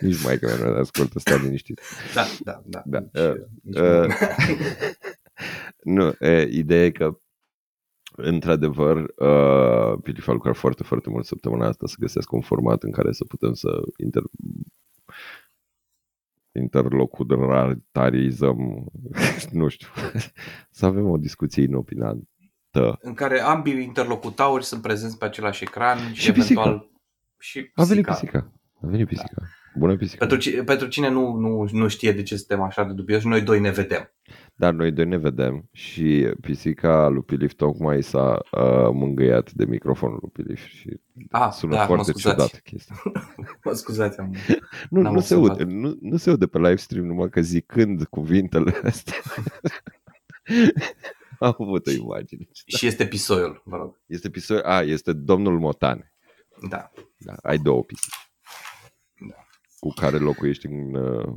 Nici 0.00 0.24
mai 0.24 0.38
că 0.38 0.56
nu 0.56 0.72
ne 0.72 0.78
ascultă, 0.78 1.18
stai 1.18 1.40
liniștit. 1.42 1.80
Da, 2.14 2.24
da, 2.44 2.62
da. 2.66 2.82
da. 2.84 2.98
Nici, 2.98 3.22
uh, 3.22 3.34
nici 3.62 3.78
uh, 3.78 4.06
nu, 5.94 6.06
uh, 6.06 6.46
ideea 6.50 6.84
e 6.84 6.90
că 6.90 7.18
într-adevăr, 8.16 8.96
uh, 8.96 9.98
Pilif 10.02 10.28
a 10.28 10.32
lucrat 10.32 10.56
foarte, 10.56 10.82
foarte 10.82 11.10
mult 11.10 11.24
săptămâna 11.24 11.66
asta 11.66 11.86
să 11.86 11.94
găsesc 11.98 12.32
un 12.32 12.40
format 12.40 12.82
în 12.82 12.90
care 12.90 13.12
să 13.12 13.24
putem 13.24 13.52
să 13.52 13.82
inter 13.96 14.22
interlocutarizăm, 16.52 18.86
nu 19.60 19.68
știu, 19.68 19.88
să 20.70 20.86
avem 20.86 21.08
o 21.08 21.16
discuție 21.16 21.62
inopinantă. 21.62 22.31
În 23.00 23.14
care 23.14 23.40
ambii 23.40 23.82
interlocutori 23.82 24.64
sunt 24.64 24.82
prezenți 24.82 25.18
pe 25.18 25.24
același 25.24 25.62
ecran 25.62 25.98
și, 25.98 26.20
și 26.20 26.28
eventual... 26.28 26.78
Pisica. 26.78 26.92
Și 27.38 27.60
pisica. 27.60 27.82
A 27.82 27.84
venit 27.84 28.06
pisica. 28.06 28.52
A 28.82 28.86
venit 28.86 29.06
pisica. 29.06 29.32
Da. 29.36 29.44
Bună 29.74 29.96
pisica. 29.96 30.26
Pentru, 30.26 30.64
pentru 30.64 30.86
cine 30.86 31.08
nu, 31.08 31.32
nu, 31.32 31.68
nu 31.72 31.88
știe 31.88 32.12
de 32.12 32.22
ce 32.22 32.36
suntem 32.36 32.60
așa 32.60 32.84
de 32.84 32.92
dubioși, 32.92 33.26
noi 33.26 33.40
doi 33.40 33.60
ne 33.60 33.70
vedem. 33.70 34.12
Dar 34.54 34.72
noi 34.72 34.92
doi 34.92 35.06
ne 35.06 35.16
vedem 35.16 35.68
și 35.72 36.28
pisica 36.40 37.08
lui 37.08 37.22
Pilif 37.22 37.52
tocmai 37.52 38.02
s-a 38.02 38.40
uh, 38.50 38.90
mângâiat 38.92 39.52
de 39.52 39.64
microfonul 39.64 40.18
lui 40.20 40.30
Pilif 40.30 40.66
și 40.66 41.00
ah, 41.30 41.50
sună 41.50 41.74
da, 41.74 41.86
foarte 41.86 42.12
ciudat 42.12 42.60
chestia. 42.64 43.02
mă 43.64 43.72
scuzați, 43.72 44.18
am... 44.18 44.34
nu, 44.90 45.00
nu, 45.00 45.20
se 45.20 45.34
aude, 45.34 45.64
nu, 45.64 45.96
nu 46.00 46.16
se 46.16 46.30
aude 46.30 46.46
pe 46.46 46.58
live 46.58 46.76
stream 46.76 47.06
numai 47.06 47.28
că 47.28 47.40
zicând 47.40 48.04
cuvintele 48.04 48.80
astea. 48.84 49.14
Am 51.42 51.56
avut 51.58 51.86
o 51.86 51.90
imagine. 51.90 52.48
Și 52.66 52.86
este 52.86 53.06
pisoiul, 53.06 53.62
vă 53.64 53.76
rog. 53.76 54.00
Este 54.06 54.30
pisoiul, 54.30 54.64
a, 54.64 54.82
este 54.82 55.12
domnul 55.12 55.58
Motane. 55.58 56.12
Da. 56.68 56.90
da 57.16 57.34
ai 57.42 57.58
două 57.58 57.82
pisici. 57.82 58.30
Da. 59.28 59.46
Cu 59.78 59.88
care 59.88 60.18
locuiești 60.18 60.66
în 60.66 60.94
uh, 60.94 61.34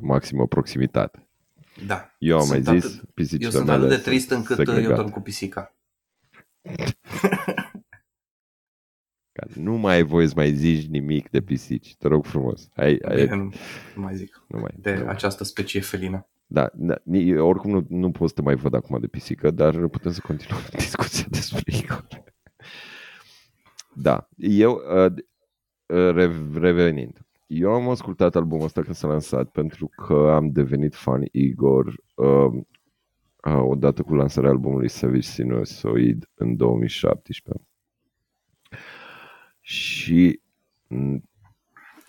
maximă 0.00 0.46
proximitate. 0.46 1.28
Da. 1.86 2.14
Eu 2.18 2.38
am 2.38 2.44
sunt 2.44 2.66
mai 2.66 2.78
zis, 2.78 2.84
atât, 2.84 3.10
pisicile 3.14 3.44
Eu 3.44 3.50
sunt 3.50 3.68
atât 3.68 3.88
de 3.88 3.96
trist 3.96 4.30
încât 4.30 4.58
uh, 4.58 4.64
segregate. 4.66 4.90
eu 4.90 4.96
dorm 4.96 5.10
cu 5.10 5.20
pisica. 5.20 5.74
Ca 9.32 9.46
nu 9.54 9.74
mai 9.74 9.94
ai 9.94 10.02
voie 10.02 10.26
să 10.26 10.32
mai 10.36 10.54
zici 10.54 10.86
nimic 10.86 11.30
de 11.30 11.42
pisici, 11.42 11.96
te 11.96 12.08
rog 12.08 12.24
frumos. 12.24 12.68
Ai, 12.74 12.98
ai... 13.04 13.24
Bine, 13.24 13.36
nu, 13.36 13.52
nu 13.94 14.02
mai 14.02 14.16
zic. 14.16 14.44
Nu 14.48 14.58
mai, 14.58 14.74
de 14.76 14.94
nu 14.94 15.08
această 15.08 15.44
specie 15.44 15.80
felină. 15.80 16.28
Da, 16.54 16.70
da, 16.74 16.94
oricum 17.38 17.70
nu, 17.70 17.86
nu 17.88 18.10
pot 18.10 18.28
să 18.28 18.34
te 18.34 18.42
mai 18.42 18.54
văd 18.54 18.74
acum 18.74 19.00
de 19.00 19.06
pisică, 19.06 19.50
dar 19.50 19.86
putem 19.86 20.12
să 20.12 20.20
continuăm 20.26 20.60
discuția 20.76 21.26
despre 21.28 21.62
Igor. 21.76 22.06
Da, 23.94 24.28
eu, 24.36 24.72
uh, 24.72 25.12
uh, 25.86 26.34
revenind, 26.54 27.20
eu 27.46 27.72
am 27.72 27.88
ascultat 27.88 28.36
albumul 28.36 28.64
ăsta 28.64 28.82
când 28.82 28.94
s-a 28.94 29.08
lansat 29.08 29.50
pentru 29.50 29.86
că 29.86 30.14
am 30.14 30.50
devenit 30.50 30.94
fan 30.94 31.24
Igor 31.32 31.86
uh, 32.14 32.52
uh, 33.44 33.62
odată 33.66 34.02
cu 34.02 34.14
lansarea 34.14 34.50
albumului 34.50 34.88
Savage 34.88 35.20
Sinusoid 35.20 36.30
în 36.34 36.56
2017. 36.56 37.66
Și 39.60 40.40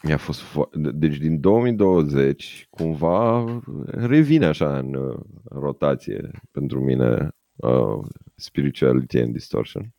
mi-a 0.05 0.17
fost 0.17 0.41
fo- 0.41 0.69
deci 0.93 1.17
din 1.17 1.39
2020 1.39 2.67
cumva 2.69 3.45
revine 3.85 4.45
așa 4.45 4.77
în 4.77 4.93
uh, 4.93 5.19
rotație 5.43 6.31
pentru 6.51 6.79
mine 6.79 7.35
uh, 7.55 7.99
Spirituality 8.35 9.17
and 9.17 9.33
Distortion. 9.33 9.93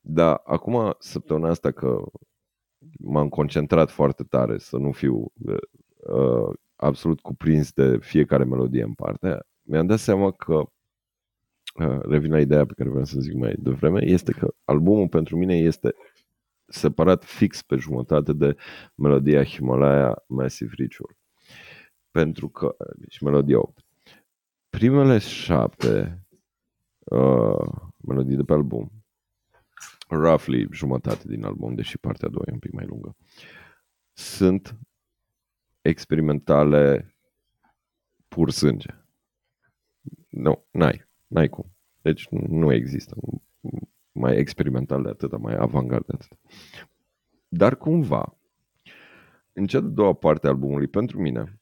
Dar 0.00 0.40
acum 0.44 0.96
săptămâna 0.98 1.48
asta 1.48 1.70
că 1.70 2.02
m-am 2.98 3.28
concentrat 3.28 3.90
foarte 3.90 4.22
tare 4.22 4.58
să 4.58 4.76
nu 4.76 4.92
fiu 4.92 5.32
uh, 5.46 5.56
uh, 5.96 6.54
absolut 6.76 7.20
cuprins 7.20 7.72
de 7.72 7.98
fiecare 8.00 8.44
melodie 8.44 8.82
în 8.82 8.92
parte, 8.92 9.38
mi-am 9.62 9.86
dat 9.86 9.98
seama 9.98 10.30
că 10.30 10.54
uh, 10.54 12.00
revin 12.02 12.30
la 12.30 12.40
ideea 12.40 12.66
pe 12.66 12.72
care 12.76 12.88
vreau 12.88 13.04
să 13.04 13.20
zic 13.20 13.34
mai 13.34 13.54
devreme, 13.58 14.04
este 14.04 14.32
că 14.32 14.54
albumul 14.64 15.08
pentru 15.08 15.36
mine 15.36 15.56
este 15.58 15.94
separat 16.66 17.24
fix 17.24 17.62
pe 17.62 17.76
jumătate 17.76 18.32
de 18.32 18.56
melodia 18.94 19.44
Himalaya 19.44 20.24
Massive 20.26 20.72
Ritual. 20.74 21.16
Pentru 22.10 22.48
că, 22.48 22.76
deci 22.96 23.20
melodia 23.20 23.58
8. 23.58 23.84
Primele 24.70 25.18
șapte 25.18 26.22
uh, 26.98 27.66
melodii 27.96 28.36
de 28.36 28.42
pe 28.42 28.52
album, 28.52 28.92
roughly 30.08 30.68
jumătate 30.72 31.28
din 31.28 31.44
album, 31.44 31.74
deși 31.74 31.98
partea 31.98 32.28
a 32.28 32.30
doua 32.30 32.44
e 32.48 32.52
un 32.52 32.58
pic 32.58 32.72
mai 32.72 32.86
lungă, 32.86 33.16
sunt 34.12 34.78
experimentale 35.82 37.14
pur 38.28 38.50
sânge. 38.50 38.88
Nu, 40.28 40.66
n-ai, 40.70 41.08
n-ai 41.26 41.48
cum. 41.48 41.76
Deci 42.02 42.28
nu 42.28 42.72
există 42.72 43.16
mai 44.14 44.36
experimental 44.36 45.02
de 45.02 45.08
atât, 45.08 45.38
mai 45.38 45.56
avantgard 45.58 46.06
de 46.06 46.12
atât. 46.14 46.38
Dar 47.48 47.76
cumva, 47.76 48.38
în 49.52 49.66
cea 49.66 49.80
de 49.80 49.88
doua 49.88 50.12
parte 50.12 50.46
a 50.46 50.50
albumului, 50.50 50.86
pentru 50.86 51.20
mine, 51.20 51.60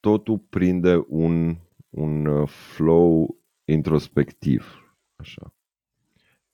totul 0.00 0.38
prinde 0.38 1.04
un, 1.08 1.56
un 1.90 2.26
uh, 2.26 2.48
flow 2.48 3.38
introspectiv. 3.64 4.94
Așa. 5.16 5.54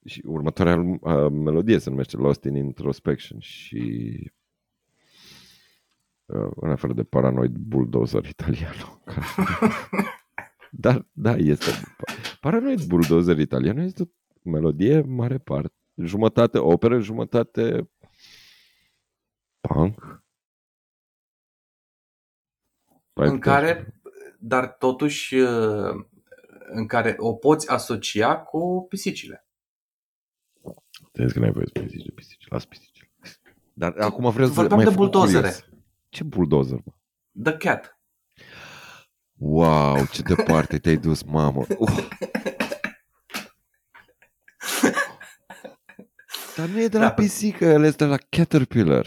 Și 0.05 0.23
următoarea 0.27 0.77
uh, 0.77 1.31
melodie 1.31 1.79
se 1.79 1.91
numește 1.91 2.17
Lost 2.17 2.45
in 2.45 2.55
Introspection 2.55 3.39
și 3.39 4.33
uh, 6.27 6.51
în 6.55 6.71
afară 6.71 6.93
de 6.93 7.05
Paranoid 7.05 7.57
Bulldozer 7.57 8.25
italiano. 8.25 9.03
Dar, 10.71 11.07
da, 11.13 11.37
este. 11.37 11.71
Paranoid 12.41 12.85
Bulldozer 12.85 13.39
italian 13.39 13.79
este 13.79 14.03
o 14.03 14.51
melodie 14.51 15.01
mare 15.01 15.39
parte. 15.39 15.75
Jumătate 15.95 16.59
operă, 16.59 16.99
jumătate 16.99 17.91
punk. 19.61 20.23
Ai 23.13 23.29
în 23.29 23.35
putea 23.35 23.53
care, 23.53 24.01
dar 24.39 24.69
totuși, 24.69 25.35
uh, 25.35 26.05
în 26.71 26.87
care 26.87 27.15
o 27.19 27.35
poți 27.35 27.71
asocia 27.71 28.39
cu 28.39 28.87
pisicile. 28.89 29.47
Te 31.13 31.27
că 31.27 31.39
n-ai 31.39 31.53
voie 31.53 31.67
să 31.67 31.81
pisici 31.81 32.05
de 32.05 32.11
pisici. 32.15 32.49
Las 32.49 32.65
pisici. 32.65 33.11
Dar 33.73 33.95
acum 33.99 34.31
vreau 34.31 34.49
să 34.49 34.55
Vorbeam 34.55 34.77
mai 34.77 34.85
de 34.85 34.91
fac 34.91 34.99
buldozere. 35.01 35.49
curios. 35.49 35.69
Ce 36.09 36.25
buldozer, 36.25 36.81
mă? 36.85 36.93
The 37.43 37.57
Cat. 37.57 37.98
Wow, 39.39 40.07
ce 40.07 40.23
departe 40.23 40.79
te-ai 40.79 40.97
dus, 40.97 41.23
mamă. 41.23 41.65
Uh. 41.79 42.09
Dar 46.57 46.69
nu 46.69 46.81
e 46.81 46.89
de 46.89 46.99
la 46.99 47.05
Da. 47.05 47.13
pisică, 47.13 47.65
el 47.65 47.85
este 47.85 48.05
de 48.05 48.11
la 48.11 48.17
Caterpillar. 48.29 49.07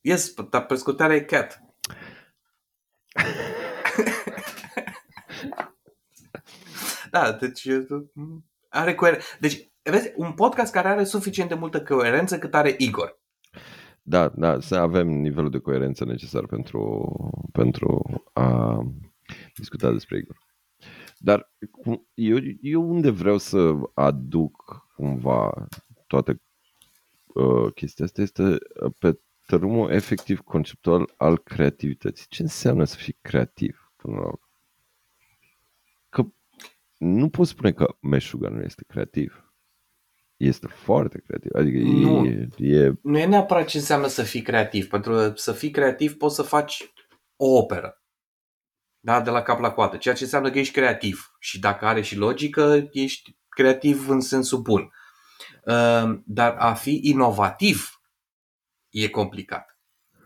Yes, 0.00 0.34
dar 0.50 0.66
prescutarea 0.66 1.16
e 1.16 1.20
Cat. 1.20 1.60
da, 7.10 7.32
deci 7.32 7.64
e- 7.64 7.86
are 8.68 8.94
coerență. 8.94 9.26
Deci, 9.40 9.70
vezi, 9.82 10.12
un 10.16 10.32
podcast 10.32 10.72
care 10.72 10.88
are 10.88 11.04
suficient 11.04 11.48
de 11.48 11.54
multă 11.54 11.82
coerență 11.82 12.38
cât 12.38 12.54
are 12.54 12.74
Igor. 12.78 13.17
Da, 14.08 14.28
da, 14.28 14.60
să 14.60 14.76
avem 14.76 15.08
nivelul 15.08 15.50
de 15.50 15.58
coerență 15.58 16.04
necesar 16.04 16.46
pentru, 16.46 17.06
pentru 17.52 18.04
a 18.32 18.80
discuta 19.54 19.92
despre 19.92 20.16
Igor. 20.18 20.46
Dar 21.18 21.52
cum- 21.70 22.06
eu, 22.14 22.38
eu 22.60 22.90
unde 22.90 23.10
vreau 23.10 23.38
să 23.38 23.74
aduc 23.94 24.86
cumva 24.94 25.66
toată 26.06 26.40
uh, 27.26 27.72
chestia 27.74 28.04
asta 28.04 28.22
este 28.22 28.42
uh, 28.42 28.92
pe 28.98 29.20
tărâmul 29.46 29.90
efectiv 29.90 30.40
conceptual 30.40 31.12
al 31.16 31.38
creativității. 31.38 32.26
Ce 32.28 32.42
înseamnă 32.42 32.84
să 32.84 32.96
fii 32.96 33.18
creativ 33.20 33.92
până 33.96 34.14
la 34.14 34.22
urmă? 34.22 34.48
Că 36.08 36.26
nu 36.98 37.28
pot 37.28 37.46
spune 37.46 37.72
că 37.72 37.96
Meșuga 38.00 38.48
nu 38.48 38.60
este 38.60 38.84
creativ. 38.86 39.47
Este 40.38 40.66
foarte 40.66 41.22
creativ. 41.26 41.50
Adică 41.54 41.78
Nu. 41.78 42.26
e, 42.26 42.48
e 42.56 42.92
Nu 43.02 43.18
e 43.18 43.26
neapărat 43.26 43.66
ce 43.66 43.76
înseamnă 43.76 44.06
să 44.06 44.22
fii 44.22 44.42
creativ. 44.42 44.88
Pentru 44.88 45.32
să 45.34 45.52
fii 45.52 45.70
creativ 45.70 46.16
poți 46.16 46.34
să 46.34 46.42
faci 46.42 46.92
o 47.36 47.56
operă. 47.56 48.02
Da, 49.00 49.20
de 49.20 49.30
la 49.30 49.42
cap 49.42 49.60
la 49.60 49.70
coadă. 49.70 49.96
Ceea 49.96 50.14
ce 50.14 50.22
înseamnă 50.24 50.50
că 50.50 50.58
ești 50.58 50.72
creativ. 50.72 51.36
Și 51.38 51.58
dacă 51.60 51.86
are 51.86 52.00
și 52.00 52.16
logică, 52.16 52.88
ești 52.92 53.36
creativ 53.48 54.08
în 54.08 54.20
sensul 54.20 54.58
bun. 54.60 54.92
Uh, 55.64 56.18
Dar 56.24 56.54
a 56.58 56.74
fi 56.74 57.00
inovativ 57.02 58.00
e 58.88 59.08
complicat. 59.08 59.78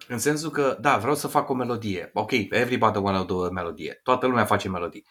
În 0.08 0.18
sensul 0.18 0.50
că, 0.50 0.76
da, 0.80 0.96
vreau 0.98 1.14
să 1.14 1.26
fac 1.28 1.48
o 1.48 1.54
melodie. 1.54 2.10
Ok, 2.12 2.30
everybody 2.30 2.98
wanna 2.98 3.24
do 3.24 3.44
a 3.44 3.50
melodie. 3.50 4.00
Toată 4.02 4.26
lumea 4.26 4.44
face 4.44 4.68
melodii. 4.68 5.06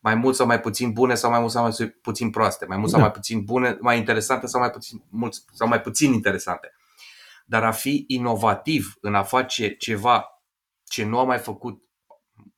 Mai 0.00 0.14
mult 0.14 0.34
sau 0.34 0.46
mai 0.46 0.60
puțin 0.60 0.92
bune 0.92 1.14
sau 1.14 1.30
mai 1.30 1.40
mult 1.40 1.50
sau 1.52 1.62
mai 1.62 1.94
puțin 2.02 2.30
proaste. 2.30 2.64
Mai 2.66 2.76
mult 2.76 2.90
sau 2.90 2.98
Da. 2.98 3.04
mai 3.04 3.14
puțin 3.14 3.44
bune, 3.44 3.76
mai 3.80 3.98
interesante 3.98 4.46
sau 4.46 4.60
mai 4.60 4.70
puțin, 4.70 5.02
mult, 5.08 5.34
sau 5.52 5.68
mai 5.68 5.80
puțin 5.80 6.12
interesante. 6.12 6.72
Dar 7.46 7.64
a 7.64 7.70
fi 7.70 8.04
inovativ 8.06 8.94
în 9.00 9.14
a 9.14 9.22
face 9.22 9.68
ceva 9.76 10.24
ce 10.84 11.04
nu 11.04 11.18
a 11.18 11.24
mai 11.24 11.38
făcut 11.38 11.82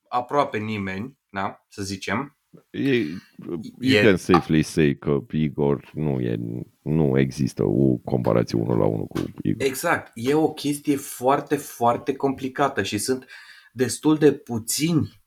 aproape 0.09 0.59
nimeni, 0.59 1.18
da, 1.30 1.64
să 1.68 1.82
zicem, 1.82 2.36
E, 2.70 2.97
you 2.99 3.61
E- 3.80 4.03
can 4.03 4.16
safely 4.16 4.62
say 4.62 4.95
că 4.95 5.18
Igor 5.30 5.90
nu, 5.95 6.20
e, 6.20 6.38
nu 6.82 7.18
există 7.18 7.62
o 7.64 7.97
comparație 7.97 8.59
unul 8.59 8.78
la 8.78 8.84
unul 8.84 9.07
cu 9.07 9.18
Igor. 9.43 9.66
Exact. 9.66 10.11
E 10.14 10.34
o 10.34 10.53
chestie 10.53 10.97
foarte, 10.97 11.57
foarte 11.57 12.14
complicată 12.16 12.82
și 12.82 12.99
sunt 12.99 13.26
destul 13.72 14.16
de 14.18 14.32
puțini 14.32 15.21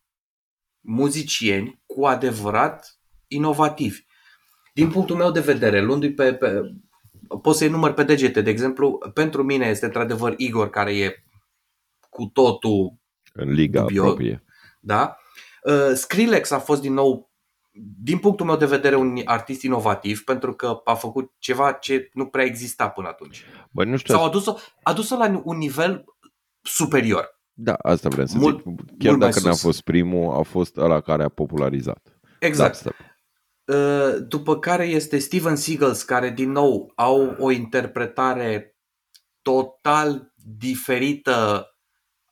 muzicieni 0.86 1.82
cu 1.86 2.06
adevărat 2.06 3.00
inovativi. 3.28 4.06
Din 4.74 4.90
punctul 4.92 5.16
meu 5.16 5.32
de 5.32 5.40
vedere, 5.40 5.82
luându-i 5.82 6.14
pe, 6.14 6.34
pe 6.34 6.62
pot 7.42 7.56
să-i 7.56 7.70
număr 7.70 7.94
pe 7.94 8.04
degete, 8.04 8.42
de 8.42 8.50
exemplu, 8.50 9.12
pentru 9.14 9.44
mine 9.44 9.66
este 9.66 9.86
într-adevăr 9.86 10.34
Igor 10.38 10.70
care 10.70 10.98
e 10.98 11.24
cu 12.10 12.26
totul 12.26 12.94
În 13.34 13.52
liga 13.52 13.82
Dubios. 13.82 14.06
proprie. 14.06 14.44
Da? 14.80 15.18
Uh, 15.64 15.94
Skrillex 15.94 16.52
a 16.52 16.60
fost 16.60 16.82
din 16.82 16.94
nou, 16.94 17.32
din 18.04 18.18
punctul 18.18 18.46
meu 18.46 18.58
de 18.58 18.66
vedere, 18.66 18.96
un 18.96 19.22
artist 19.26 19.62
inovativ 19.62 20.24
pentru 20.24 20.54
că 20.54 20.82
a 20.84 20.94
făcut 20.94 21.32
ceva 21.38 21.72
ce 21.72 22.10
nu 22.14 22.26
prea 22.26 22.46
exista 22.46 22.90
până 22.90 23.08
atunci. 23.08 23.46
Bă, 23.72 23.84
nu 23.84 23.98
știu, 23.98 24.14
Sau 24.14 24.26
a 24.26 24.30
dus-o, 24.30 24.56
a 24.84 24.94
dus-o 24.94 25.18
la 25.18 25.42
un 25.44 25.58
nivel 25.58 26.04
superior. 26.62 27.35
Da, 27.58 27.74
asta 27.74 28.10
vreau 28.10 28.28
să 28.28 28.38
mult- 28.38 28.56
zic. 28.56 28.66
Chiar 28.98 29.10
mult 29.10 29.20
mai 29.20 29.30
dacă 29.30 29.40
n-a 29.46 29.52
sus. 29.52 29.62
fost 29.62 29.82
primul, 29.82 30.36
a 30.38 30.42
fost 30.42 30.78
ăla 30.78 31.02
care 31.02 31.24
a 31.24 31.30
popularizat. 31.30 32.20
Exact. 32.40 32.82
Dubstep. 32.84 32.96
Uh, 33.66 34.26
După 34.28 34.60
care 34.60 34.86
este 34.86 35.18
Steven 35.18 35.56
Seagals, 35.56 36.04
care 36.04 36.30
din 36.30 36.52
nou 36.52 36.92
au 36.96 37.36
o 37.40 37.52
interpretare 37.52 38.78
total 39.42 40.34
diferită 40.36 41.68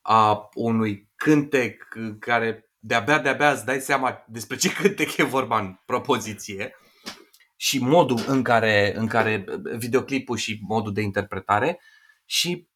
a 0.01 0.49
unui 0.55 1.11
cântec 1.15 1.87
care 2.19 2.69
de-abia, 2.79 3.19
de-abia 3.19 3.51
îți 3.51 3.65
dai 3.65 3.79
seama 3.79 4.23
despre 4.27 4.55
ce 4.55 4.73
cântec 4.81 5.17
e 5.17 5.23
vorba 5.23 5.59
în 5.59 5.75
propoziție 5.85 6.75
și 7.55 7.79
modul 7.79 8.19
în 8.27 8.43
care, 8.43 8.93
în 8.97 9.07
care 9.07 9.45
videoclipul 9.77 10.37
și 10.37 10.59
modul 10.67 10.93
de 10.93 11.01
interpretare 11.01 11.79
și 12.25 12.67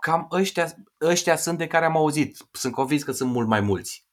cam 0.00 0.26
ăștia, 0.30 0.74
ăștia 1.00 1.36
sunt 1.36 1.58
de 1.58 1.66
care 1.66 1.84
am 1.84 1.96
auzit. 1.96 2.36
Sunt 2.52 2.72
convins 2.72 3.02
că 3.02 3.12
sunt 3.12 3.30
mult 3.30 3.48
mai 3.48 3.60
mulți 3.60 4.06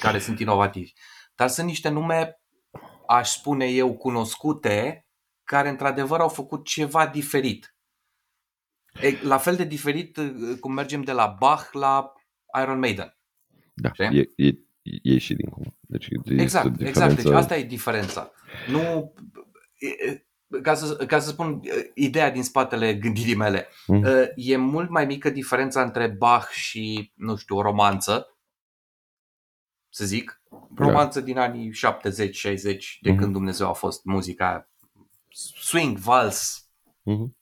care 0.00 0.18
sunt 0.18 0.40
inovativi. 0.40 0.92
Dar 1.34 1.48
sunt 1.48 1.66
niște 1.66 1.88
nume, 1.88 2.40
aș 3.06 3.28
spune 3.28 3.66
eu, 3.66 3.96
cunoscute, 3.96 5.06
care 5.44 5.68
într-adevăr 5.68 6.20
au 6.20 6.28
făcut 6.28 6.64
ceva 6.64 7.06
diferit. 7.06 7.76
E, 9.00 9.18
la 9.22 9.38
fel 9.38 9.56
de 9.56 9.64
diferit 9.64 10.16
uh, 10.16 10.58
cum 10.60 10.72
mergem 10.72 11.02
de 11.02 11.12
la 11.12 11.26
Bach 11.38 11.72
la 11.72 12.12
Iron 12.62 12.78
Maiden. 12.78 13.16
Da, 13.74 13.92
Știi? 13.92 14.18
e, 14.18 14.46
e, 14.46 14.52
e 15.02 15.18
și 15.18 15.34
din 15.34 15.48
cum. 15.50 15.78
Deci 15.80 16.08
este 16.10 16.34
o 16.34 16.40
Exact, 16.40 16.68
diferență. 16.70 17.02
exact. 17.02 17.22
Deci 17.22 17.32
asta 17.32 17.56
e 17.56 17.62
diferența. 17.62 18.30
Nu, 18.68 19.14
e- 19.78 20.10
e- 20.10 20.26
ca 20.62 20.74
să, 20.74 20.96
ca 21.06 21.18
să 21.18 21.28
spun 21.28 21.60
e, 21.62 21.90
ideea 21.94 22.30
din 22.30 22.42
spatele 22.42 22.94
gândirii 22.94 23.34
mele, 23.34 23.68
Mhm. 23.86 24.04
e, 24.04 24.32
e 24.36 24.56
mult 24.56 24.90
mai 24.90 25.06
mică 25.06 25.30
diferența 25.30 25.82
între 25.82 26.06
Bach 26.08 26.48
și, 26.50 27.12
nu 27.14 27.36
știu, 27.36 27.56
o 27.56 27.62
romanță, 27.62 28.38
să 29.88 30.04
zic, 30.04 30.42
romanță 30.76 31.20
din 31.20 31.38
anii 31.38 31.72
70-60, 31.72 32.98
de 33.00 33.10
Mhm. 33.10 33.18
când 33.18 33.32
Dumnezeu 33.32 33.68
a 33.68 33.72
fost 33.72 34.04
muzica 34.04 34.70
swing, 35.60 35.98
vals, 35.98 36.68
Mhm. 37.02 37.36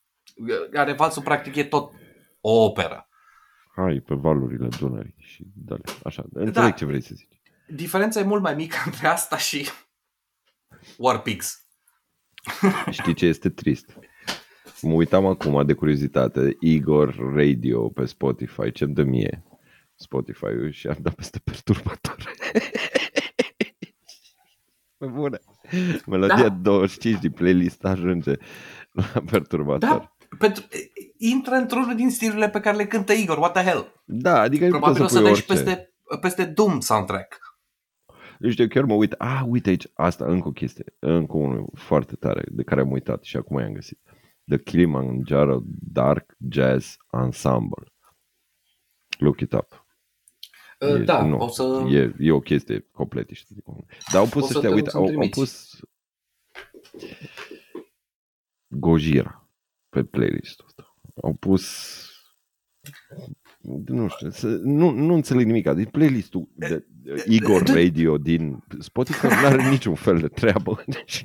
care 0.70 0.92
valsul 0.92 1.22
practic 1.22 1.54
e 1.56 1.64
tot 1.64 1.92
o 2.40 2.64
operă. 2.64 3.08
Hai 3.74 4.02
pe 4.06 4.14
valurile 4.14 4.68
Dunării 4.78 5.14
și 5.18 5.46
dale. 5.54 5.82
Așa, 6.04 6.24
înțeleg 6.32 6.52
Da. 6.52 6.70
ce 6.70 6.84
vrei 6.84 7.02
să 7.02 7.14
zici. 7.14 7.40
Diferența 7.68 8.20
e 8.20 8.24
mult 8.24 8.42
mai 8.42 8.54
mică 8.54 8.76
între 8.86 9.06
asta 9.06 9.36
și 9.38 9.68
War 10.98 11.22
Pigs. 11.22 11.65
Știi 12.90 13.14
ce 13.14 13.26
este 13.26 13.48
trist? 13.50 13.98
Mă 14.82 14.92
uitam 14.92 15.26
acum 15.26 15.66
de 15.66 15.72
curiozitate, 15.72 16.56
Igor 16.60 17.34
Radio 17.34 17.88
pe 17.88 18.04
Spotify, 18.04 18.72
ce-mi 18.72 18.94
dă 18.94 19.02
mie 19.02 19.42
Spotify-ul 19.94 20.70
și 20.70 20.86
am 20.86 20.96
dat 21.00 21.14
peste 21.14 21.38
perturbator. 21.44 22.16
Pe 24.98 25.06
bune. 25.06 25.38
Melodia 26.06 26.48
Da. 26.48 26.48
25 26.48 27.20
din 27.20 27.30
playlist 27.30 27.84
ajunge 27.84 28.32
la 28.90 29.22
perturbator. 29.30 29.88
Da, 29.88 30.16
pentru, 30.38 30.64
intră 31.16 31.54
într-unul 31.54 31.94
din 31.94 32.10
stilurile 32.10 32.48
pe 32.48 32.60
care 32.60 32.76
le 32.76 32.86
cântă 32.86 33.12
Igor, 33.12 33.38
what 33.38 33.52
the 33.52 33.62
hell. 33.62 34.02
Da, 34.04 34.40
adică 34.40 34.64
ai 34.64 34.70
putea 34.70 34.92
Probabil 34.92 35.02
o 35.04 35.06
să 35.06 35.14
să 35.14 35.20
pui 35.20 35.30
dai 35.30 35.38
și 35.38 35.44
orice. 35.48 35.64
peste, 35.64 35.94
peste 36.20 36.44
Doom 36.44 36.80
soundtrack. 36.80 37.45
Nu 38.38 38.50
știu, 38.50 38.68
chiar 38.68 38.84
mă 38.84 38.94
uit. 38.94 39.12
Ah, 39.12 39.42
uite 39.46 39.68
aici, 39.68 39.86
asta, 39.94 40.24
încă 40.26 40.48
o 40.48 40.52
chestie. 40.52 40.84
Încă 40.98 41.36
unul 41.36 41.70
foarte 41.74 42.16
tare 42.16 42.44
de 42.50 42.62
care 42.62 42.80
am 42.80 42.90
uitat 42.90 43.22
și 43.22 43.36
acum 43.36 43.58
i-am 43.58 43.72
găsit. 43.72 44.00
The 44.44 44.58
Kilimanjaro 44.58 45.62
Dark 45.66 46.36
Jazz 46.50 46.96
Ensemble. 47.12 47.92
Look 49.18 49.40
it 49.40 49.52
up. 49.52 49.86
Uh, 50.80 51.04
da, 51.04 51.26
nu, 51.26 51.38
o 51.38 51.48
să... 51.48 51.86
e, 51.88 52.14
e 52.18 52.30
o 52.32 52.40
chestie 52.40 52.88
complet. 52.90 53.28
Știi? 53.30 53.56
Dar 54.12 54.20
au 54.20 54.26
pus 54.28 54.42
O 54.42 54.46
să 54.46 54.52
ăștia, 54.56 54.68
te- 54.68 54.74
uite, 54.74 54.88
o 54.88 54.90
să-mi 54.90 55.02
au, 55.02 55.08
au 55.08 55.16
trimiți. 55.18 55.38
pus 55.38 55.80
Gojira 58.68 59.50
pe 59.88 60.04
playlistul 60.04 60.66
ăsta. 60.66 60.96
Au 61.22 61.34
pus 61.34 61.94
nu 63.86 64.08
știu, 64.08 64.30
să, 64.30 64.46
nu, 64.46 64.90
nu 64.90 65.14
înțeleg 65.14 65.46
nimic. 65.46 65.70
Din 65.70 65.84
playlistul 65.84 66.48
de, 66.54 66.68
de 66.68 66.86
Igor 67.26 67.62
Radio 67.66 68.18
din 68.18 68.64
Spotify 68.78 69.26
nu 69.26 69.46
are 69.46 69.68
niciun 69.68 69.94
fel 69.94 70.18
de 70.18 70.28
treabă. 70.28 70.82
Deci, 70.86 71.24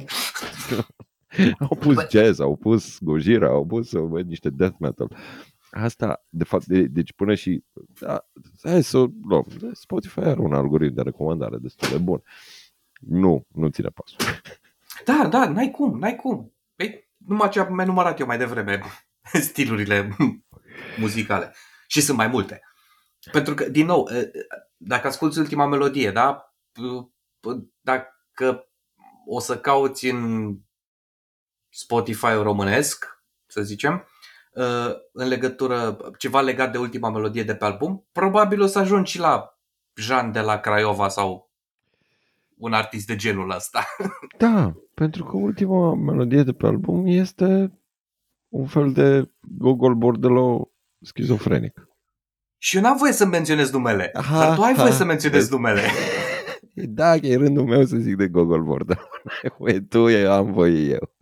au 1.69 1.75
pus 1.79 2.03
Bă- 2.03 2.09
jazz, 2.09 2.39
au 2.39 2.55
pus 2.55 2.97
Gojira, 2.99 3.47
au 3.47 3.65
pus 3.65 3.91
bă, 3.93 4.21
niște 4.21 4.49
death 4.49 4.75
metal. 4.79 5.15
asta, 5.71 6.25
de 6.29 6.43
fapt, 6.43 6.65
de, 6.65 6.81
deci 6.81 7.13
până 7.13 7.35
și, 7.35 7.63
da, 7.99 8.25
hai 8.63 8.83
să 8.83 8.97
o 8.97 9.07
luăm, 9.23 9.45
Spotify 9.73 10.19
are 10.19 10.39
un 10.39 10.53
algoritm 10.53 10.95
de 10.95 11.01
recomandare 11.01 11.57
destul 11.57 11.89
de 11.89 11.97
bun. 11.97 12.21
Nu, 12.99 13.45
nu 13.53 13.67
ține 13.67 13.87
pasul. 13.89 14.17
Da, 15.05 15.27
da, 15.31 15.49
n-ai 15.49 15.71
cum, 15.71 15.99
n-ai 15.99 16.15
cum. 16.15 16.53
Păi, 16.75 17.09
numai 17.17 17.49
ce 17.49 17.59
am 17.59 17.79
enumerat 17.79 18.19
eu 18.19 18.25
mai 18.25 18.37
devreme, 18.37 18.81
stilurile 19.49 20.15
muzicale. 20.99 21.53
Și 21.87 22.01
sunt 22.01 22.17
mai 22.17 22.27
multe. 22.27 22.61
Pentru 23.31 23.53
că, 23.53 23.69
din 23.69 23.85
nou, 23.85 24.09
dacă 24.77 25.07
asculti 25.07 25.39
ultima 25.39 25.65
melodie, 25.65 26.11
da? 26.11 26.55
Dacă 27.81 28.67
o 29.25 29.39
să 29.39 29.59
cauți 29.59 30.09
în 30.09 30.55
Spotify 31.69 32.33
românesc, 32.41 33.23
să 33.47 33.61
zicem, 33.61 34.07
în 35.11 35.27
legătură, 35.27 35.97
ceva 36.17 36.41
legat 36.41 36.71
de 36.71 36.77
ultima 36.77 37.09
melodie 37.09 37.43
de 37.43 37.55
pe 37.55 37.65
album, 37.65 38.07
probabil 38.11 38.61
o 38.61 38.65
să 38.65 38.79
ajungi 38.79 39.11
și 39.11 39.19
la 39.19 39.59
Jean 39.95 40.31
de 40.31 40.39
la 40.39 40.59
Craiova 40.59 41.07
sau 41.07 41.51
un 42.57 42.73
artist 42.73 43.07
de 43.07 43.15
genul 43.15 43.49
ăsta. 43.49 43.85
Da, 44.37 44.73
pentru 44.93 45.23
că 45.23 45.37
ultima 45.37 45.95
melodie 45.95 46.43
de 46.43 46.53
pe 46.53 46.65
album 46.65 47.05
este 47.05 47.79
un 48.47 48.65
fel 48.65 48.91
de 48.91 49.31
Gogol 49.39 49.95
Bordelo 49.95 50.71
schizofrenic. 51.01 51.89
Și 52.63 52.75
eu 52.75 52.81
n-am 52.81 52.97
voie 52.97 53.11
să 53.11 53.25
menționez 53.25 53.71
numele, 53.71 54.11
ha, 54.13 54.39
dar 54.39 54.55
tu 54.55 54.61
ai 54.61 54.73
ha, 54.73 54.81
voie 54.81 54.93
să 54.93 55.05
menționezi 55.05 55.49
ha. 55.49 55.55
numele. 55.55 55.81
Da, 56.73 57.15
e 57.15 57.35
rândul 57.35 57.65
meu 57.65 57.85
să 57.85 57.97
zic 57.97 58.15
de 58.15 58.27
Gogol 58.27 58.63
Bordelo. 58.63 58.99
tu, 59.89 60.09
eu 60.09 60.31
am 60.31 60.51
voie 60.51 60.91
eu. 60.91 61.13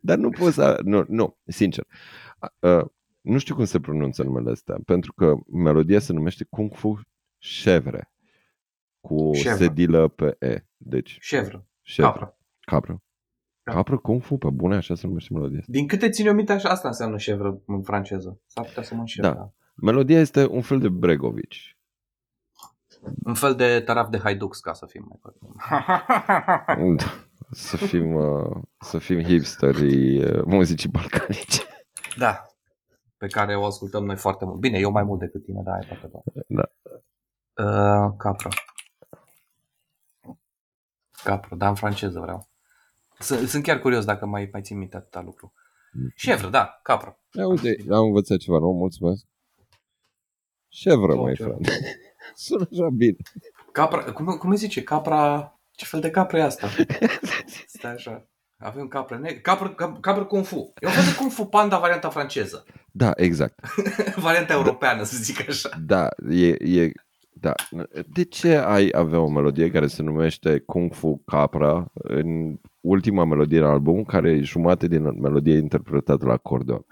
Dar 0.00 0.18
nu 0.18 0.30
pot 0.30 0.52
să... 0.52 0.80
Nu, 0.84 1.04
nu 1.08 1.38
sincer. 1.46 1.86
Uh, 2.58 2.84
nu 3.20 3.38
știu 3.38 3.54
cum 3.54 3.64
se 3.64 3.80
pronunță 3.80 4.22
numele 4.22 4.50
ăsta, 4.50 4.76
pentru 4.84 5.12
că 5.12 5.34
melodia 5.52 5.98
se 5.98 6.12
numește 6.12 6.46
Kung 6.50 6.74
Fu 6.74 7.00
Chevre 7.38 8.12
cu 9.00 9.30
Chevre. 9.30 9.64
sedilă 9.64 10.08
pe 10.08 10.36
E. 10.38 10.66
Deci, 10.76 11.18
Chevre. 11.28 11.66
Chevre. 11.82 12.10
Capră. 12.10 12.38
Capră. 12.60 13.02
Da. 13.62 13.72
Capră 13.72 13.98
Kung 13.98 14.22
Fu, 14.22 14.36
pe 14.36 14.50
bune, 14.50 14.76
așa 14.76 14.94
se 14.94 15.06
numește 15.06 15.32
melodia 15.32 15.62
Din 15.66 15.86
câte 15.86 16.08
țin 16.08 16.26
eu 16.26 16.34
minte, 16.34 16.52
așa 16.52 16.68
asta 16.68 16.88
înseamnă 16.88 17.16
chevre 17.16 17.62
în 17.66 17.82
franceză. 17.82 18.40
S-ar 18.46 18.64
putea 18.64 18.82
să 18.82 18.94
mă 18.94 19.00
înșel. 19.00 19.22
Da. 19.22 19.32
da. 19.32 19.52
Melodia 19.74 20.18
este 20.18 20.46
un 20.46 20.62
fel 20.62 20.78
de 20.78 20.88
Bregovici. 20.88 21.76
Un 23.24 23.34
fel 23.34 23.54
de 23.54 23.80
taraf 23.80 24.08
de 24.08 24.18
Haidux, 24.18 24.60
ca 24.60 24.72
să 24.72 24.86
fim 24.86 25.06
mai 25.08 25.18
da. 26.96 27.26
Să 27.50 27.76
fim, 27.76 28.14
uh, 28.14 28.56
să 28.78 28.98
fim 28.98 29.22
hipsterii 29.22 30.24
uh, 30.24 30.44
muzicii 30.44 30.88
balcanice. 30.88 31.62
Da. 32.16 32.42
Pe 33.16 33.26
care 33.26 33.56
o 33.56 33.64
ascultăm 33.64 34.04
noi 34.04 34.16
foarte 34.16 34.44
mult. 34.44 34.58
Bine, 34.58 34.78
eu 34.78 34.90
mai 34.90 35.02
mult 35.02 35.20
decât 35.20 35.44
tine, 35.44 35.60
da, 35.64 35.72
ai 35.72 35.86
toate 35.86 36.10
Da. 36.46 36.70
Uh, 37.64 38.14
capră. 38.18 38.48
Capro, 41.24 41.56
dar 41.56 41.68
în 41.68 41.74
franceză 41.74 42.20
vreau. 42.20 42.48
Sunt 43.18 43.62
chiar 43.62 43.78
curios 43.78 44.04
dacă 44.04 44.26
mai, 44.26 44.48
mai 44.52 44.62
țin 44.62 44.78
minte 44.78 44.96
atâta 44.96 45.20
lucru. 45.20 45.52
Șevră, 46.14 46.48
da, 46.48 46.80
capră. 46.82 47.18
Ia 47.32 47.46
uite, 47.46 47.76
am 47.90 48.04
învățat 48.04 48.38
ceva 48.38 48.58
nu? 48.58 48.72
mulțumesc. 48.72 49.26
Șevră, 50.72 51.14
mai 51.14 51.36
frate. 51.36 51.72
Sună 52.34 52.68
așa 52.72 52.88
bine. 52.88 53.16
Capra, 53.72 54.02
cum, 54.02 54.26
cum 54.26 54.50
îi 54.50 54.56
zice? 54.56 54.82
Capra, 54.82 55.52
ce 55.70 55.84
fel 55.84 56.00
de 56.00 56.10
capră 56.10 56.38
e 56.38 56.42
asta? 56.42 56.68
Stai 57.66 57.92
așa. 57.92 58.26
Avem 58.56 58.88
capră 58.88 59.18
negre. 59.18 59.40
Capră, 59.40 59.68
capră 60.00 60.24
Kung 60.24 60.44
Fu. 60.44 60.72
E 60.80 60.86
un 60.86 60.92
fel 60.92 61.04
de 61.04 61.14
Kung 61.18 61.30
Fu 61.30 61.44
Panda 61.44 61.78
varianta 61.78 62.08
franceză. 62.08 62.64
Da, 62.92 63.12
exact. 63.16 63.60
varianta 64.16 64.52
europeană, 64.52 64.98
da. 64.98 65.04
să 65.04 65.16
zic 65.16 65.48
așa. 65.48 65.68
Da, 65.86 66.08
e, 66.30 66.80
e 66.80 66.92
da. 67.32 67.54
De 68.06 68.24
ce 68.24 68.56
ai 68.56 68.88
avea 68.92 69.20
o 69.20 69.28
melodie 69.28 69.70
care 69.70 69.86
se 69.86 70.02
numește 70.02 70.58
Kung 70.58 70.94
Fu 70.94 71.22
Capra 71.26 71.92
în 71.94 72.58
ultima 72.80 73.24
melodie 73.24 73.58
în 73.58 73.64
album, 73.64 74.04
care 74.04 74.30
e 74.30 74.42
jumate 74.42 74.86
din 74.86 75.20
melodie 75.20 75.56
interpretată 75.56 76.26
la 76.26 76.32
acordeon? 76.32 76.86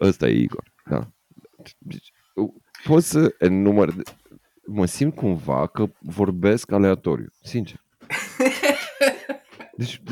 Ăsta 0.00 0.28
e 0.28 0.40
Igor. 0.40 0.72
Da. 0.84 1.08
Deci, 1.78 2.12
poți 2.84 3.08
să 3.08 3.34
enumăr... 3.38 3.94
Mă 4.66 4.86
simt 4.86 5.14
cumva 5.14 5.66
că 5.66 5.86
vorbesc 6.00 6.72
aleatoriu, 6.72 7.26
sincer. 7.42 7.84
Deci 9.76 10.02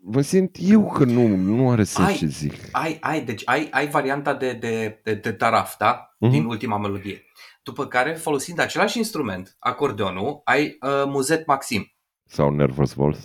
mă 0.00 0.20
simt 0.20 0.56
eu 0.60 0.92
că 0.92 1.04
nu, 1.04 1.26
nu 1.26 1.70
are 1.70 1.84
sens 1.84 2.08
ai, 2.08 2.14
ce 2.14 2.26
zic. 2.26 2.54
Ai, 2.72 2.96
ai, 3.00 3.24
deci 3.24 3.42
ai, 3.44 3.68
ai 3.70 3.88
varianta 3.88 4.34
de, 4.34 4.52
de, 4.52 5.00
de, 5.02 5.14
de 5.14 5.32
taraf, 5.32 5.76
da? 5.76 6.14
Uh-huh. 6.14 6.30
Din 6.30 6.44
ultima 6.44 6.78
melodie. 6.78 7.24
După 7.62 7.86
care, 7.86 8.12
folosind 8.12 8.58
același 8.58 8.98
instrument, 8.98 9.56
acordeonul, 9.58 10.40
ai 10.44 10.64
uh, 10.80 11.04
muzet 11.06 11.46
maxim. 11.46 11.92
Sau 12.24 12.50
nervous 12.50 12.92
voice. 12.92 13.20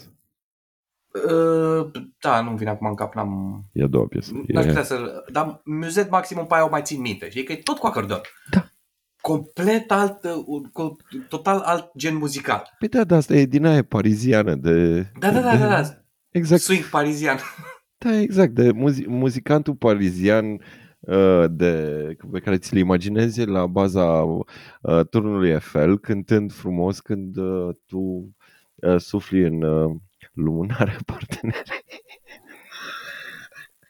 Uh, 1.16 1.92
da, 2.20 2.42
nu 2.42 2.56
vine 2.56 2.70
acum 2.70 2.88
în 2.88 2.96
cap, 2.96 3.16
n-am... 3.16 3.64
E 3.72 3.86
două 3.86 4.06
piese. 4.06 4.44
N-aș 4.48 4.66
putea 4.66 4.84
să... 4.84 5.24
Dar 5.32 5.62
muzet 5.64 6.10
maxim 6.10 6.46
pe 6.48 6.54
aia 6.54 6.66
o 6.66 6.70
mai 6.70 6.82
țin 6.82 7.02
minte. 7.02 7.30
Știi 7.30 7.44
că 7.44 7.52
e 7.52 7.56
tot 7.56 7.78
cu 7.78 7.88
acordeon. 7.88 8.22
Da. 8.52 8.66
Complet 9.22 9.92
alt, 9.92 10.20
cu, 10.72 10.96
total 11.30 11.60
alt 11.60 11.92
gen 11.98 12.16
muzical. 12.16 12.64
Păi 12.80 12.88
da, 12.88 13.04
da, 13.04 13.16
asta 13.16 13.36
e 13.36 13.46
din 13.46 13.66
aia 13.66 13.84
pariziană 13.84 14.56
de... 14.56 15.02
Da, 15.20 15.32
da, 15.32 15.42
da, 15.42 15.52
de, 15.52 15.58
da, 15.58 15.68
da. 15.68 15.82
Exact. 16.30 16.62
Swing 16.62 16.84
parizian. 16.90 17.38
Da, 17.98 18.20
exact, 18.20 18.52
de 18.52 18.72
muzi- 18.72 19.08
muzicantul 19.08 19.76
parizian 19.76 20.60
Uh, 21.08 21.46
de, 21.50 22.18
pe 22.32 22.40
care 22.40 22.58
ți 22.58 22.74
le 22.74 22.80
imaginezi 22.80 23.46
la 23.46 23.66
baza 23.66 24.04
uh, 24.04 24.42
turnului 25.10 25.50
Eiffel, 25.50 26.00
cântând 26.00 26.52
frumos 26.52 27.00
când 27.00 27.38
uh, 27.38 27.76
tu 27.86 27.98
uh, 28.76 28.96
sufli 28.98 29.42
în 29.42 29.62
uh, 29.62 29.96
lumânarea 30.36 30.98
partenerei. 31.06 31.84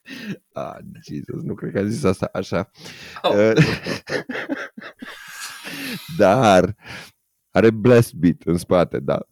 ah, 0.54 0.78
Jesus, 1.04 1.44
nu 1.44 1.54
cred 1.54 1.72
că 1.72 1.80
a 1.80 1.86
zis 1.86 2.04
asta 2.04 2.30
așa. 2.34 2.72
Oh. 3.22 3.34
Uh, 3.34 3.54
dar 6.18 6.76
are 7.52 7.70
blast 7.70 8.14
beat 8.14 8.42
în 8.46 8.58
spate, 8.58 9.00
da. 9.00 9.20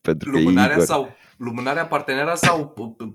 Pentru 0.00 0.30
lumânarea 0.30 0.74
Igor... 0.74 0.86
sau 0.86 1.16
lumânarea 1.36 1.86
partenera 1.86 2.34
sau 2.34 2.74
uh, 2.76 3.12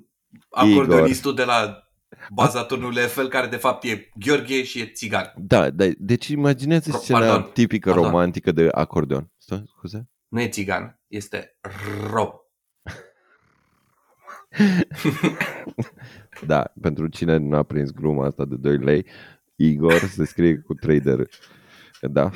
acordeonistul 0.49 1.35
de 1.35 1.43
la 1.43 1.83
baza 2.29 2.63
turnului 2.63 3.01
Eiffel, 3.01 3.27
care 3.27 3.47
de 3.47 3.55
fapt 3.55 3.83
e 3.83 4.09
Gheorghe 4.15 4.63
și 4.63 4.79
e 4.79 4.85
țigan. 4.85 5.33
Da, 5.37 5.69
da 5.69 5.85
deci 5.97 6.27
imaginează 6.27 6.91
scena 6.91 7.19
pardon, 7.19 7.49
tipică 7.53 7.89
pardon. 7.89 8.09
romantică 8.09 8.51
de 8.51 8.67
acordeon. 8.71 9.31
Stai, 9.37 9.63
scuze? 9.67 10.09
Nu 10.27 10.41
e 10.41 10.47
țigan, 10.47 10.99
este 11.07 11.57
rob. 12.11 12.48
da, 16.45 16.73
pentru 16.81 17.07
cine 17.07 17.37
nu 17.37 17.55
a 17.55 17.63
prins 17.63 17.91
gluma 17.91 18.25
asta 18.25 18.45
de 18.45 18.55
2 18.55 18.77
lei, 18.77 19.05
Igor 19.55 19.97
se 19.97 20.25
scrie 20.25 20.57
cu 20.57 20.73
3 20.73 20.99
de 20.99 21.11
r. 21.11 21.21
Da. 22.01 22.31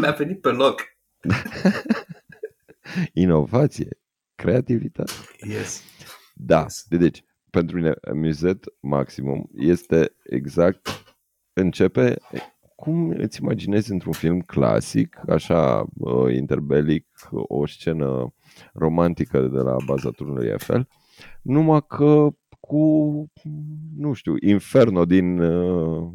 Mi-a 0.00 0.10
venit 0.10 0.40
pe 0.40 0.48
loc. 0.48 0.80
Inovație, 3.12 3.98
creativitate. 4.34 5.12
Yes. 5.40 5.82
Da, 6.34 6.60
yes. 6.60 6.86
deci 6.88 7.24
pentru 7.50 7.76
mine 7.76 7.94
Muzet 8.14 8.64
Maximum 8.80 9.50
este 9.54 10.14
exact 10.22 10.88
începe 11.52 12.16
cum 12.74 13.10
îți 13.10 13.40
imaginezi 13.42 13.92
într-un 13.92 14.12
film 14.12 14.40
clasic, 14.40 15.20
așa 15.28 15.86
uh, 15.98 16.34
interbelic, 16.34 17.06
o 17.30 17.66
scenă 17.66 18.34
romantică 18.72 19.40
de 19.40 19.58
la 19.58 19.76
baza 19.86 20.10
turnului 20.10 20.46
Eiffel, 20.46 20.88
numai 21.42 21.86
că 21.86 22.28
cu, 22.60 23.30
nu 23.96 24.12
știu, 24.12 24.34
Inferno 24.40 25.04
din 25.04 25.38
uh, 25.38 26.12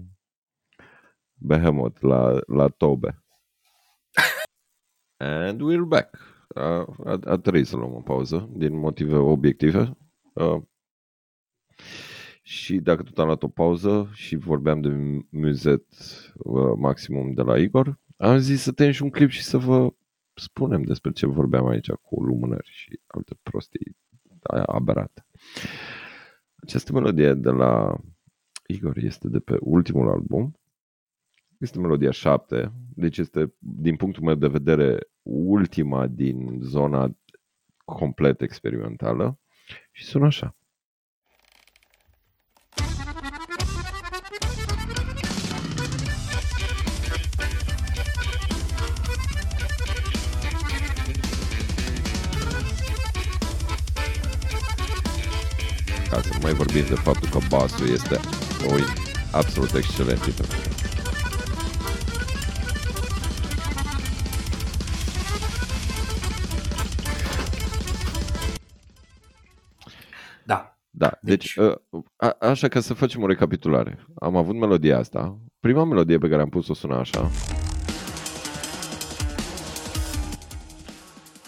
Behemoth 1.33 2.01
la, 2.01 2.39
la 2.47 2.67
Tobe. 2.67 3.23
And 5.17 5.61
we're 5.61 5.87
back. 5.87 6.17
A, 6.47 6.85
a, 7.03 7.19
a 7.25 7.37
trebuit 7.37 7.67
să 7.67 7.75
luăm 7.75 7.93
o 7.93 8.01
pauză 8.01 8.49
din 8.51 8.77
motive 8.77 9.15
obiective. 9.15 9.97
Uh, 10.33 10.61
și 12.41 12.77
dacă 12.77 13.03
tot 13.03 13.19
am 13.19 13.25
luat 13.25 13.43
o 13.43 13.47
pauză 13.47 14.09
și 14.13 14.35
vorbeam 14.35 14.81
de 14.81 14.89
muzet 15.29 15.85
uh, 16.33 16.73
maximum 16.77 17.33
de 17.33 17.41
la 17.41 17.57
Igor, 17.57 17.99
am 18.17 18.37
zis 18.37 18.61
să 18.61 18.71
tăiem 18.71 18.91
și 18.91 19.03
un 19.03 19.09
clip 19.09 19.29
și 19.29 19.43
să 19.43 19.57
vă 19.57 19.93
spunem 20.35 20.83
despre 20.83 21.11
ce 21.11 21.25
vorbeam 21.25 21.67
aici 21.67 21.91
cu 21.91 22.23
lumânări 22.23 22.69
și 22.71 22.99
alte 23.07 23.35
prostii 23.43 23.97
aberate. 24.65 25.25
Această 26.55 26.93
melodie 26.93 27.33
de 27.33 27.49
la 27.49 27.95
Igor 28.67 28.97
este 28.97 29.27
de 29.27 29.39
pe 29.39 29.57
ultimul 29.59 30.09
album. 30.09 30.57
Este 31.57 31.79
melodia 31.79 32.11
7, 32.11 32.71
deci 32.95 33.17
este, 33.17 33.53
din 33.59 33.95
punctul 33.95 34.23
meu 34.23 34.35
de 34.35 34.47
vedere, 34.47 34.99
ultima 35.21 36.07
din 36.07 36.59
zona 36.61 37.17
complet 37.85 38.41
experimentală 38.41 39.39
și 39.91 40.03
sună 40.03 40.25
așa. 40.25 40.55
Ca 56.13 56.21
să 56.21 56.29
nu 56.33 56.39
mai 56.41 56.53
vorbim 56.53 56.85
de 56.87 56.93
faptul 56.93 57.29
că 57.29 57.39
basul 57.49 57.89
este 57.89 58.19
ui, 58.73 58.83
absolut 59.31 59.73
excelent. 59.73 60.19
Da. 70.45 70.77
Da, 70.89 71.17
deci, 71.21 71.53
deci 71.53 71.75
a, 72.15 72.35
așa 72.39 72.67
ca 72.67 72.79
să 72.79 72.93
facem 72.93 73.23
o 73.23 73.27
recapitulare. 73.27 74.05
Am 74.15 74.35
avut 74.35 74.55
melodia 74.55 74.97
asta. 74.97 75.37
Prima 75.59 75.83
melodie 75.83 76.17
pe 76.17 76.29
care 76.29 76.41
am 76.41 76.49
pus-o 76.49 76.73
suna 76.73 76.99
așa. 76.99 77.29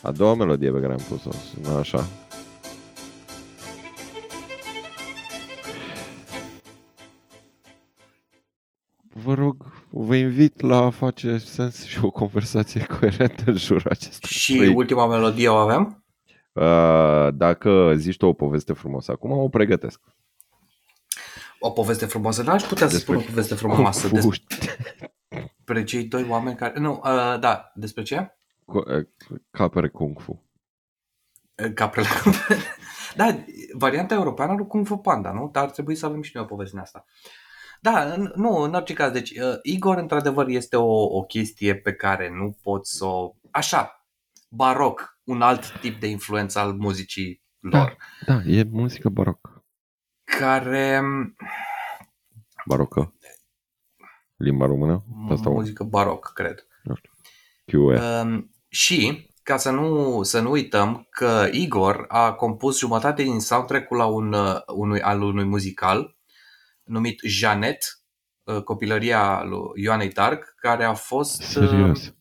A 0.02 0.12
doua 0.12 0.36
melodie 0.36 0.72
pe 0.72 0.80
care 0.80 0.94
am 0.94 1.04
pus-o 1.10 1.32
suna 1.32 1.78
așa. 1.78 2.25
Vă 9.24 9.34
rog, 9.34 9.66
vă 9.90 10.16
invit 10.16 10.62
la 10.62 10.78
a 10.78 10.90
face 10.90 11.38
sens 11.38 11.84
și 11.84 12.04
o 12.04 12.12
conversație 12.12 12.86
coerentă 13.00 13.44
în 13.46 13.58
jurul 13.58 13.92
acestui 13.92 14.30
Și 14.30 14.58
păi... 14.58 14.74
ultima 14.74 15.08
melodie 15.08 15.50
o 15.50 15.56
avem? 15.56 16.04
Uh, 16.54 17.34
dacă 17.34 17.94
zici 17.96 18.18
tu 18.18 18.26
o 18.26 18.34
poveste 18.34 18.74
frumoasă 18.74 19.12
acum, 19.12 19.32
o 19.32 19.50
pregătesc. 19.50 20.02
O 21.60 21.72
poveste 21.72 22.06
frumoasă? 22.06 22.44
N-aș 22.44 22.64
putea 22.64 22.88
să 22.88 22.98
spun 22.98 23.16
o 23.16 23.20
poveste 23.20 23.56
frumoasă 23.56 24.08
despre 24.08 25.84
cei 25.84 26.04
doi 26.04 26.26
oameni 26.30 26.56
care... 26.56 26.80
Nu, 26.80 26.92
uh, 26.92 27.40
da, 27.40 27.72
despre 27.76 28.04
ce? 28.04 28.38
Uh, 28.66 28.84
capere 29.50 29.88
Kung 29.88 30.20
Fu. 30.20 30.44
Uh, 31.64 31.74
Caprele 31.74 32.08
Da, 33.16 33.44
varianta 33.74 34.14
europeană 34.14 34.54
lui 34.54 34.68
Kung 34.68 34.88
Fu 34.88 34.98
Panda, 34.98 35.32
nu? 35.32 35.50
Dar 35.52 35.64
ar 35.64 35.70
trebui 35.70 35.96
să 35.96 36.06
avem 36.06 36.22
și 36.22 36.32
noi 36.34 36.44
o 36.44 36.48
poveste 36.48 36.80
asta. 36.80 37.06
Da, 37.86 38.16
nu, 38.36 38.58
în 38.58 38.74
orice 38.74 38.94
caz. 38.94 39.12
Deci, 39.12 39.30
uh, 39.30 39.58
Igor, 39.62 39.98
într-adevăr, 39.98 40.48
este 40.48 40.76
o, 40.76 41.04
o 41.04 41.24
chestie 41.24 41.76
pe 41.76 41.94
care 41.94 42.30
nu 42.30 42.58
pot 42.62 42.86
să 42.86 43.06
o... 43.06 43.36
Așa, 43.52 44.08
baroc, 44.50 45.20
un 45.24 45.42
alt 45.42 45.80
tip 45.80 46.00
de 46.00 46.08
influență 46.08 46.60
al 46.60 46.74
muzicii 46.74 47.44
lor. 47.60 47.98
Da, 48.26 48.34
da 48.34 48.42
e 48.44 48.64
muzică 48.72 49.10
baroc. 49.10 49.64
Care... 50.24 51.02
Barocă? 52.66 53.14
Limba 54.36 54.66
română? 54.66 55.04
Asta 55.30 55.50
muzică 55.50 55.84
baroc, 55.84 56.32
cred. 56.34 56.68
Nu 56.84 56.96
știu. 56.96 57.92
Uh, 57.94 58.44
și, 58.68 59.30
ca 59.44 59.58
să 59.58 59.72
nu, 59.72 60.24
să 60.24 60.42
nu 60.42 60.50
uităm 60.52 61.08
că 61.10 61.48
Igor 61.52 62.06
a 62.08 62.34
compus 62.34 62.80
jumătate 62.80 63.24
din 63.24 63.40
soundtrack-ul 63.40 63.98
la 63.98 64.06
un, 64.06 64.34
uh, 64.34 64.62
unui, 64.68 65.02
al 65.02 65.22
unui 65.22 65.46
muzical 65.46 66.15
numit 66.86 67.22
Janet, 67.24 68.04
uh, 68.44 68.62
copilăria 68.62 69.44
lui 69.44 69.84
Ioanei 69.84 70.10
Dark, 70.10 70.54
care 70.58 70.84
a 70.84 70.94
fost 70.94 71.42
uh, 71.42 71.48
Serios? 71.48 72.14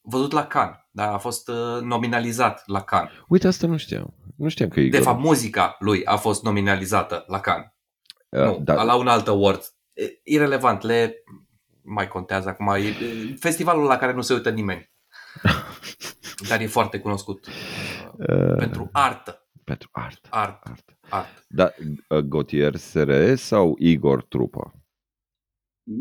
văzut 0.00 0.32
la 0.32 0.46
Cannes. 0.46 0.76
Da, 0.90 1.12
a 1.12 1.18
fost 1.18 1.50
nominalizat 1.82 2.62
la 2.66 2.82
Cannes. 2.82 3.12
Uite, 3.28 3.46
asta 3.46 3.66
nu 3.66 3.76
știam. 3.76 4.14
Nu 4.36 4.48
știam 4.48 4.68
că 4.68 4.80
Igor... 4.80 4.98
De 4.98 5.04
fapt, 5.04 5.20
muzica 5.20 5.76
lui 5.78 6.04
a 6.04 6.16
fost 6.16 6.42
nominalizată 6.42 7.24
la 7.26 7.40
Cannes. 7.40 7.72
Uh, 8.28 8.44
nu, 8.44 8.60
da. 8.62 8.82
la 8.82 8.94
un 8.94 9.08
alt 9.08 9.28
award. 9.28 9.62
Irelevant, 10.22 10.82
le 10.82 11.22
mai 11.82 12.08
contează 12.08 12.48
acum. 12.48 12.68
E 12.68 12.94
festivalul 13.38 13.84
la 13.84 13.96
care 13.96 14.12
nu 14.12 14.20
se 14.20 14.32
uită 14.32 14.50
nimeni. 14.50 14.92
Dar 16.48 16.60
e 16.60 16.66
foarte 16.66 16.98
cunoscut 16.98 17.46
uh, 17.46 18.56
pentru 18.56 18.88
artă. 18.92 19.47
Pentru 19.68 19.88
artă. 19.92 20.28
Art. 20.30 20.66
Art. 20.66 20.96
Art. 21.08 21.44
Da, 21.48 21.70
Gautier 22.28 22.76
SRE 22.76 23.34
sau 23.34 23.74
Igor 23.78 24.24
Trupa? 24.24 24.72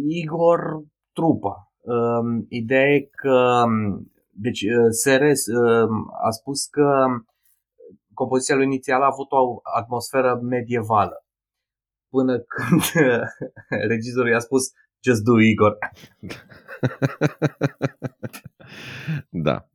Igor 0.07 0.83
Trupa. 1.11 1.73
Um, 1.77 2.45
ideea 2.49 2.93
e 2.93 2.99
că 2.99 3.63
deci 4.29 4.65
Seres 4.89 5.45
um, 5.45 6.13
a 6.25 6.29
spus 6.29 6.65
că 6.65 7.05
compoziția 8.13 8.55
lui 8.55 8.65
inițială 8.65 9.03
a 9.03 9.09
avut 9.11 9.31
o 9.31 9.59
atmosferă 9.75 10.39
medievală. 10.41 11.25
Până 12.09 12.39
când 12.39 12.81
regizorul 13.91 14.29
i-a 14.29 14.39
spus 14.39 14.71
Just 15.03 15.23
do 15.23 15.39
Igor. 15.39 15.77
da. 19.47 19.69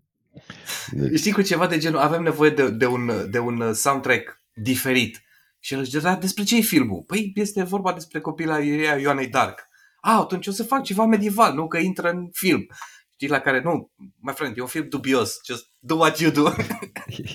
Deci... 0.90 1.18
Știi 1.18 1.32
cu 1.32 1.43
ceva 1.43 1.66
de 1.66 1.78
genul, 1.78 1.99
avem 1.99 2.22
nevoie 2.22 2.51
de, 2.51 2.70
de, 2.70 2.86
un, 2.86 3.11
de 3.30 3.38
un 3.38 3.74
soundtrack 3.74 4.43
diferit. 4.55 5.22
Și 5.59 5.74
el 5.74 5.80
își 5.80 5.90
zicea, 5.90 6.16
despre 6.16 6.45
ce 6.45 6.57
e 6.57 6.61
filmul? 6.61 7.05
Păi 7.07 7.32
este 7.34 7.62
vorba 7.62 7.93
despre 7.93 8.20
copilăria 8.20 8.97
Ioanei 8.97 9.28
Dark. 9.28 9.68
Ah, 10.01 10.18
atunci 10.20 10.47
o 10.47 10.51
să 10.51 10.62
fac 10.62 10.82
ceva 10.82 11.05
medieval, 11.05 11.55
nu 11.55 11.68
că 11.68 11.78
intră 11.78 12.11
în 12.11 12.28
film. 12.32 12.66
Știi, 13.12 13.28
la 13.28 13.38
care, 13.38 13.62
nu, 13.62 13.90
my 14.18 14.32
friend, 14.32 14.57
e 14.57 14.61
un 14.61 14.66
film 14.66 14.88
dubios, 14.88 15.40
just 15.45 15.66
do 15.78 15.95
what 15.95 16.18
you 16.18 16.30
do. 16.30 16.43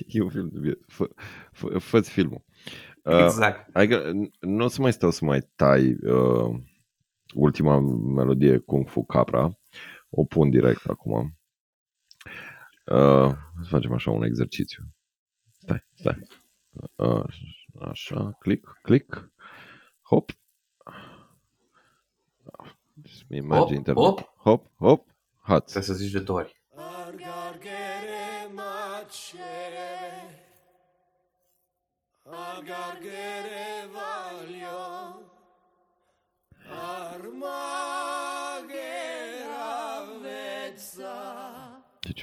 e 0.08 0.22
un 0.22 0.30
film 0.30 0.49
dubios, 0.51 0.78
fă, 0.88 1.10
fă, 1.51 1.78
fă 1.78 2.01
filmul. 2.01 2.43
Uh, 3.03 3.24
exact. 3.24 3.76
Adică 3.76 4.12
nu 4.39 4.64
o 4.64 4.68
să 4.68 4.82
mai 4.82 4.93
stau 4.93 5.12
să 5.12 5.26
mai 5.26 5.41
tai 5.55 5.95
uh, 6.03 6.60
ultima 7.34 7.80
melodie 8.16 8.58
Kung 8.58 8.88
Fu 8.88 9.03
Capra. 9.03 9.60
O 10.10 10.24
pun 10.24 10.49
direct 10.49 10.86
acum. 10.86 11.37
Uh, 12.92 13.32
să 13.62 13.68
facem 13.70 13.94
așa 13.94 14.12
un 14.12 14.24
exercițiu. 14.24 14.84
Stai, 15.60 15.84
stai. 15.94 16.28
Uh, 16.96 17.26
așa, 17.82 18.32
click, 18.40 18.80
click. 18.82 19.32
Hop. 20.02 20.32
Mi 23.30 23.40
merge 23.40 23.76
hop, 23.76 23.88
hop, 23.94 24.34
hop, 24.38 24.72
hop. 24.78 25.08
Hot. 25.38 25.64
Trebuie 25.64 25.84
să 25.84 25.94
zici 25.94 26.12
de 26.12 26.20
două 26.20 26.40
ori. 26.40 26.57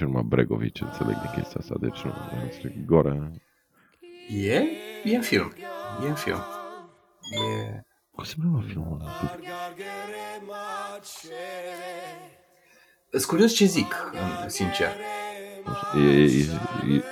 Deci 0.05 0.13
urma 0.13 0.27
Bregovici, 0.29 0.81
înțeleg 0.81 1.15
din 1.21 1.31
chestia 1.33 1.59
asta, 1.59 1.75
deci 1.79 2.03
nu, 2.03 2.11
Gora... 2.85 3.31
E? 4.29 4.63
E 5.03 5.15
în 5.15 5.21
film. 5.21 5.53
E 6.05 6.07
în 6.07 6.13
film. 6.13 6.37
E... 7.31 7.81
Cum 8.11 8.23
se 8.23 8.35
cheamă 8.41 8.63
filmul 8.67 9.01
Sunt 13.09 13.23
curios 13.23 13.53
ce 13.53 13.65
zic, 13.65 13.95
sincer. 14.47 14.87
E, 15.95 15.99
e, 15.99 16.23
e, 16.23 17.03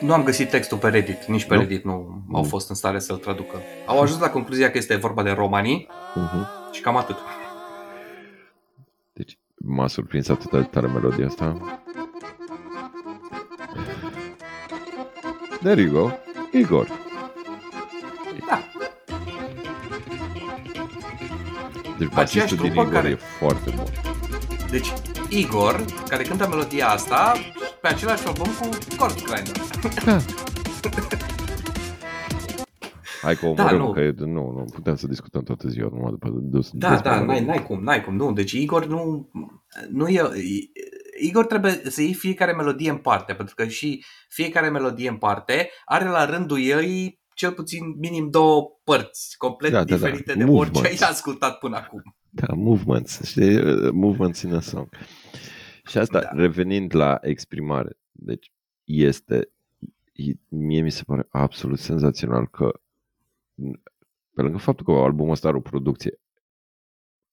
nu 0.00 0.12
am 0.12 0.24
găsit 0.24 0.50
textul 0.50 0.78
pe 0.78 0.88
Reddit, 0.88 1.24
nici 1.24 1.44
pe 1.44 1.54
nu? 1.54 1.60
Reddit 1.60 1.84
nu 1.84 2.24
au 2.32 2.42
fost 2.42 2.68
în 2.68 2.74
stare 2.74 2.98
să-l 2.98 3.16
traducă. 3.16 3.56
Au 3.86 4.00
ajuns 4.00 4.20
la 4.20 4.30
concluzia 4.30 4.70
că 4.70 4.78
este 4.78 4.96
vorba 4.96 5.22
de 5.22 5.30
romanii 5.30 5.88
uh-huh. 5.88 6.72
și 6.72 6.80
cam 6.80 6.96
atât. 6.96 7.16
Deci 9.62 9.76
m-a 9.76 9.86
surprins 9.86 10.28
atât 10.28 10.50
de 10.50 10.62
tare 10.62 10.86
melodia 10.86 11.26
asta. 11.26 11.56
There 15.62 15.80
you 15.80 15.92
go. 15.92 16.10
Igor. 16.58 16.86
Da. 18.46 18.62
Deci 21.98 22.08
bacistul 22.08 22.56
din 22.56 22.70
Igor 22.70 22.88
care... 22.88 23.08
e 23.08 23.14
foarte 23.14 23.70
bun. 23.76 23.86
Deci 24.70 24.92
Igor, 25.28 25.84
care 26.08 26.22
cântă 26.22 26.48
melodia 26.48 26.88
asta, 26.88 27.32
pe 27.80 27.88
același 27.88 28.26
album 28.26 28.48
cu 28.60 28.68
Kurt 28.96 29.24
Grinder. 29.24 29.56
Da. 30.04 30.20
Hai 33.22 33.34
că 33.34 33.46
omorâm, 33.46 33.78
da, 33.78 33.84
nu. 33.84 33.92
că 33.92 34.12
nu, 34.16 34.50
nu 34.50 34.64
putem 34.72 34.96
să 34.96 35.06
discutăm 35.06 35.42
toată 35.42 35.68
ziua 35.68 35.88
numai 35.92 36.10
după 36.10 36.28
dus. 36.28 36.70
Da, 36.72 36.96
da, 36.96 37.24
n-ai, 37.24 37.44
n-ai 37.44 37.62
cum, 37.62 37.82
n-ai 37.82 38.04
cum, 38.04 38.16
nu. 38.16 38.32
Deci 38.32 38.52
Igor 38.52 38.86
nu, 38.86 39.30
nu 39.90 40.08
e, 40.08 40.22
Igor 41.20 41.46
trebuie 41.46 41.80
să 41.84 42.02
iei 42.02 42.14
fiecare 42.14 42.52
melodie 42.52 42.90
în 42.90 42.96
parte, 42.96 43.32
pentru 43.32 43.54
că 43.54 43.66
și 43.66 44.04
fiecare 44.28 44.68
melodie 44.68 45.08
în 45.08 45.16
parte 45.16 45.70
are 45.84 46.04
la 46.04 46.24
rândul 46.24 46.60
ei 46.60 47.20
cel 47.34 47.52
puțin 47.52 47.98
minim 47.98 48.30
două 48.30 48.62
părți 48.84 49.36
complet 49.38 49.70
da, 49.70 49.84
diferite 49.84 50.32
da, 50.32 50.38
da. 50.38 50.44
de 50.44 50.50
orice 50.50 50.86
ai 50.86 50.96
ascultat 51.00 51.58
până 51.58 51.76
acum. 51.76 52.02
Da, 52.30 52.54
movements, 52.54 53.20
știi, 53.22 53.90
movements 53.92 54.42
in 54.42 54.54
a 54.54 54.60
song. 54.60 54.88
Și 55.84 55.98
asta, 55.98 56.20
da. 56.20 56.30
revenind 56.32 56.94
la 56.94 57.18
exprimare, 57.20 57.98
deci 58.12 58.52
este, 58.84 59.50
mie 60.48 60.80
mi 60.80 60.90
se 60.90 61.02
pare 61.06 61.26
absolut 61.30 61.78
senzațional 61.78 62.48
că 62.48 62.80
pe 64.34 64.42
lângă 64.42 64.58
faptul 64.58 64.84
că 64.84 64.92
albumul 64.92 65.32
ăsta 65.32 65.48
are 65.48 65.56
o 65.56 65.60
producție 65.60 66.20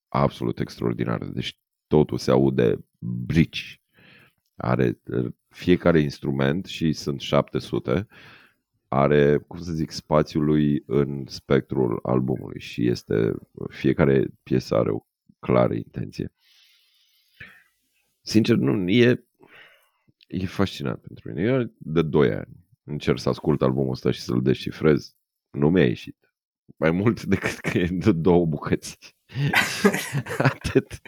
absolut 0.08 0.60
extraordinară, 0.60 1.26
deci 1.26 1.60
totul 1.88 2.18
se 2.18 2.32
aude 2.32 2.86
brici, 3.00 3.82
are 4.56 5.00
fiecare 5.50 6.00
instrument 6.00 6.66
și 6.66 6.94
sunt 6.94 7.22
700, 7.22 8.08
are, 8.88 9.38
cum 9.38 9.60
să 9.60 9.72
zic, 9.72 9.92
spațiul 9.92 10.44
lui 10.44 10.84
în 10.86 11.26
spectrul 11.28 12.00
albumului 12.04 12.60
și 12.60 12.88
este, 12.88 13.34
fiecare 13.70 14.28
piesă 14.44 14.76
are 14.76 14.92
o 14.92 15.06
clară 15.40 15.74
intenție. 15.74 16.34
Sincer, 18.22 18.56
nu, 18.56 18.90
e, 18.90 19.26
e 20.28 20.46
fascinant 20.46 21.02
pentru 21.02 21.30
mine. 21.30 21.42
Eu 21.42 21.72
de 21.78 22.02
2 22.02 22.34
ani 22.34 22.68
încerc 22.84 23.20
să 23.20 23.30
ascult 23.30 23.62
albumul 23.62 23.92
ăsta 23.92 24.12
și 24.12 24.22
să-l 24.22 24.42
descifrez. 24.42 25.16
Nu 25.52 25.70
mi-a 25.70 25.86
ieșit. 25.86 26.18
Mai 26.76 26.92
mult 26.92 27.24
decât 27.34 27.58
că 27.58 27.78
e 27.78 27.88
de 27.92 28.12
două 28.12 28.46
bucăți. 28.46 28.98
Atât. 30.38 31.02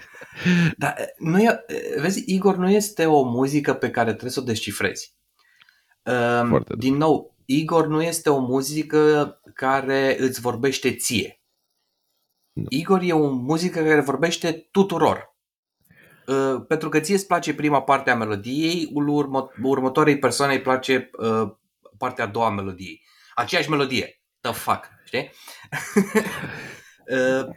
Dar 0.78 0.96
nu 1.18 1.42
e, 1.42 1.66
vezi, 2.02 2.34
Igor 2.34 2.56
nu 2.56 2.70
este 2.70 3.06
o 3.06 3.24
muzică 3.24 3.74
pe 3.74 3.90
care 3.90 4.10
trebuie 4.10 4.32
să 4.32 4.40
o 4.40 4.44
descifrezi. 4.44 5.18
Foarte 6.48 6.74
Din 6.78 6.96
nou, 6.96 7.38
Igor 7.46 7.88
nu 7.88 8.02
este 8.02 8.30
o 8.30 8.40
muzică 8.40 9.34
care 9.54 10.16
îți 10.20 10.42
vorbește 10.42 10.96
ție. 10.96 11.42
Nu. 12.54 12.66
Igor 12.70 13.02
e 13.02 13.14
o 13.14 13.30
muzică 13.30 13.80
care 13.80 14.02
vorbește 14.02 14.68
tuturor. 14.72 15.38
Uh, 16.28 16.66
pentru 16.68 16.90
că 16.90 17.00
ție 17.00 17.16
îți 17.16 17.28
place 17.28 17.54
prima 17.54 17.82
parte 17.82 18.10
a 18.10 18.16
melodiei, 18.16 18.90
urmă, 18.94 19.52
următoarei 19.64 20.20
persoane 20.20 20.54
îi 20.54 20.62
place 20.62 21.10
uh, 21.18 21.52
partea 21.98 22.24
a 22.24 22.28
doua 22.28 22.46
a 22.46 22.50
melodiei. 22.50 23.02
Aceeași 23.36 23.70
melodie. 23.70 24.18
The 24.42 24.52
fuck, 24.52 24.90
știi? 25.06 25.32
uh, 27.16 27.54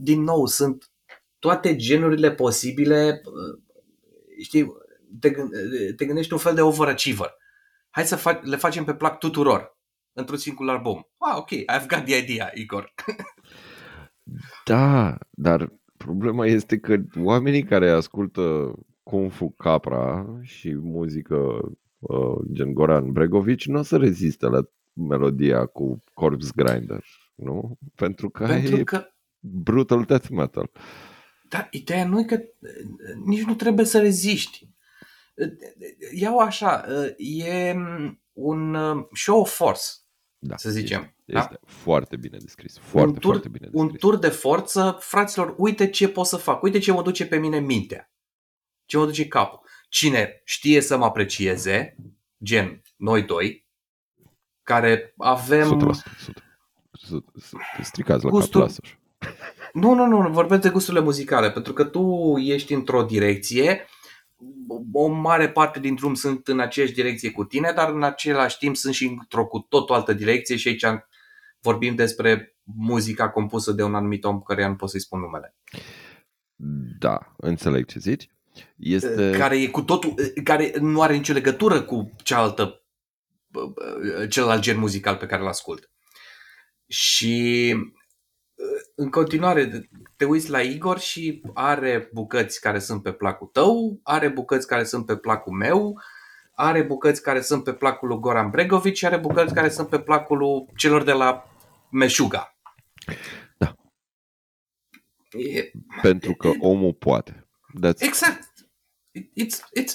din 0.00 0.22
nou, 0.22 0.46
sunt 0.46 0.90
toate 1.38 1.76
genurile 1.76 2.32
posibile. 2.32 3.20
Uh, 3.24 3.60
știi, 4.42 4.72
te, 5.20 5.34
te 5.96 6.04
gândești 6.04 6.32
un 6.32 6.38
fel 6.38 6.54
de 6.54 6.60
overachiever. 6.60 7.34
Hai 7.90 8.06
să 8.06 8.16
fac, 8.16 8.44
le 8.44 8.56
facem 8.56 8.84
pe 8.84 8.94
plac 8.94 9.18
tuturor 9.18 9.78
într-un 10.12 10.38
singur 10.38 10.68
album. 10.68 11.08
Ah, 11.18 11.36
ok, 11.36 11.50
I've 11.50 11.86
got 11.88 12.04
the 12.04 12.16
idea, 12.16 12.50
Igor. 12.54 12.94
Da, 14.64 15.18
dar 15.30 15.72
problema 15.96 16.46
este 16.46 16.78
că 16.78 16.96
oamenii 17.22 17.64
care 17.64 17.90
ascultă 17.90 18.74
Kung 19.02 19.30
Fu 19.30 19.54
Capra 19.56 20.26
și 20.42 20.74
muzică 20.74 21.36
uh, 21.98 22.38
gen 22.52 22.72
Goran 22.72 23.12
Bregovici 23.12 23.66
nu 23.66 23.78
o 23.78 23.82
să 23.82 23.96
reziste 23.96 24.46
la 24.46 24.60
melodia 24.96 25.66
cu 25.66 26.02
Corpse 26.14 26.50
Grinder, 26.56 27.04
nu? 27.34 27.78
Pentru 27.94 28.30
că, 28.30 28.46
Pentru 28.46 28.76
e 28.76 28.82
că, 28.84 29.06
brutal 29.38 30.02
death 30.04 30.28
metal. 30.28 30.70
da, 31.48 31.68
ideea 31.70 32.06
nu 32.06 32.20
e 32.20 32.24
că 32.24 32.40
nici 33.24 33.42
nu 33.42 33.54
trebuie 33.54 33.86
să 33.86 34.00
reziști. 34.00 34.68
Iau 36.14 36.38
așa, 36.38 36.84
e 37.16 37.74
un 38.32 38.76
show 39.12 39.40
of 39.40 39.54
force, 39.56 39.82
Da, 40.38 40.56
să 40.56 40.70
zicem. 40.70 41.00
Este, 41.00 41.32
da? 41.32 41.38
este 41.38 41.58
foarte 41.64 42.16
bine 42.16 42.38
descris. 42.38 42.78
Foarte, 42.78 43.08
un 43.08 43.14
tur, 43.14 43.30
foarte 43.30 43.48
bine 43.48 43.68
descris. 43.70 43.82
un 43.90 43.96
tur 43.98 44.18
de 44.18 44.28
forță, 44.28 44.96
fraților, 45.00 45.54
uite 45.58 45.90
ce 45.90 46.08
pot 46.08 46.26
să 46.26 46.36
fac, 46.36 46.62
uite 46.62 46.78
ce 46.78 46.92
mă 46.92 47.02
duce 47.02 47.26
pe 47.26 47.36
mine 47.38 47.58
mintea, 47.60 48.12
ce 48.84 48.96
mă 48.96 49.04
duce 49.04 49.28
capul. 49.28 49.60
Cine 49.88 50.40
știe 50.44 50.80
să 50.80 50.96
mă 50.96 51.04
aprecieze, 51.04 51.96
gen 52.44 52.82
noi 52.96 53.22
doi, 53.22 53.65
care 54.66 55.14
avem... 55.16 55.92
100%. 55.92 55.92
100%. 55.92 55.92
Stricați 57.82 58.24
la 58.24 58.30
Gustul- 58.30 58.60
capul 58.60 58.60
lasă 58.60 58.80
Nu, 59.72 59.94
nu, 59.94 60.06
nu, 60.06 60.30
vorbesc 60.30 60.60
de 60.60 60.68
gusturile 60.68 61.02
muzicale, 61.02 61.50
pentru 61.50 61.72
că 61.72 61.84
tu 61.84 62.34
ești 62.38 62.72
într-o 62.72 63.02
direcție, 63.02 63.86
o 64.92 65.06
mare 65.06 65.50
parte 65.50 65.80
din 65.80 65.94
drum 65.94 66.14
sunt 66.14 66.48
în 66.48 66.60
aceeași 66.60 66.92
direcție 66.92 67.30
cu 67.30 67.44
tine, 67.44 67.72
dar 67.74 67.90
în 67.90 68.02
același 68.02 68.58
timp 68.58 68.76
sunt 68.76 68.94
și 68.94 69.06
într-o 69.06 69.46
cu 69.46 69.58
tot 69.58 69.90
o 69.90 69.94
altă 69.94 70.12
direcție 70.12 70.56
și 70.56 70.68
aici 70.68 70.84
vorbim 71.60 71.94
despre 71.94 72.56
muzica 72.62 73.28
compusă 73.28 73.72
de 73.72 73.82
un 73.82 73.94
anumit 73.94 74.24
om 74.24 74.40
care 74.40 74.68
nu 74.68 74.74
pot 74.74 74.90
să-i 74.90 75.00
spun 75.00 75.20
numele. 75.20 75.54
Da, 76.98 77.34
înțeleg 77.36 77.86
ce 77.86 77.98
zici. 77.98 78.30
Este... 78.76 79.30
Care 79.38 79.62
e 79.62 79.66
cu 79.66 79.82
totul, 79.82 80.14
care 80.44 80.72
nu 80.80 81.00
are 81.00 81.16
nicio 81.16 81.32
legătură 81.32 81.82
cu 81.82 82.12
cealaltă, 82.22 82.85
celălalt 84.28 84.62
gen 84.62 84.78
muzical 84.78 85.16
pe 85.16 85.26
care 85.26 85.42
îl 85.42 85.48
ascult. 85.48 85.90
Și 86.88 87.74
în 88.94 89.10
continuare 89.10 89.88
te 90.16 90.24
uiți 90.24 90.50
la 90.50 90.60
Igor 90.60 90.98
și 90.98 91.42
are 91.54 92.08
bucăți 92.12 92.60
care 92.60 92.78
sunt 92.78 93.02
pe 93.02 93.12
placul 93.12 93.46
tău, 93.46 94.00
are 94.02 94.28
bucăți 94.28 94.66
care 94.66 94.84
sunt 94.84 95.06
pe 95.06 95.16
placul 95.16 95.52
meu, 95.52 96.00
are 96.54 96.82
bucăți 96.82 97.22
care 97.22 97.40
sunt 97.40 97.64
pe 97.64 97.72
placul 97.72 98.08
lui 98.08 98.18
Goran 98.18 98.50
Bregovic 98.50 98.94
și 98.94 99.06
are 99.06 99.16
bucăți 99.16 99.54
care 99.54 99.68
sunt 99.68 99.88
pe 99.88 100.00
placul 100.00 100.36
lui 100.38 100.66
celor 100.76 101.02
de 101.02 101.12
la 101.12 101.50
Meșuga. 101.90 102.56
Da. 103.58 103.74
E, 105.30 105.70
Pentru 106.02 106.34
că 106.34 106.50
omul 106.58 106.92
poate. 106.92 107.48
That's 107.86 107.98
exact. 107.98 108.48
It's, 109.18 109.80
it's 109.80 109.94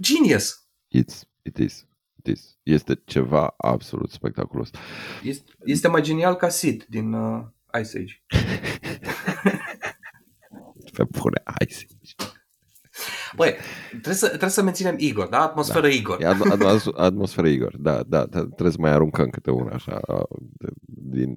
genius. 0.00 0.66
It's, 0.98 1.20
it 1.42 1.56
is. 1.56 1.86
It 2.22 2.36
is. 2.36 2.58
Este 2.62 3.02
ceva 3.04 3.54
absolut 3.56 4.10
spectaculos. 4.10 4.70
Este, 5.22 5.52
este 5.64 5.88
mai 5.88 6.02
genial 6.02 6.34
ca 6.34 6.48
Sid 6.48 6.84
din 6.88 7.12
uh, 7.12 7.44
Ice 7.80 7.98
Age. 7.98 8.14
Pe 10.96 11.04
pune, 11.04 11.42
hai 11.44 11.66
să 11.70 11.84
zici. 11.88 12.14
Băi, 13.36 13.54
trebuie 13.90 14.14
să, 14.14 14.26
trebuie 14.26 14.50
să 14.50 14.62
menținem 14.62 14.94
Igor, 14.98 15.26
da? 15.26 15.40
Atmosferă 15.40 15.80
da. 15.86 15.88
Igor. 15.88 16.22
E 16.22 16.26
ad- 16.26 16.52
ad- 16.52 16.96
atmosfera 16.96 17.48
Igor. 17.48 17.76
Da, 17.76 18.02
da, 18.02 18.26
da, 18.26 18.40
trebuie 18.40 18.70
să 18.70 18.76
mai 18.80 18.90
aruncăm 18.90 19.28
câte 19.28 19.50
una 19.50 19.74
așa 19.74 20.00
de, 20.36 20.68
din, 20.84 21.36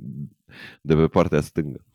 de 0.82 0.96
pe 0.96 1.08
partea 1.08 1.42
stângă. 1.42 1.86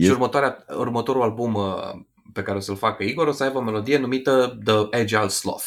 Și 0.00 0.10
următoarea, 0.10 0.64
următorul 0.76 1.22
album 1.22 1.54
uh, 1.54 1.92
pe 2.32 2.42
care 2.42 2.56
o 2.56 2.60
să-l 2.60 2.76
facă 2.76 3.02
Igor 3.02 3.26
o 3.26 3.32
să 3.32 3.44
aibă 3.44 3.58
o 3.58 3.62
melodie 3.62 3.98
numită 3.98 4.58
The 4.64 5.00
Agile 5.00 5.28
Sloth. 5.28 5.66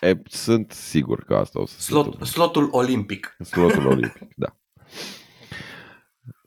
E, 0.00 0.20
sunt 0.24 0.70
sigur 0.72 1.24
că 1.24 1.36
asta 1.36 1.60
o 1.60 1.66
să 1.66 1.74
se 1.74 1.80
Slot, 1.82 2.04
întâmple. 2.04 2.26
slotul 2.28 2.68
olimpic. 2.70 3.36
Slotul 3.40 3.86
olimpic, 3.92 4.28
da. 4.36 4.56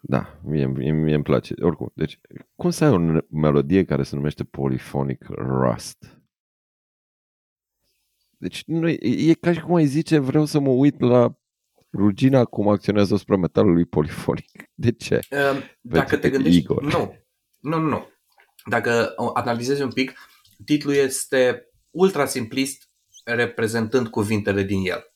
Da, 0.01 0.39
mie, 0.43 0.65
mie, 0.67 0.91
mie 0.91 1.13
îmi 1.15 1.23
place. 1.23 1.53
Oricum, 1.61 1.91
deci, 1.95 2.19
cum 2.55 2.69
să 2.69 2.83
ai 2.85 2.91
o 2.91 3.19
melodie 3.29 3.85
care 3.85 4.03
se 4.03 4.15
numește 4.15 4.43
Polyphonic 4.43 5.25
Rust? 5.29 6.19
Deci, 8.37 8.63
nu, 8.65 8.87
e, 8.89 9.29
e 9.29 9.33
ca 9.33 9.53
și 9.53 9.59
cum 9.61 9.75
ai 9.75 9.85
zice, 9.85 10.17
vreau 10.17 10.45
să 10.45 10.59
mă 10.59 10.69
uit 10.69 10.99
la 10.99 11.39
rugina 11.91 12.45
cum 12.45 12.67
acționează 12.67 13.13
asupra 13.13 13.35
metalului 13.35 13.85
polifonic. 13.85 14.69
De 14.73 14.91
ce? 14.91 15.15
Uh, 15.15 15.39
Dacă 15.81 16.05
Pentru 16.05 16.17
te 16.17 16.29
că 16.29 16.35
gândești... 16.35 16.59
Igor. 16.59 16.83
Nu, 16.83 17.15
nu, 17.59 17.77
nu, 17.79 17.87
nu. 17.87 18.07
Dacă 18.69 19.13
o 19.15 19.31
analizezi 19.33 19.81
un 19.81 19.91
pic, 19.91 20.13
titlul 20.65 20.93
este 20.93 21.69
ultra 21.89 22.25
simplist, 22.25 22.88
reprezentând 23.35 24.07
cuvintele 24.07 24.63
din 24.63 24.81
el. 24.89 25.13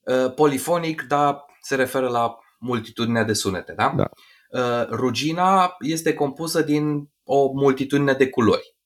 Uh, 0.00 0.34
Polifonic, 0.34 1.02
da, 1.02 1.44
se 1.60 1.74
referă 1.74 2.08
la 2.08 2.36
multitudinea 2.58 3.24
de 3.24 3.32
sunete, 3.32 3.72
da? 3.72 3.94
Da. 3.96 4.10
Uh, 4.50 4.88
Rugina 4.90 5.76
este 5.80 6.14
compusă 6.14 6.62
din 6.62 7.10
o 7.24 7.52
multitudine 7.52 8.12
de 8.12 8.28
culori, 8.30 8.76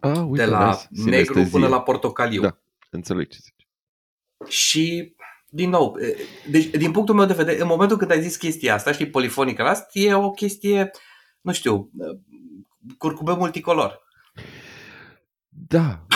Ah, 0.00 0.18
uite, 0.26 0.44
de 0.44 0.50
la 0.50 0.66
nice. 0.66 1.10
negru 1.10 1.32
Sinestezie. 1.32 1.50
până 1.50 1.68
la 1.68 1.82
portocaliu. 1.82 2.40
Da. 2.42 2.58
Înțeleg 2.90 3.28
ce 3.28 3.38
zici. 3.40 3.66
Și, 4.52 5.14
din 5.48 5.70
nou, 5.70 5.96
e, 6.00 6.16
deci, 6.50 6.64
din 6.66 6.90
punctul 6.92 7.14
meu 7.14 7.26
de 7.26 7.32
vedere, 7.34 7.60
în 7.60 7.66
momentul 7.66 7.96
când 7.96 8.10
ai 8.10 8.22
zis 8.22 8.36
chestia 8.36 8.74
asta, 8.74 8.92
știi, 8.92 9.10
polifonic 9.10 9.58
Rust, 9.58 9.84
e 9.92 10.14
o 10.14 10.30
chestie, 10.30 10.90
nu 11.40 11.52
știu, 11.52 11.90
curcube 12.98 13.32
multicolor. 13.32 14.00
Da. 15.48 16.06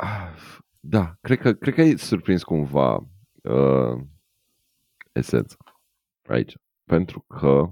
Ah, 0.00 0.34
Da, 0.80 1.14
cred 1.20 1.38
că, 1.38 1.52
cred 1.52 1.74
că 1.74 1.80
ai 1.80 1.98
surprins 1.98 2.42
cumva 2.42 3.06
uh, 3.42 4.00
esența 5.12 5.56
aici. 6.28 6.54
Pentru 6.84 7.20
că, 7.20 7.70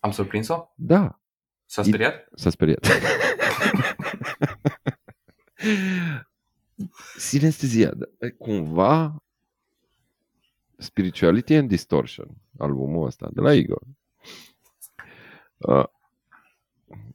Am 0.00 0.10
surprins-o? 0.10 0.68
da, 0.74 1.20
S-a 1.66 1.82
speriat? 1.82 2.28
s-a 2.34 2.50
speriat. 2.50 2.86
Sinestezia, 7.16 7.90
da, 7.90 8.06
cumva 8.38 9.22
Spirituality 10.76 11.54
and 11.54 11.68
Distortion, 11.68 12.28
albumul 12.58 13.06
ăsta 13.06 13.28
de 13.32 13.40
la 13.40 13.54
Igor. 13.54 13.82
Uh, 15.56 15.84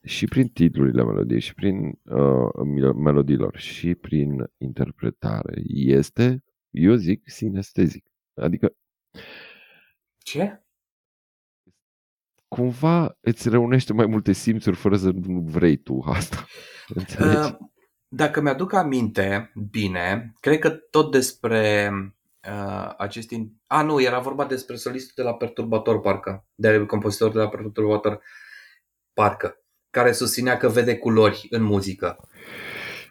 și 0.03 0.25
prin 0.25 0.47
titlurile 0.47 1.03
melodiei, 1.03 1.39
și 1.39 1.53
prin 1.53 1.99
uh, 2.03 2.93
melodiilor, 2.95 3.57
și 3.57 3.95
prin 3.95 4.51
interpretare, 4.57 5.61
este, 5.73 6.43
eu 6.69 6.95
zic, 6.95 7.29
sinestezic. 7.29 8.05
Adică 8.33 8.75
Ce? 10.17 10.63
cumva 12.53 13.17
îți 13.19 13.49
reunește 13.49 13.93
mai 13.93 14.05
multe 14.05 14.31
simțuri 14.31 14.75
fără 14.75 14.95
să 14.95 15.11
nu 15.13 15.39
vrei 15.39 15.77
tu 15.77 15.99
asta. 16.05 16.45
Înțelegi? 16.87 17.37
Uh, 17.37 17.57
Dacă 18.07 18.41
mi-aduc 18.41 18.73
aminte 18.73 19.51
bine, 19.71 20.33
cred 20.39 20.59
că 20.59 20.69
tot 20.69 21.11
despre 21.11 21.91
uh, 22.49 22.93
acest... 22.97 23.29
In... 23.29 23.51
A, 23.67 23.81
nu, 23.81 24.01
era 24.01 24.19
vorba 24.19 24.45
despre 24.45 24.75
solistul 24.75 25.23
de 25.23 25.29
la 25.29 25.35
Perturbator, 25.35 25.99
parcă. 25.99 26.45
De 26.55 26.85
compozitor 26.85 27.31
de 27.31 27.37
la 27.37 27.47
Perturbator, 27.49 28.21
parcă. 29.13 29.62
Care 29.93 30.11
susținea 30.11 30.57
că 30.57 30.67
vede 30.67 30.97
culori 30.97 31.47
în 31.49 31.63
muzică, 31.63 32.17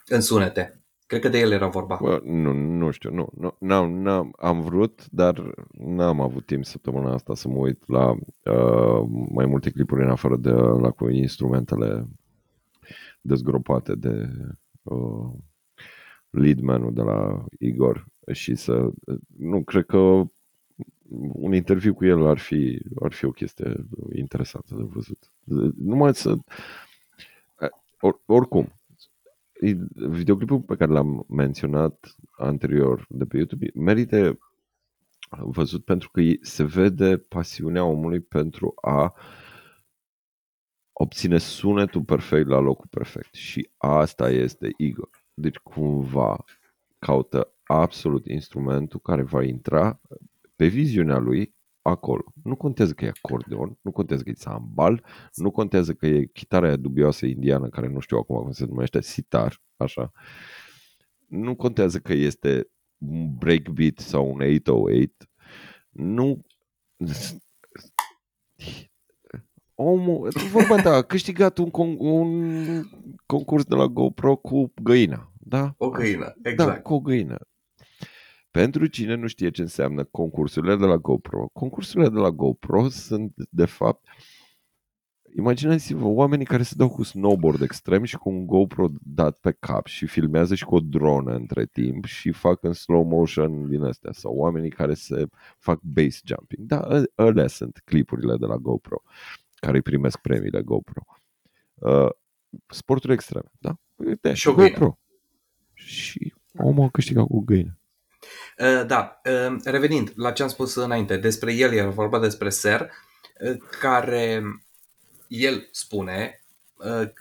în 0.07 0.21
sunete. 0.21 0.85
Cred 1.07 1.21
că 1.21 1.29
de 1.29 1.39
el 1.39 1.53
era 1.53 1.69
vorba. 1.69 1.99
Bă, 2.01 2.21
nu, 2.25 2.53
nu 2.53 2.91
știu, 2.91 3.11
nu, 3.11 3.29
nu 3.37 3.57
n-am, 3.59 4.03
n-am, 4.03 4.33
am 4.39 4.61
vrut, 4.61 5.07
dar 5.11 5.55
n-am 5.71 6.21
avut 6.21 6.47
timp 6.47 6.65
săptămâna 6.65 7.13
asta 7.13 7.35
să 7.35 7.49
mă 7.49 7.57
uit 7.57 7.89
la 7.89 8.11
uh, 8.11 9.09
mai 9.29 9.47
multe 9.47 9.71
clipuri 9.71 10.03
în 10.03 10.11
afară 10.11 10.37
de 10.37 10.51
la 10.51 10.91
cu 10.91 11.09
instrumentele 11.09 12.09
dezgropate 13.21 13.95
de 13.95 14.29
uh, 14.83 15.31
leadman 16.31 16.95
de 16.95 17.03
la 17.03 17.45
Igor 17.59 18.07
și 18.33 18.55
să, 18.55 18.91
nu, 19.37 19.63
cred 19.63 19.85
că 19.85 20.23
un 21.33 21.55
interviu 21.55 21.95
cu 21.95 22.05
el 22.05 22.27
ar 22.27 22.39
fi, 22.39 22.83
ar 23.03 23.13
fi 23.13 23.25
o 23.25 23.31
chestie 23.31 23.87
interesantă 24.13 24.75
de 24.75 24.83
văzut. 24.83 25.33
Numai 25.77 26.15
să, 26.15 26.37
or, 28.01 28.21
oricum, 28.27 28.81
videoclipul 29.95 30.61
pe 30.61 30.77
care 30.77 30.93
l-am 30.93 31.25
menționat 31.29 32.17
anterior 32.31 33.07
de 33.09 33.25
pe 33.25 33.37
YouTube 33.37 33.71
merită 33.75 34.39
văzut 35.31 35.85
pentru 35.85 36.11
că 36.11 36.21
se 36.41 36.65
vede 36.65 37.17
pasiunea 37.17 37.85
omului 37.85 38.21
pentru 38.21 38.73
a 38.81 39.15
obține 40.93 41.39
sunetul 41.39 42.03
perfect 42.03 42.49
la 42.49 42.59
locul 42.59 42.87
perfect. 42.91 43.35
Și 43.35 43.71
asta 43.77 44.31
este 44.31 44.75
Igor. 44.77 45.11
Deci 45.35 45.57
cumva 45.57 46.45
caută 46.99 47.53
absolut 47.63 48.27
instrumentul 48.27 49.01
care 49.01 49.23
va 49.23 49.43
intra 49.43 50.01
pe 50.63 50.69
viziunea 50.69 51.19
lui 51.19 51.55
acolo. 51.83 52.33
Nu 52.43 52.57
contează 52.57 52.93
că 52.93 53.05
e 53.05 53.13
acordeon, 53.23 53.79
nu 53.81 53.91
contează 53.91 54.23
că 54.23 54.31
e 54.31 54.35
sambal, 54.35 55.05
nu 55.35 55.51
contează 55.51 55.93
că 55.93 56.07
e 56.07 56.25
chitara 56.25 56.77
dubioasă 56.77 57.27
indiană, 57.27 57.69
care 57.69 57.89
nu 57.89 58.01
știu 58.01 58.17
acum 58.17 58.43
cum 58.43 58.53
se 58.53 58.65
numește, 58.65 59.01
sitar, 59.01 59.63
așa. 59.77 60.11
Nu 61.27 61.57
contează 61.57 61.99
că 61.99 62.13
este 62.13 62.71
un 62.99 63.35
breakbeat 63.39 63.99
sau 63.99 64.31
un 64.33 64.41
808. 64.41 65.31
Nu... 65.91 66.45
Omul, 69.75 70.33
vorba 70.51 70.83
ta, 70.83 70.95
a 70.95 71.03
câștigat 71.03 71.59
un, 71.59 71.69
con- 71.69 71.99
un 71.99 72.83
concurs 73.27 73.65
de 73.65 73.75
la 73.75 73.87
GoPro 73.87 74.37
cu 74.37 74.73
găina. 74.83 75.33
Da? 75.39 75.75
O 75.77 75.89
găină, 75.89 76.35
exact. 76.43 76.71
Da, 76.71 76.81
cu 76.81 76.95
o 76.95 77.01
găină. 77.01 77.39
Pentru 78.53 78.87
cine 78.87 79.15
nu 79.15 79.27
știe 79.27 79.51
ce 79.51 79.63
înseamnă 79.63 80.05
concursurile 80.05 80.77
de 80.77 80.85
la 80.85 80.97
GoPro, 80.97 81.49
concursurile 81.53 82.09
de 82.09 82.19
la 82.19 82.31
GoPro 82.31 82.89
sunt, 82.89 83.33
de 83.51 83.65
fapt, 83.65 84.07
imaginați-vă 85.37 86.07
oamenii 86.07 86.45
care 86.45 86.63
se 86.63 86.75
dau 86.77 86.89
cu 86.89 87.03
snowboard 87.03 87.63
extrem 87.63 88.05
și 88.05 88.17
cu 88.17 88.29
un 88.29 88.47
GoPro 88.47 88.89
dat 89.03 89.39
pe 89.39 89.53
cap 89.53 89.87
și 89.87 90.07
filmează 90.07 90.55
și 90.55 90.65
cu 90.65 90.75
o 90.75 90.81
dronă 90.81 91.35
între 91.35 91.67
timp 91.67 92.05
și 92.05 92.33
fac 92.33 92.63
în 92.63 92.73
slow 92.73 93.05
motion 93.05 93.69
din 93.69 93.83
astea 93.83 94.13
sau 94.13 94.35
oamenii 94.35 94.71
care 94.71 94.95
se 94.95 95.27
fac 95.59 95.81
base 95.83 96.21
jumping. 96.25 96.67
Da, 96.67 96.87
ă, 96.91 97.05
ălea 97.19 97.47
sunt 97.47 97.83
clipurile 97.85 98.37
de 98.37 98.47
la 98.47 98.57
GoPro 98.57 99.03
care 99.55 99.77
îi 99.77 99.83
primesc 99.83 100.19
premiile 100.19 100.63
GoPro. 100.63 101.03
Uh, 101.75 102.11
sporturi 102.67 103.13
extreme, 103.13 103.51
da? 103.59 103.77
Uite, 103.97 104.35
și 104.35 104.49
o 104.49 104.55
GoPro. 104.55 104.99
Și 105.75 106.35
omul 106.55 106.85
a 106.85 106.89
câștigat 106.89 107.27
cu 107.27 107.41
găină. 107.41 107.77
Uh, 108.59 108.87
da, 108.87 109.21
uh, 109.25 109.57
revenind 109.65 110.13
la 110.15 110.33
ce 110.33 110.43
am 110.43 110.49
spus 110.49 110.75
înainte, 110.75 111.17
despre 111.17 111.53
el 111.53 111.73
era 111.73 111.89
vorba 111.89 112.19
despre 112.19 112.49
Ser, 112.49 112.91
uh, 113.41 113.57
care 113.81 114.43
el 115.29 115.69
spune 115.71 116.37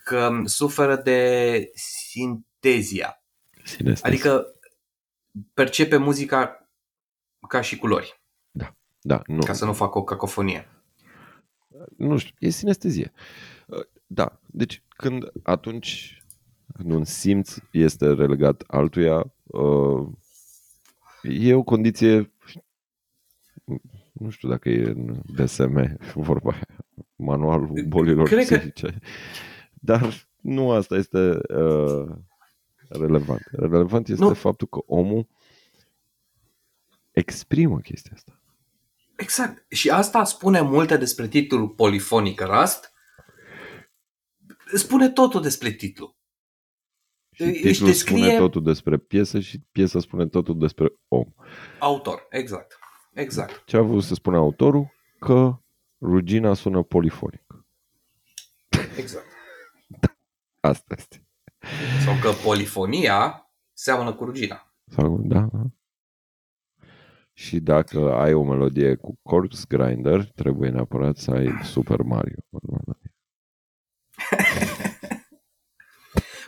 că 0.04 0.42
suferă 0.46 0.96
de 0.96 1.72
sintezia. 1.74 3.24
Sinestezia. 3.64 4.10
Adică 4.10 4.46
percepe 5.54 5.98
muzica 5.98 6.70
ca 7.48 7.62
și 7.62 7.78
culori. 7.78 8.22
Da, 8.52 8.76
da. 9.02 9.22
Nu. 9.26 9.40
Ca 9.40 9.54
să 9.54 9.66
nu 9.66 9.74
facă 9.74 9.98
o 9.98 10.04
cacofonie. 10.04 10.68
Nu 11.98 12.18
știu, 12.18 12.36
e 12.40 12.50
sinestezie. 12.50 13.12
Da, 14.08 14.40
deci 14.46 14.84
când 14.90 15.32
atunci 15.44 16.24
când 16.74 16.92
un 16.92 17.04
simț 17.04 17.56
este 17.72 18.14
relegat 18.14 18.64
altuia, 18.68 19.34
E 21.24 21.54
o 21.54 21.64
condiție, 21.64 22.34
nu 24.12 24.30
știu 24.30 24.50
dacă 24.50 24.70
e 24.70 24.90
în 24.90 25.22
DSM, 25.36 25.98
vorba 26.16 26.52
aia, 26.52 26.86
manualul 27.16 27.84
bolilor 27.88 28.28
Cred 28.28 28.46
psihice, 28.46 28.88
că... 28.88 28.94
dar 29.74 30.14
nu 30.42 30.72
asta 30.72 30.96
este 30.96 31.40
uh, 31.56 32.16
relevant. 32.90 33.42
Relevant 33.52 34.08
este 34.08 34.24
nu. 34.24 34.34
faptul 34.34 34.68
că 34.68 34.80
omul 34.86 35.28
exprimă 37.12 37.80
chestia 37.80 38.12
asta. 38.16 38.42
Exact. 39.16 39.66
Și 39.74 39.90
asta 39.90 40.24
spune 40.24 40.62
multe 40.62 40.98
despre 40.98 41.28
titlul 41.28 41.70
Polifonic 41.70 42.42
Rust. 42.42 42.94
Spune 44.74 45.10
totul 45.10 45.42
despre 45.42 45.72
titlu. 45.72 46.16
Și 47.32 47.44
titlul 47.44 47.90
descrie... 47.90 48.18
spune 48.18 48.38
totul 48.38 48.64
despre 48.64 48.98
piesă 48.98 49.40
și 49.40 49.60
piesa 49.72 50.00
spune 50.00 50.28
totul 50.28 50.60
despre 50.60 50.94
om. 51.08 51.26
Autor, 51.80 52.28
exact. 52.30 52.80
Exact. 53.14 53.64
Ce 53.66 53.78
a 53.78 53.82
vrut 53.82 54.04
să 54.04 54.14
spună 54.14 54.38
autorul? 54.38 54.94
Că 55.20 55.62
rugina 56.02 56.54
sună 56.54 56.84
polifonic. 56.84 57.66
Exact. 58.98 59.26
da, 59.88 60.16
asta 60.70 60.96
este. 60.98 61.26
Sau 62.06 62.14
că 62.22 62.32
polifonia 62.44 63.52
seamănă 63.74 64.14
cu 64.14 64.26
rugina. 64.26 64.74
Sau, 64.86 65.18
da, 65.24 65.40
da. 65.40 65.64
Și 67.34 67.60
dacă 67.60 68.14
ai 68.14 68.34
o 68.34 68.44
melodie 68.44 68.96
cu 68.96 69.20
Corpse 69.22 69.66
Grinder, 69.68 70.26
trebuie 70.26 70.70
neapărat 70.70 71.18
să 71.18 71.32
ai 71.32 71.60
Super 71.64 72.02
Mario. 72.02 72.36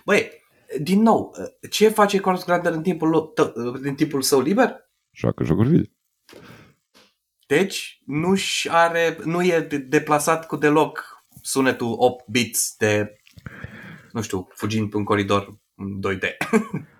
Băi, 0.05 0.43
din 0.81 1.01
nou, 1.01 1.35
ce 1.69 1.89
face 1.89 2.19
Corpse 2.19 2.43
Grinder 2.47 2.71
în 2.71 2.81
timpul, 2.81 3.33
în 3.83 3.95
timpul 3.95 4.21
său 4.21 4.41
liber? 4.41 4.75
Joacă 5.11 5.43
jocuri 5.43 5.69
video. 5.69 5.91
Deci 7.47 8.01
nu 8.05 8.35
are, 8.69 9.17
nu 9.23 9.43
e 9.43 9.59
deplasat 9.87 10.47
cu 10.47 10.55
deloc 10.55 11.25
sunetul 11.41 11.95
8 11.97 12.27
bits 12.27 12.75
de, 12.77 13.15
nu 14.11 14.21
știu, 14.21 14.47
fugind 14.49 14.89
pe 14.89 14.97
un 14.97 15.03
coridor 15.03 15.59
2D. 16.07 16.27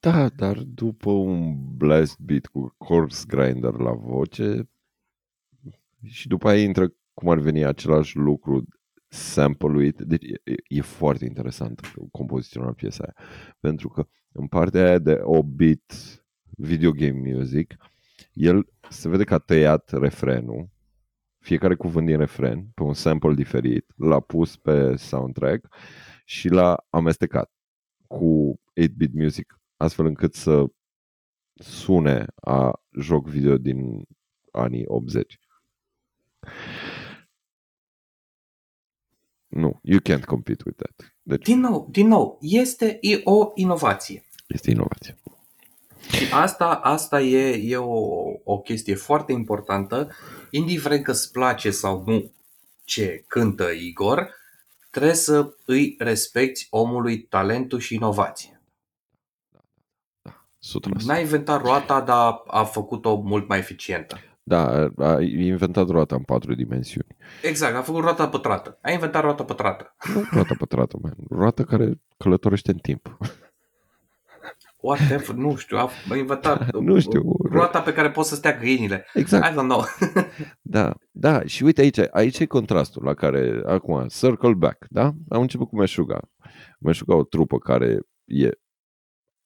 Da, 0.00 0.28
dar 0.28 0.58
după 0.58 1.10
un 1.10 1.54
blast 1.76 2.18
beat 2.18 2.46
cu 2.46 2.74
corpse 2.78 3.24
grinder 3.26 3.72
la 3.72 3.92
voce 3.92 4.68
și 6.04 6.28
după 6.28 6.48
aia 6.48 6.62
intră 6.62 6.94
cum 7.14 7.28
ar 7.28 7.38
veni 7.38 7.64
același 7.64 8.16
lucru 8.16 8.64
sample-uit. 9.16 10.00
Deci 10.00 10.24
e, 10.24 10.54
e 10.68 10.80
foarte 10.80 11.24
interesant 11.24 11.80
compozițional 12.10 12.74
piesa 12.74 13.04
aia. 13.04 13.26
Pentru 13.60 13.88
că 13.88 14.06
în 14.32 14.46
partea 14.46 14.84
aia 14.84 14.98
de 14.98 15.18
o 15.22 15.42
beat 15.42 15.94
video 16.56 16.90
game 16.90 17.34
music, 17.34 17.74
el 18.32 18.68
se 18.88 19.08
vede 19.08 19.24
că 19.24 19.34
a 19.34 19.38
tăiat 19.38 19.92
refrenul, 19.92 20.68
fiecare 21.38 21.74
cuvânt 21.74 22.06
din 22.06 22.18
refren, 22.18 22.66
pe 22.74 22.82
un 22.82 22.94
sample 22.94 23.34
diferit, 23.34 23.92
l-a 23.96 24.20
pus 24.20 24.56
pe 24.56 24.96
soundtrack 24.96 25.74
și 26.24 26.48
l-a 26.48 26.86
amestecat 26.90 27.52
cu 28.06 28.60
8-bit 28.80 29.12
music, 29.12 29.60
astfel 29.76 30.06
încât 30.06 30.34
să 30.34 30.64
sune 31.54 32.26
a 32.34 32.80
joc 33.00 33.28
video 33.28 33.58
din 33.58 34.02
anii 34.52 34.84
80. 34.86 35.38
Nu, 39.56 39.80
you 39.82 40.00
can't 40.00 40.24
compete 40.24 40.62
with 40.66 40.78
that. 40.78 41.14
Deci... 41.22 41.44
Din 41.44 41.60
nou, 41.60 41.88
din 41.90 42.06
nou, 42.06 42.38
este 42.40 42.98
o 43.24 43.50
inovație. 43.54 44.24
Este 44.46 44.70
inovație. 44.70 45.18
Și 46.10 46.32
asta, 46.32 46.74
asta 46.74 47.20
e, 47.20 47.70
e 47.70 47.76
o, 47.76 48.00
o 48.44 48.60
chestie 48.60 48.94
foarte 48.94 49.32
importantă, 49.32 50.10
indiferent 50.50 51.04
că 51.04 51.10
îți 51.10 51.32
place 51.32 51.70
sau 51.70 52.02
nu 52.06 52.32
ce 52.84 53.24
cântă 53.26 53.70
Igor, 53.70 54.34
trebuie 54.90 55.14
să 55.14 55.54
îi 55.64 55.94
respecti 55.98 56.66
omului 56.70 57.22
talentul 57.22 57.78
și 57.78 57.94
inovație. 57.94 58.60
Da, 60.22 60.46
N-a 61.06 61.18
inventat 61.18 61.62
roata, 61.62 62.00
dar 62.00 62.42
a 62.46 62.64
făcut-o 62.64 63.14
mult 63.14 63.48
mai 63.48 63.58
eficientă. 63.58 64.18
Da, 64.48 64.88
a 64.98 65.20
inventat 65.20 65.88
roata 65.88 66.14
în 66.14 66.22
patru 66.22 66.54
dimensiuni. 66.54 67.16
Exact, 67.42 67.76
a 67.76 67.82
făcut 67.82 68.02
roata 68.02 68.28
pătrată. 68.28 68.78
A 68.82 68.90
inventat 68.90 69.22
roata 69.22 69.44
pătrată. 69.44 69.96
Nu 70.14 70.24
roata 70.30 70.54
pătrată, 70.58 70.98
man. 71.02 71.14
Roata 71.30 71.64
care 71.64 72.00
călătorește 72.16 72.70
în 72.70 72.78
timp. 72.78 73.18
whatever, 74.80 75.34
nu 75.34 75.56
știu, 75.56 75.76
a 75.76 75.90
inventat 76.16 76.70
Nu 76.80 77.00
știu. 77.00 77.22
roata 77.50 77.80
pe 77.80 77.92
care 77.92 78.10
pot 78.10 78.24
să 78.24 78.34
stea 78.34 78.58
găinile. 78.58 79.06
Exact. 79.14 79.46
I 79.46 79.50
don't 79.50 79.68
know. 79.68 79.82
Da, 80.60 80.94
da, 81.10 81.44
și 81.44 81.62
uite 81.64 81.80
aici, 81.80 81.98
aici 82.10 82.38
e 82.38 82.46
contrastul 82.46 83.04
la 83.04 83.14
care, 83.14 83.62
acum, 83.66 84.06
circle 84.08 84.54
back, 84.54 84.86
da? 84.90 85.04
Am 85.28 85.40
început 85.40 85.68
cu 85.68 85.76
Meșuga. 85.76 86.20
Meșuga 86.80 87.14
o 87.14 87.24
trupă 87.24 87.58
care 87.58 87.98
e 88.24 88.46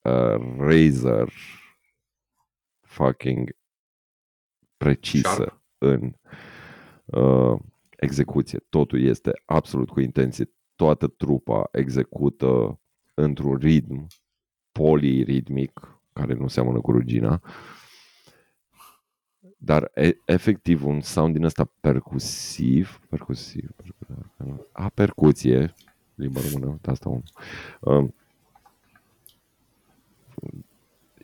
uh, 0.03 0.41
razor 0.59 1.33
fucking 2.81 3.51
precisă 4.85 5.29
Sharp. 5.29 5.63
în 5.79 6.13
uh, 7.05 7.59
execuție. 7.97 8.59
Totul 8.69 9.03
este 9.03 9.43
absolut 9.45 9.89
cu 9.89 10.01
intenție. 10.01 10.53
Toată 10.75 11.07
trupa 11.07 11.69
execută 11.73 12.81
într-un 13.15 13.57
ritm 13.57 14.07
poliritmic, 14.73 16.01
care 16.13 16.35
nu 16.35 16.49
seamănă 16.49 16.81
cu 16.81 16.93
rugina, 16.93 17.41
dar 19.57 19.91
e, 19.95 20.17
efectiv 20.25 20.85
un 20.85 21.01
sound 21.01 21.35
din 21.35 21.45
ăsta 21.45 21.73
percusiv, 21.81 23.01
percusiv, 23.09 23.71
percusiv 23.71 24.01
a 24.73 24.89
percuție, 24.89 25.75
limba 26.15 26.41
română, 26.53 26.79
asta 26.85 27.09
un. 27.09 27.23
Um, 27.81 28.15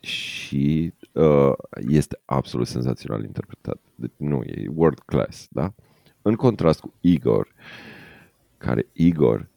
și 0.01 0.93
uh, 1.17 1.53
este 1.89 2.21
absolut 2.25 2.67
senzațional 2.67 3.25
interpretat. 3.25 3.81
Deci, 3.95 4.13
nu, 4.17 4.43
e 4.43 4.69
world 4.75 4.99
class, 4.99 5.47
da? 5.51 5.75
În 6.23 6.35
contrast 6.35 6.81
cu 6.81 6.93
Igor, 7.01 7.55
care 8.59 8.87
Igor 8.93 9.49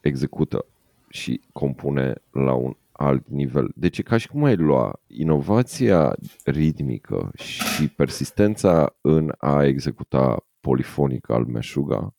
execută 0.00 0.66
și 1.08 1.40
compune 1.52 2.14
la 2.30 2.52
un 2.52 2.76
alt 2.92 3.28
nivel. 3.28 3.72
Deci 3.74 3.98
e 3.98 4.02
ca 4.02 4.16
și 4.16 4.28
cum 4.28 4.44
ai 4.44 4.56
lua 4.56 5.00
inovația 5.06 6.16
ritmică 6.44 7.30
și 7.34 7.88
persistența 7.88 8.96
în 9.00 9.32
a 9.38 9.64
executa 9.64 10.46
polifonic 10.60 11.30
al 11.30 11.44
meșuga 11.44 12.14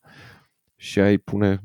și 0.76 1.00
ai 1.00 1.18
pune, 1.18 1.60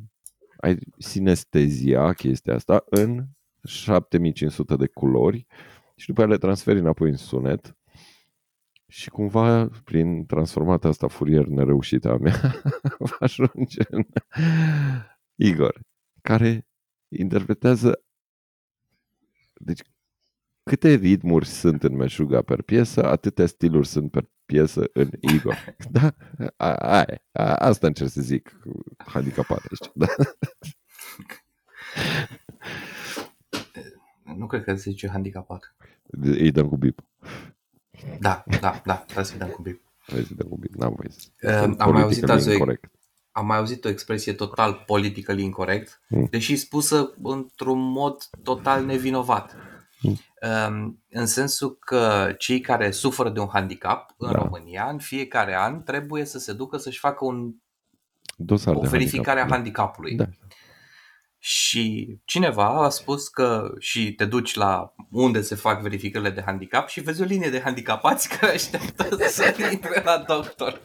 ai 0.57 0.77
sinestezia 0.97 2.13
chestia 2.13 2.53
asta 2.53 2.83
în 2.89 3.25
7500 3.63 4.75
de 4.75 4.87
culori 4.87 5.45
și 5.99 6.07
după 6.07 6.21
aia 6.21 6.29
le 6.29 6.37
transferi 6.37 6.79
înapoi 6.79 7.09
în 7.09 7.15
sunet 7.15 7.77
și 8.87 9.09
cumva 9.09 9.69
prin 9.83 10.25
transformata 10.25 10.87
asta 10.87 11.07
furier 11.07 11.45
nereușită 11.45 12.09
a 12.09 12.17
mea 12.17 12.61
va 13.09 13.15
ajunge 13.19 13.81
în 13.89 14.05
Igor, 15.35 15.81
care 16.21 16.67
interpretează 17.07 18.03
deci 19.53 19.81
câte 20.63 20.93
ritmuri 20.93 21.45
sunt 21.45 21.83
în 21.83 21.95
Meșuga 21.95 22.41
per 22.41 22.61
piesă, 22.61 23.05
atâtea 23.05 23.45
stiluri 23.45 23.87
sunt 23.87 24.11
per 24.11 24.29
piesă 24.45 24.89
în 24.93 25.09
Igor. 25.19 25.75
Da? 25.91 26.15
A, 26.57 26.73
a, 26.73 27.05
a, 27.31 27.55
asta 27.55 27.87
încerc 27.87 28.09
să 28.09 28.21
zic 28.21 28.59
cu 28.63 28.83
handicapat 28.97 29.57
aici. 29.57 29.91
Da? 29.93 30.07
Nu 34.37 34.45
cred 34.47 34.63
că 34.63 34.75
se 34.75 34.89
zice 34.89 35.09
handicapat. 35.09 35.75
Îi 36.21 36.51
dăm 36.51 36.67
cu 36.69 36.77
bip. 36.77 36.99
Da, 38.19 38.43
da, 38.61 38.81
da, 38.85 38.95
trebuie 38.95 39.25
să 39.25 39.37
dăm 39.37 39.47
cu 39.49 39.61
bip. 39.61 39.81
Vrei 40.05 40.23
să 40.25 40.33
dăm 40.35 40.47
cu 40.47 40.57
bip? 40.57 40.73
N-am 40.75 40.93
voie 40.95 41.09
să. 41.09 41.27
Uh, 41.41 41.59
Sunt 41.61 41.81
am 41.81 41.91
mai 41.91 42.01
auzit 42.01 42.25
politically 42.25 42.39
azi 42.39 42.49
o, 42.49 42.51
incorrect. 42.51 42.91
am 43.31 43.45
mai 43.45 43.57
auzit 43.57 43.85
o 43.85 43.89
expresie 43.89 44.33
total 44.33 44.83
politically 44.85 45.43
incorrect, 45.43 45.99
Mm. 46.09 46.27
deși 46.29 46.55
spusă 46.55 47.13
într-un 47.23 47.79
mod 47.91 48.23
total 48.43 48.85
nevinovat. 48.85 49.55
Mm. 50.01 50.17
Um, 50.69 51.03
în 51.09 51.25
sensul 51.25 51.77
că 51.79 52.33
cei 52.37 52.59
care 52.61 52.91
suferă 52.91 53.29
de 53.29 53.39
un 53.39 53.47
handicap 53.51 54.13
în 54.17 54.31
Da. 54.31 54.37
România, 54.39 54.89
în 54.89 54.97
fiecare 54.97 55.55
an, 55.55 55.83
trebuie 55.83 56.25
să 56.25 56.39
se 56.39 56.53
ducă 56.53 56.77
să-și 56.77 56.99
facă 56.99 57.25
un, 57.25 57.53
Dosar 58.37 58.75
o 58.75 58.79
de 58.79 58.87
verificare 58.87 59.39
a 59.39 59.45
handicap. 59.47 59.55
handicapului. 59.57 60.15
Da. 60.15 60.25
Și 61.41 62.15
cineva 62.25 62.65
a 62.85 62.89
spus 62.89 63.27
că 63.27 63.71
și 63.79 64.13
te 64.13 64.25
duci 64.25 64.53
la 64.55 64.93
unde 65.11 65.41
se 65.41 65.55
fac 65.55 65.81
verificările 65.81 66.29
de 66.29 66.41
handicap 66.45 66.87
și 66.87 67.01
vezi 67.01 67.21
o 67.21 67.25
linie 67.25 67.49
de 67.49 67.61
handicapați 67.61 68.29
care 68.37 68.53
așteaptă 68.53 69.27
să 69.27 69.55
intre 69.71 70.01
la 70.05 70.17
doctor. 70.17 70.81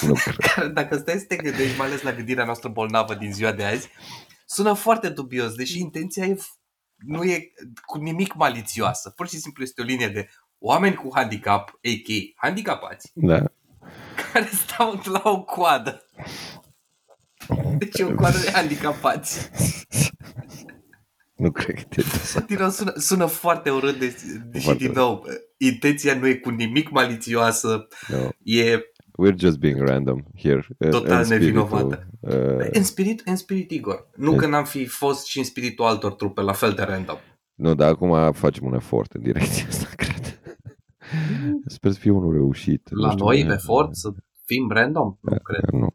Nu 0.00 0.12
cred. 0.22 0.36
Care, 0.36 0.68
dacă 0.68 0.96
stai 0.96 1.18
să 1.18 1.24
te 1.24 1.36
gândești, 1.36 1.76
mai 1.78 1.86
ales 1.86 2.02
la 2.02 2.12
gândirea 2.12 2.44
noastră 2.44 2.68
bolnavă 2.68 3.14
din 3.14 3.32
ziua 3.32 3.52
de 3.52 3.64
azi, 3.64 3.88
sună 4.46 4.72
foarte 4.72 5.08
dubios, 5.08 5.54
deși 5.54 5.78
intenția 5.78 6.24
e, 6.24 6.38
nu 6.96 7.24
e 7.24 7.52
cu 7.86 7.98
nimic 7.98 8.34
malițioasă. 8.34 9.10
Pur 9.10 9.28
și 9.28 9.38
simplu 9.38 9.62
este 9.62 9.80
o 9.80 9.84
linie 9.84 10.08
de 10.08 10.28
oameni 10.58 10.94
cu 10.94 11.10
handicap, 11.14 11.68
a.k.a. 11.68 12.46
handicapați, 12.46 13.10
Da. 13.14 13.42
care 14.32 14.48
stau 14.52 15.00
la 15.04 15.22
o 15.24 15.42
coadă. 15.42 16.02
Deci 17.78 17.98
e 17.98 18.04
o 18.04 18.14
coadă 18.14 18.38
de 18.38 18.50
handicapați. 18.52 19.50
Nu 21.36 21.50
cred 21.50 21.74
că 21.76 21.82
te 21.88 22.02
Din 22.46 22.56
nou, 22.60 22.68
sună, 22.70 22.92
sună 22.96 23.26
foarte 23.26 23.70
urât, 23.70 23.98
deci, 23.98 24.14
deși 24.50 24.64
Foarte 24.64 24.84
din 24.84 24.92
nou, 24.94 25.24
intenția 25.56 26.14
nu 26.14 26.26
e 26.26 26.34
cu 26.34 26.50
nimic 26.50 26.90
malițioasă, 26.90 27.86
no. 28.08 28.28
e 28.42 28.78
We're 29.26 29.36
just 29.38 29.58
being 29.58 29.80
random 29.80 30.22
here. 30.36 30.66
uh, 30.78 30.88
Total 30.88 31.18
în 31.18 31.24
spiritul, 31.24 31.46
nevinovată. 31.46 32.06
Uh, 32.20 32.66
în 32.72 32.82
spirit, 32.84 33.22
în 33.24 33.36
spirit 33.36 33.70
Igor. 33.70 34.10
Nu 34.16 34.34
că 34.36 34.46
n-am 34.46 34.64
fi 34.64 34.86
fost 34.86 35.26
și 35.26 35.38
în 35.38 35.44
spiritul 35.44 35.84
altor 35.84 36.12
trupe, 36.12 36.40
la 36.40 36.52
fel 36.52 36.72
de 36.72 36.82
random. 36.82 37.16
nu, 37.54 37.74
dar 37.74 37.88
acum 37.88 38.32
facem 38.32 38.66
un 38.66 38.74
efort 38.74 39.12
în 39.12 39.22
direcția 39.22 39.64
asta, 39.68 39.86
cred. 40.02 40.40
Sper 41.66 41.92
să 41.92 41.98
fie 41.98 42.10
unul 42.10 42.32
reușit. 42.32 42.88
Nu 42.90 43.00
La 43.02 43.10
știu, 43.10 43.24
noi, 43.24 43.40
e- 43.40 43.52
efort, 43.52 43.96
să 43.96 44.10
fim 44.44 44.70
random? 44.70 45.16
Nu 45.20 45.38
cred. 45.42 45.64
Nu. 45.70 45.94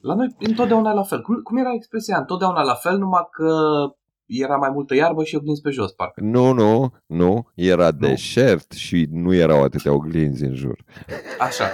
La 0.00 0.14
noi 0.14 0.34
întotdeauna 0.38 0.92
la 0.92 1.02
fel. 1.02 1.22
Cum, 1.22 1.42
cum 1.42 1.56
era 1.56 1.72
expresia? 1.74 2.18
Întotdeauna 2.18 2.62
la 2.62 2.74
fel, 2.74 2.98
numai 2.98 3.28
că 3.30 3.50
era 4.26 4.56
mai 4.56 4.70
multă 4.70 4.94
iarbă 4.94 5.24
și 5.24 5.36
oglinzi 5.36 5.60
pe 5.60 5.70
jos, 5.70 5.92
parcă. 5.92 6.20
Nu, 6.20 6.52
nu, 6.52 6.94
nu. 7.06 7.50
Era 7.54 7.92
deșert 7.92 8.72
și 8.72 9.08
nu 9.10 9.34
erau 9.34 9.62
atâtea 9.62 9.92
oglinzi 9.92 10.44
în 10.44 10.54
jur. 10.54 10.84
Așa. 11.38 11.64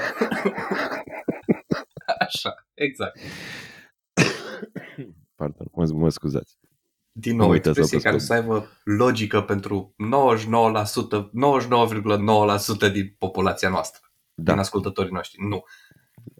Așa, 2.27 2.55
exact. 2.75 3.19
Pardon, 5.37 5.67
mă, 5.73 5.89
mă 5.93 6.09
scuzați. 6.09 6.59
Din 7.13 7.37
Nu 7.37 7.39
nou, 7.39 7.49
o 7.49 7.53
uitați 7.53 7.75
să 7.75 7.81
expresie 7.81 8.11
care 8.11 8.15
apăsați 8.15 8.27
să 8.27 8.53
aibă 8.53 8.69
logică 8.85 9.41
pentru 9.43 9.95
99%, 11.19 12.89
99,9% 12.89 12.93
din 12.93 13.15
populația 13.19 13.69
noastră, 13.69 14.01
Da, 14.35 14.51
din 14.51 14.61
ascultătorii 14.61 15.13
noștri. 15.13 15.47
Nu. 15.49 15.63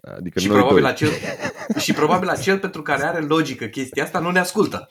Adică 0.03 0.39
Și 0.39 0.47
noi 0.47 0.55
probabil, 0.55 0.81
doi. 0.81 0.91
acel, 0.91 1.09
și 1.77 1.93
probabil 1.93 2.27
acel 2.27 2.59
pentru 2.59 2.81
care 2.81 3.03
are 3.03 3.19
logică 3.19 3.65
chestia 3.65 4.03
asta 4.03 4.19
nu 4.19 4.31
ne 4.31 4.39
ascultă. 4.39 4.89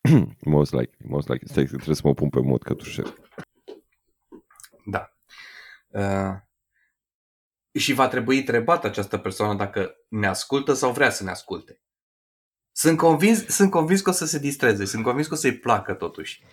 Most 0.40 0.72
likely, 0.72 1.08
most 1.08 1.28
likely. 1.28 1.48
Stai, 1.48 1.64
că 1.64 1.74
trebuie 1.74 1.94
să 1.94 2.02
mă 2.04 2.14
pun 2.14 2.28
pe 2.28 2.40
mod 2.40 2.62
cătușer. 2.62 3.14
Da. 4.84 5.12
Uh, 5.88 6.34
și 7.78 7.92
va 7.92 8.08
trebui 8.08 8.38
întrebat 8.38 8.84
această 8.84 9.18
persoană 9.18 9.54
dacă 9.54 9.94
ne 10.08 10.26
ascultă 10.26 10.72
sau 10.72 10.92
vrea 10.92 11.10
să 11.10 11.24
ne 11.24 11.30
asculte. 11.30 11.80
Sunt 12.72 12.96
convins, 12.96 13.46
sunt 13.46 13.70
convins 13.70 14.00
că 14.00 14.10
o 14.10 14.12
să 14.12 14.26
se 14.26 14.38
distreze, 14.38 14.84
sunt 14.84 15.02
convins 15.02 15.26
că 15.26 15.34
o 15.34 15.36
să-i 15.36 15.58
placă 15.58 15.94
totuși. 15.94 16.44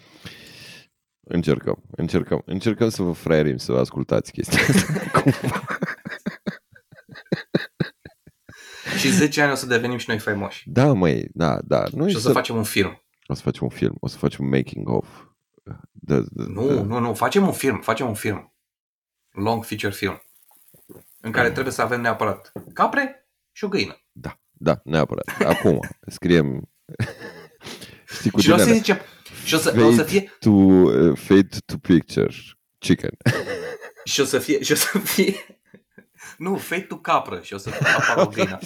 Încercăm, 1.27 1.83
încercăm, 1.91 2.41
încercăm 2.45 2.89
să 2.89 3.01
vă 3.01 3.11
fraierim 3.11 3.57
să 3.57 3.71
ascultați 3.71 4.31
chestia 4.31 4.59
asta. 4.61 5.23
Și 9.05 9.11
10 9.17 9.41
ani 9.41 9.51
o 9.51 9.55
să 9.55 9.65
devenim 9.65 9.97
și 9.97 10.05
noi 10.09 10.19
faimoși. 10.19 10.69
Da, 10.69 10.93
măi, 10.93 11.27
da, 11.33 11.59
da. 11.63 11.83
Noi 11.91 12.09
Și 12.09 12.15
o 12.15 12.19
să 12.19 12.31
facem 12.31 12.55
un 12.55 12.63
film. 12.63 13.01
o 13.27 13.33
să 13.33 13.41
facem 13.41 13.63
un 13.63 13.69
film, 13.69 13.95
o 13.99 14.07
să 14.07 14.17
facem 14.17 14.45
un 14.45 14.49
making 14.51 14.89
of. 14.89 15.07
Da, 15.63 15.79
da, 15.93 16.43
Nu, 16.47 16.67
da. 16.67 16.81
nu, 16.81 16.99
nu, 16.99 17.13
facem 17.13 17.45
un 17.45 17.53
film, 17.53 17.81
facem 17.81 18.07
un 18.07 18.13
film. 18.13 18.53
Long 19.31 19.63
feature 19.65 19.91
film. 19.93 20.21
În 21.21 21.31
care 21.31 21.51
trebuie 21.51 21.73
să 21.73 21.81
avem 21.81 22.01
neapărat 22.01 22.51
capre 22.73 23.29
și 23.51 23.63
o 23.63 23.67
găină. 23.67 24.01
Da, 24.11 24.39
da, 24.51 24.79
neapărat. 24.83 25.25
Acum, 25.45 25.79
scriem... 26.15 26.69
Știi 28.17 28.31
cu 28.31 28.39
și 28.39 28.51
o 28.51 28.55
din 28.55 28.63
să 28.63 28.69
alea, 28.69 28.77
zicem, 28.77 28.97
și 29.45 29.53
o 29.53 29.57
să, 29.57 29.69
o 29.69 29.91
să 29.91 29.97
fade 29.97 30.03
fie, 30.03 30.31
to, 30.39 30.49
uh, 30.49 31.17
fade 31.17 31.47
to 31.65 31.77
picture 31.77 32.33
chicken. 32.77 33.17
și 34.03 34.21
o 34.21 34.23
să 34.25 34.39
fie, 34.39 34.63
și 34.63 34.71
o 34.71 34.75
să 34.75 34.97
fie, 34.99 35.35
nu, 36.37 36.57
fade 36.57 36.81
to 36.81 36.97
capră 36.97 37.41
și 37.41 37.53
o 37.53 37.57
să 37.57 37.69
apară 37.97 38.21
o 38.21 38.27
găină. 38.27 38.59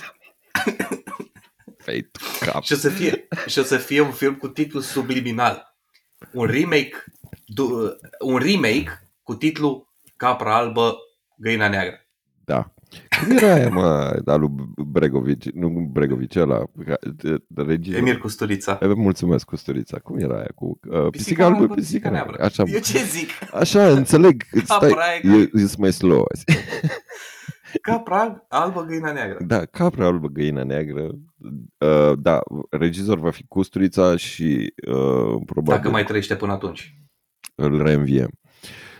Fade 1.77 2.09
to 2.11 2.45
cap. 2.51 2.63
Și 2.63 2.73
o 2.73 2.75
să 2.75 2.89
fie, 2.89 3.27
și 3.47 3.59
o 3.59 3.63
să 3.63 3.77
fie 3.77 4.01
un 4.01 4.11
film 4.11 4.35
cu 4.35 4.47
titlu 4.47 4.79
subliminal. 4.79 5.75
Un 6.33 6.45
remake, 6.45 7.03
du, 7.45 7.69
un 8.19 8.37
remake 8.37 9.09
cu 9.23 9.35
titlu 9.35 9.87
Capra 10.17 10.55
albă, 10.55 10.95
găina 11.37 11.67
neagră. 11.67 12.05
Da, 12.45 12.73
Cum 13.23 13.31
era 13.37 13.53
aia, 13.53 13.69
mă, 13.69 14.19
al 14.25 14.39
lui 14.39 14.49
Bregovici, 14.85 15.49
nu 15.49 15.69
Bregovici, 15.91 16.35
ăla, 16.35 16.63
ca- 16.85 16.97
de- 17.15 17.43
de 17.47 17.61
regizor. 17.61 17.99
Emir 17.99 18.17
Custurița. 18.17 18.77
Eh, 18.81 18.91
Mulțumesc, 18.95 19.45
Custurița. 19.45 19.99
Cum 19.99 20.17
era 20.19 20.35
aia 20.35 20.51
cu 20.55 20.65
uh, 20.65 20.89
pisica, 20.91 21.09
Pisica 21.09 21.45
albă, 21.45 21.57
albă, 21.57 21.73
pisica 21.73 21.81
pisica 21.99 22.09
neagră? 22.09 22.35
neagră. 22.37 22.45
Așa, 22.63 22.63
Eu 22.73 22.79
ce 22.79 23.03
zic? 23.03 23.29
așa, 23.53 23.89
înțeleg. 23.89 24.43
Stai, 24.63 24.77
Capra 24.79 25.13
e 25.13 25.21
e, 25.37 25.49
e 25.53 25.65
mai 25.77 25.93
slow 25.93 26.25
azi. 26.33 26.43
Capra 27.81 28.45
albă, 28.49 28.83
găina 28.83 29.11
neagră. 29.11 29.43
Da, 29.45 29.65
capra 29.65 30.05
albă, 30.05 30.27
găina 30.27 30.63
neagră. 30.63 31.09
Uh, 31.77 32.13
da, 32.19 32.39
regizor 32.69 33.19
va 33.19 33.31
fi 33.31 33.45
Custurița 33.47 34.15
și 34.15 34.73
uh, 34.87 35.41
probabil 35.45 35.75
Dacă 35.81 35.89
mai 35.89 36.03
trăiește 36.03 36.35
până 36.35 36.51
atunci. 36.51 36.93
îl 37.55 37.83
reînviem. 37.83 38.29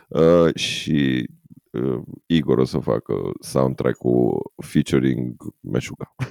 Uh, 0.08 0.56
și 0.56 1.30
uh, 1.72 2.02
Igor 2.26 2.58
o 2.58 2.66
să 2.66 2.80
facă 2.80 3.14
soundtrack-ul 3.40 4.52
featuring 4.66 5.36
Meșuga. 5.60 6.16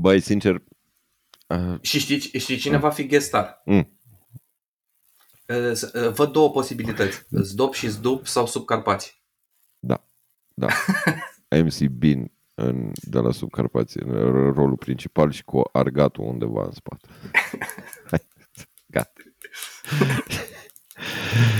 Băi, 0.00 0.20
sincer, 0.20 0.62
uh, 1.48 1.78
Și 1.80 1.98
știi, 1.98 2.18
știi 2.18 2.56
cine 2.56 2.76
va 2.76 2.90
fi 2.90 3.06
guest 3.06 3.26
star? 3.26 3.62
Mm. 3.64 3.95
Uh, 5.48 5.72
s- 5.72 5.82
uh, 5.94 6.12
Văd 6.12 6.32
două 6.32 6.50
posibilități. 6.50 7.26
Zdop 7.30 7.74
și 7.74 7.88
Zdup 7.88 8.26
sau 8.26 8.46
Subcarpați. 8.46 9.22
da, 10.58 10.66
MC 11.64 11.78
Bean 11.90 12.30
în, 12.54 12.92
de 12.94 13.18
la 13.18 13.30
Subcarpație, 13.32 14.02
în 14.06 14.52
rolul 14.52 14.76
principal 14.76 15.30
și 15.30 15.44
cu 15.44 15.62
argatul 15.72 16.24
undeva 16.24 16.64
în 16.64 16.70
spate. 16.72 17.08
Hai, 18.10 18.26
Gata. 18.94 19.12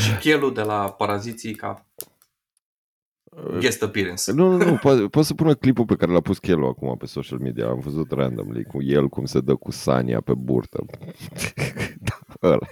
Și 0.00 0.16
Chelu 0.20 0.50
de 0.50 0.62
la 0.62 0.92
Paraziții 0.92 1.54
ca 1.54 1.86
guest 3.58 3.82
appearance. 3.82 4.32
Nu, 4.32 4.56
nu, 4.56 4.64
nu, 4.64 4.76
poate, 4.76 5.00
poate 5.08 5.26
să 5.26 5.34
pună 5.34 5.54
clipul 5.54 5.84
pe 5.84 5.96
care 5.96 6.12
l-a 6.12 6.20
pus 6.20 6.38
Chelo 6.38 6.68
acum 6.68 6.96
pe 6.96 7.06
social 7.06 7.38
media. 7.38 7.68
Am 7.68 7.78
văzut 7.80 8.10
randomly 8.10 8.64
cu 8.64 8.82
el 8.82 9.08
cum 9.08 9.24
se 9.24 9.40
dă 9.40 9.54
cu 9.54 9.70
Sania 9.70 10.20
pe 10.20 10.34
burtă. 10.34 10.84
da, 12.08 12.18
ăla. 12.42 12.66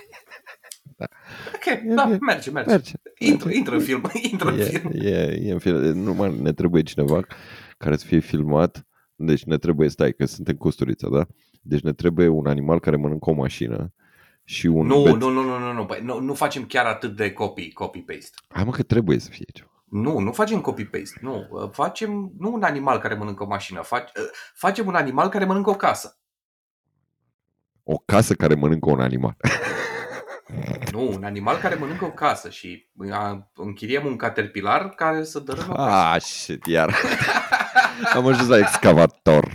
Ok, 1.67 1.95
da, 1.95 2.05
merge, 2.21 2.51
merge. 2.51 2.71
Merge. 2.71 2.93
Intră, 3.19 3.51
intră 3.53 3.75
în 3.75 3.81
film, 3.81 4.03
intră 4.31 4.49
în 4.51 4.59
E, 4.59 4.63
film. 4.65 4.91
e, 4.95 5.39
e 5.43 5.53
în 5.53 5.59
film. 5.59 5.77
Nu, 5.83 6.15
mă, 6.15 6.29
ne 6.29 6.53
trebuie 6.53 6.83
cineva 6.83 7.21
care 7.79 7.97
să 7.97 8.07
fie 8.07 8.19
filmat. 8.19 8.87
Deci 9.15 9.45
ne 9.45 9.59
trebuie, 9.59 9.89
stai, 9.89 10.13
că 10.13 10.25
suntem 10.27 10.57
costurița, 10.57 11.09
da? 11.09 11.27
Deci 11.63 11.81
ne 11.81 11.93
trebuie 11.93 12.29
un 12.29 12.47
animal 12.47 12.81
care 12.81 12.97
mănâncă 12.97 13.31
o 13.31 13.35
mașină 13.35 13.93
și 14.45 14.67
un... 14.67 14.87
Nu, 14.87 15.03
beț- 15.09 15.19
nu, 15.19 15.29
nu, 15.29 15.43
nu, 15.43 15.59
nu, 15.59 15.73
nu, 15.73 15.85
băi, 15.85 16.01
nu, 16.03 16.21
nu 16.21 16.35
facem 16.35 16.65
chiar 16.67 16.87
atât 16.87 17.17
de 17.17 17.33
copy, 17.33 17.73
copy-paste. 17.73 18.37
Hai 18.49 18.65
mă 18.65 18.71
că 18.71 18.83
trebuie 18.83 19.19
să 19.19 19.29
fie 19.31 19.45
ceva. 19.53 19.69
Nu, 19.85 20.19
nu 20.19 20.33
facem 20.33 20.61
copy-paste, 20.61 21.19
nu. 21.21 21.47
Uh, 21.51 21.71
Facem, 21.73 22.33
nu 22.39 22.53
un 22.53 22.63
animal 22.63 22.99
care 22.99 23.15
mănâncă 23.15 23.43
o 23.43 23.47
mașină, 23.47 23.81
fac, 23.83 24.03
uh, 24.03 24.23
facem 24.55 24.87
un 24.87 24.95
animal 24.95 25.29
care 25.29 25.45
mănâncă 25.45 25.71
o 25.71 25.75
casă. 25.75 26.19
O 27.83 27.99
casă 27.99 28.35
care 28.35 28.55
mănâncă 28.55 28.91
un 28.91 29.01
animal. 29.01 29.37
Nu, 30.93 31.13
un 31.13 31.25
animal 31.25 31.57
care 31.57 31.75
mănâncă 31.75 32.05
o 32.05 32.11
casă 32.11 32.51
și 32.51 32.91
uh, 32.97 33.39
închiriem 33.55 34.07
un 34.07 34.17
caterpilar 34.17 34.89
care 34.89 35.25
să 35.25 35.39
dărâme 35.39 35.67
o 35.71 35.75
casă. 35.75 36.15
Ah, 36.15 36.21
shit, 36.21 36.67
iar. 36.67 36.95
Am 38.15 38.27
ajuns 38.27 38.49
la 38.49 38.59
excavator. 38.59 39.49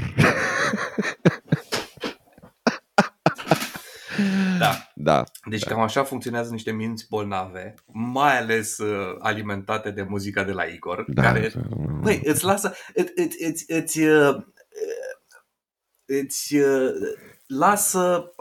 Da. 4.59 4.89
Da. 4.95 5.23
Deci 5.49 5.63
cam 5.63 5.79
așa 5.79 6.03
funcționează 6.03 6.51
niște 6.51 6.71
minți 6.71 7.05
bolnave, 7.09 7.73
mai 7.93 8.37
ales 8.39 8.77
uh, 8.77 9.15
alimentate 9.19 9.91
de 9.91 10.01
muzica 10.01 10.43
de 10.43 10.51
la 10.51 10.63
Igor, 10.63 11.05
Da. 11.07 11.21
care, 11.21 11.51
băi, 12.01 12.21
îți 12.23 12.43
lasă, 12.43 12.73
îți, 12.93 13.11
îți, 13.15 13.43
îți, 13.43 13.71
îți, 13.71 14.01
uh, 14.01 14.43
îți 16.05 16.55
uh, 16.55 16.91
lasă 17.47 18.33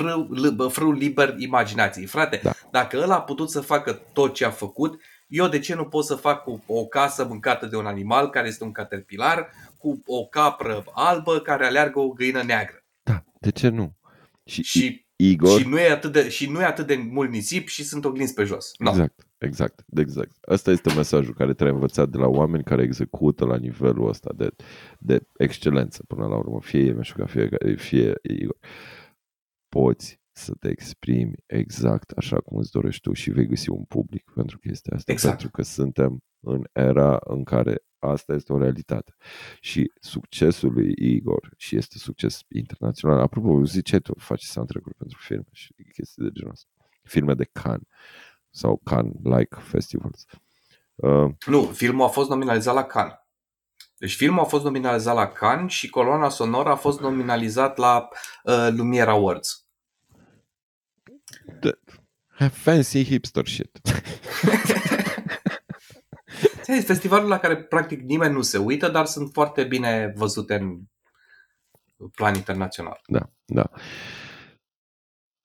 frâu, 0.00 0.28
l- 0.32 0.68
frâu 0.70 0.92
liber 0.92 1.34
imaginației. 1.38 2.06
Frate, 2.06 2.40
Da. 2.42 2.52
dacă 2.70 2.98
ăla 3.02 3.14
a 3.14 3.20
putut 3.22 3.50
să 3.50 3.60
facă 3.60 3.92
tot 4.12 4.34
ce 4.34 4.44
a 4.44 4.50
făcut, 4.50 5.00
eu 5.28 5.48
de 5.48 5.58
ce 5.58 5.74
nu 5.74 5.84
pot 5.84 6.04
să 6.04 6.14
fac 6.14 6.42
cu 6.42 6.62
o 6.66 6.86
casă 6.86 7.24
mâncată 7.24 7.66
de 7.66 7.76
un 7.76 7.86
animal 7.86 8.30
care 8.30 8.48
este 8.48 8.64
un 8.64 8.72
caterpilar, 8.72 9.50
cu 9.78 10.02
o 10.06 10.26
capră 10.26 10.84
albă 10.94 11.38
care 11.38 11.66
aleargă 11.66 11.98
o 12.00 12.08
găină 12.08 12.42
neagră? 12.42 12.84
Da, 13.02 13.24
de 13.40 13.50
ce 13.50 13.68
nu? 13.68 13.96
Și, 14.44 14.62
Și 14.62 15.06
Igor, 15.16 15.60
și 15.60 15.68
nu, 15.68 15.78
e 15.80 15.90
atât 15.90 16.12
de, 16.12 16.28
și 16.28 16.50
nu 16.50 16.60
e 16.60 16.64
atât 16.64 16.86
de 16.86 16.96
mult 17.10 17.30
nisip 17.30 17.68
și 17.68 17.84
sunt 17.84 18.04
oglinzi 18.04 18.34
pe 18.34 18.44
jos. 18.44 18.72
No. 18.78 18.90
exact, 18.90 19.26
exact, 19.38 19.80
exact. 19.96 20.30
Asta 20.48 20.70
este 20.70 20.94
mesajul 20.94 21.34
care 21.34 21.52
trebuie 21.52 21.74
învățat 21.74 22.08
de 22.08 22.18
la 22.18 22.26
oameni 22.26 22.64
care 22.64 22.82
execută 22.82 23.44
la 23.44 23.56
nivelul 23.56 24.08
ăsta 24.08 24.30
de, 24.36 24.48
de 24.98 25.20
excelență 25.38 26.02
până 26.08 26.26
la 26.26 26.36
urmă. 26.36 26.60
Fie 26.62 26.86
Emeșuga, 26.86 27.26
fie, 27.26 27.48
fie 27.76 28.14
Igor. 28.22 28.56
Poți 29.76 30.20
să 30.32 30.52
te 30.60 30.68
exprimi 30.68 31.34
exact 31.46 32.10
așa 32.10 32.40
cum 32.40 32.58
îți 32.58 32.70
dorești 32.70 33.00
tu 33.00 33.12
și 33.12 33.30
vei 33.30 33.46
găsi 33.46 33.70
un 33.70 33.84
public 33.84 34.30
pentru 34.34 34.58
chestia 34.58 34.96
asta. 34.96 35.12
Exact. 35.12 35.34
Pentru 35.36 35.50
că 35.50 35.62
suntem 35.62 36.22
în 36.40 36.64
era 36.72 37.18
în 37.24 37.44
care 37.44 37.84
asta 37.98 38.32
este 38.32 38.52
o 38.52 38.58
realitate. 38.58 39.16
Și 39.60 39.92
succesul 40.00 40.72
lui 40.72 40.92
Igor 40.96 41.54
și 41.56 41.76
este 41.76 41.98
succes 41.98 42.40
internațional. 42.48 43.20
Apropo, 43.20 43.64
ziceai 43.64 44.00
tu, 44.00 44.14
faci 44.18 44.42
soundtrack-uri 44.42 44.94
pentru 44.94 45.18
filme 45.20 45.48
și 45.52 45.74
chestii 45.92 46.22
de 46.22 46.30
genul 46.32 46.52
ăsta. 46.52 46.68
Filme 47.02 47.34
de 47.34 47.44
Cannes 47.44 47.88
sau 48.50 48.80
Cannes-like 48.84 49.56
festivals. 49.60 50.24
Uh, 50.94 51.30
Nu, 51.46 51.62
filmul 51.62 52.04
a 52.04 52.08
fost 52.08 52.28
nominalizat 52.28 52.74
la 52.74 52.84
Cannes. 52.84 53.14
Deci 53.98 54.16
filmul 54.16 54.40
a 54.40 54.44
fost 54.44 54.64
nominalizat 54.64 55.14
la 55.14 55.26
Cannes 55.26 55.72
și 55.72 55.90
coloana 55.90 56.28
sonoră 56.28 56.68
a 56.68 56.76
fost 56.76 57.00
nominalizat 57.00 57.76
la 57.76 58.08
uh, 58.44 58.68
Lumiere 58.70 59.10
Awards. 59.10 59.65
Fancy 62.50 63.04
hipster 63.04 63.46
shit. 63.46 63.80
Este 66.66 66.92
festivalul 66.92 67.28
la 67.28 67.38
care 67.38 67.56
practic 67.56 68.02
nimeni 68.02 68.32
nu 68.32 68.42
se 68.42 68.58
uită, 68.58 68.88
dar 68.88 69.04
sunt 69.04 69.30
foarte 69.32 69.64
bine 69.64 70.12
văzute 70.16 70.54
în 70.54 70.78
plan 72.14 72.34
internațional. 72.34 73.00
Da, 73.06 73.30
da. 73.44 73.70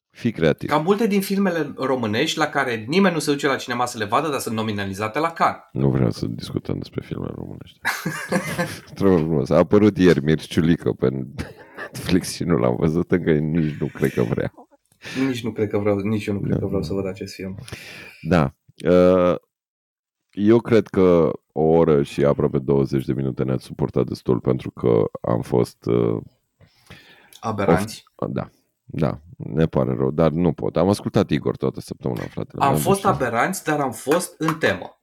Fii 0.09 0.31
creativ. 0.31 0.69
Cam 0.69 0.83
multe 0.83 1.07
din 1.07 1.21
filmele 1.21 1.73
românești 1.77 2.37
la 2.37 2.45
care 2.45 2.85
nimeni 2.87 3.13
nu 3.13 3.19
se 3.19 3.31
duce 3.31 3.47
la 3.47 3.55
cinema 3.55 3.85
să 3.85 3.97
le 3.97 4.05
vadă, 4.05 4.29
dar 4.29 4.39
sunt 4.39 4.55
nominalizate 4.55 5.19
la 5.19 5.31
Cannes. 5.31 5.61
Nu 5.71 5.89
vreau 5.89 6.11
să 6.11 6.25
discutăm 6.25 6.77
despre 6.77 7.01
filme 7.05 7.27
românești. 7.35 7.79
Trebuie 8.95 9.17
frumos. 9.17 9.49
A 9.49 9.57
apărut 9.57 9.97
ieri 9.97 10.23
Mirciulică 10.23 10.91
pe 10.91 11.09
Netflix 11.09 12.33
și 12.33 12.43
nu 12.43 12.57
l-am 12.57 12.75
văzut 12.75 13.11
încă, 13.11 13.31
nici 13.31 13.77
nu 13.79 13.87
cred 13.87 14.13
că 14.13 14.21
vreau. 14.21 14.60
Nici 15.27 15.43
nu 15.43 15.51
cred 15.51 15.69
că 15.69 15.77
vreau, 15.77 15.97
nici 15.99 16.25
eu 16.25 16.33
nu 16.33 16.39
cred 16.39 16.53
Da. 16.53 16.59
că 16.59 16.65
vreau 16.65 16.83
să 16.83 16.93
văd 16.93 17.05
acest 17.07 17.33
film. 17.33 17.57
Da. 18.21 18.53
Uh, 18.89 19.35
Eu 20.31 20.59
cred 20.59 20.87
că 20.87 21.31
o 21.51 21.61
oră 21.63 22.03
și 22.03 22.23
aproape 22.25 22.59
20 22.59 23.05
de 23.05 23.13
minute 23.13 23.43
ne-ați 23.43 23.63
suportat 23.65 24.05
destul 24.05 24.39
pentru 24.39 24.71
că 24.71 25.03
am 25.21 25.41
fost... 25.41 25.85
uh, 25.85 26.21
Aberanți. 27.39 28.03
Da, 28.29 28.49
da, 28.83 29.19
ne 29.37 29.65
pare 29.65 29.93
rău, 29.95 30.11
dar 30.11 30.31
nu 30.31 30.53
pot. 30.53 30.77
Am 30.77 30.89
ascultat 30.89 31.29
Igor 31.29 31.55
toată 31.57 31.79
săptămâna, 31.79 32.21
fratele. 32.21 32.63
Am 32.63 32.71
meu, 32.71 32.79
fost 32.79 32.99
și- 32.99 33.05
aberanți, 33.07 33.63
dar 33.63 33.79
am 33.79 33.91
fost 33.91 34.35
în 34.37 34.57
temă. 34.57 35.01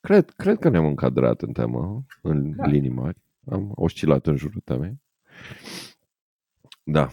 Cred, 0.00 0.30
cred 0.30 0.58
că 0.58 0.68
ne-am 0.68 0.86
încadrat 0.86 1.42
în 1.42 1.52
temă, 1.52 2.04
în 2.22 2.56
Da. 2.56 2.66
linii 2.66 2.90
mari. 2.90 3.16
Am 3.50 3.72
oscilat 3.74 4.26
în 4.26 4.36
jurul 4.36 4.60
temei. 4.64 5.00
Da. 6.82 7.08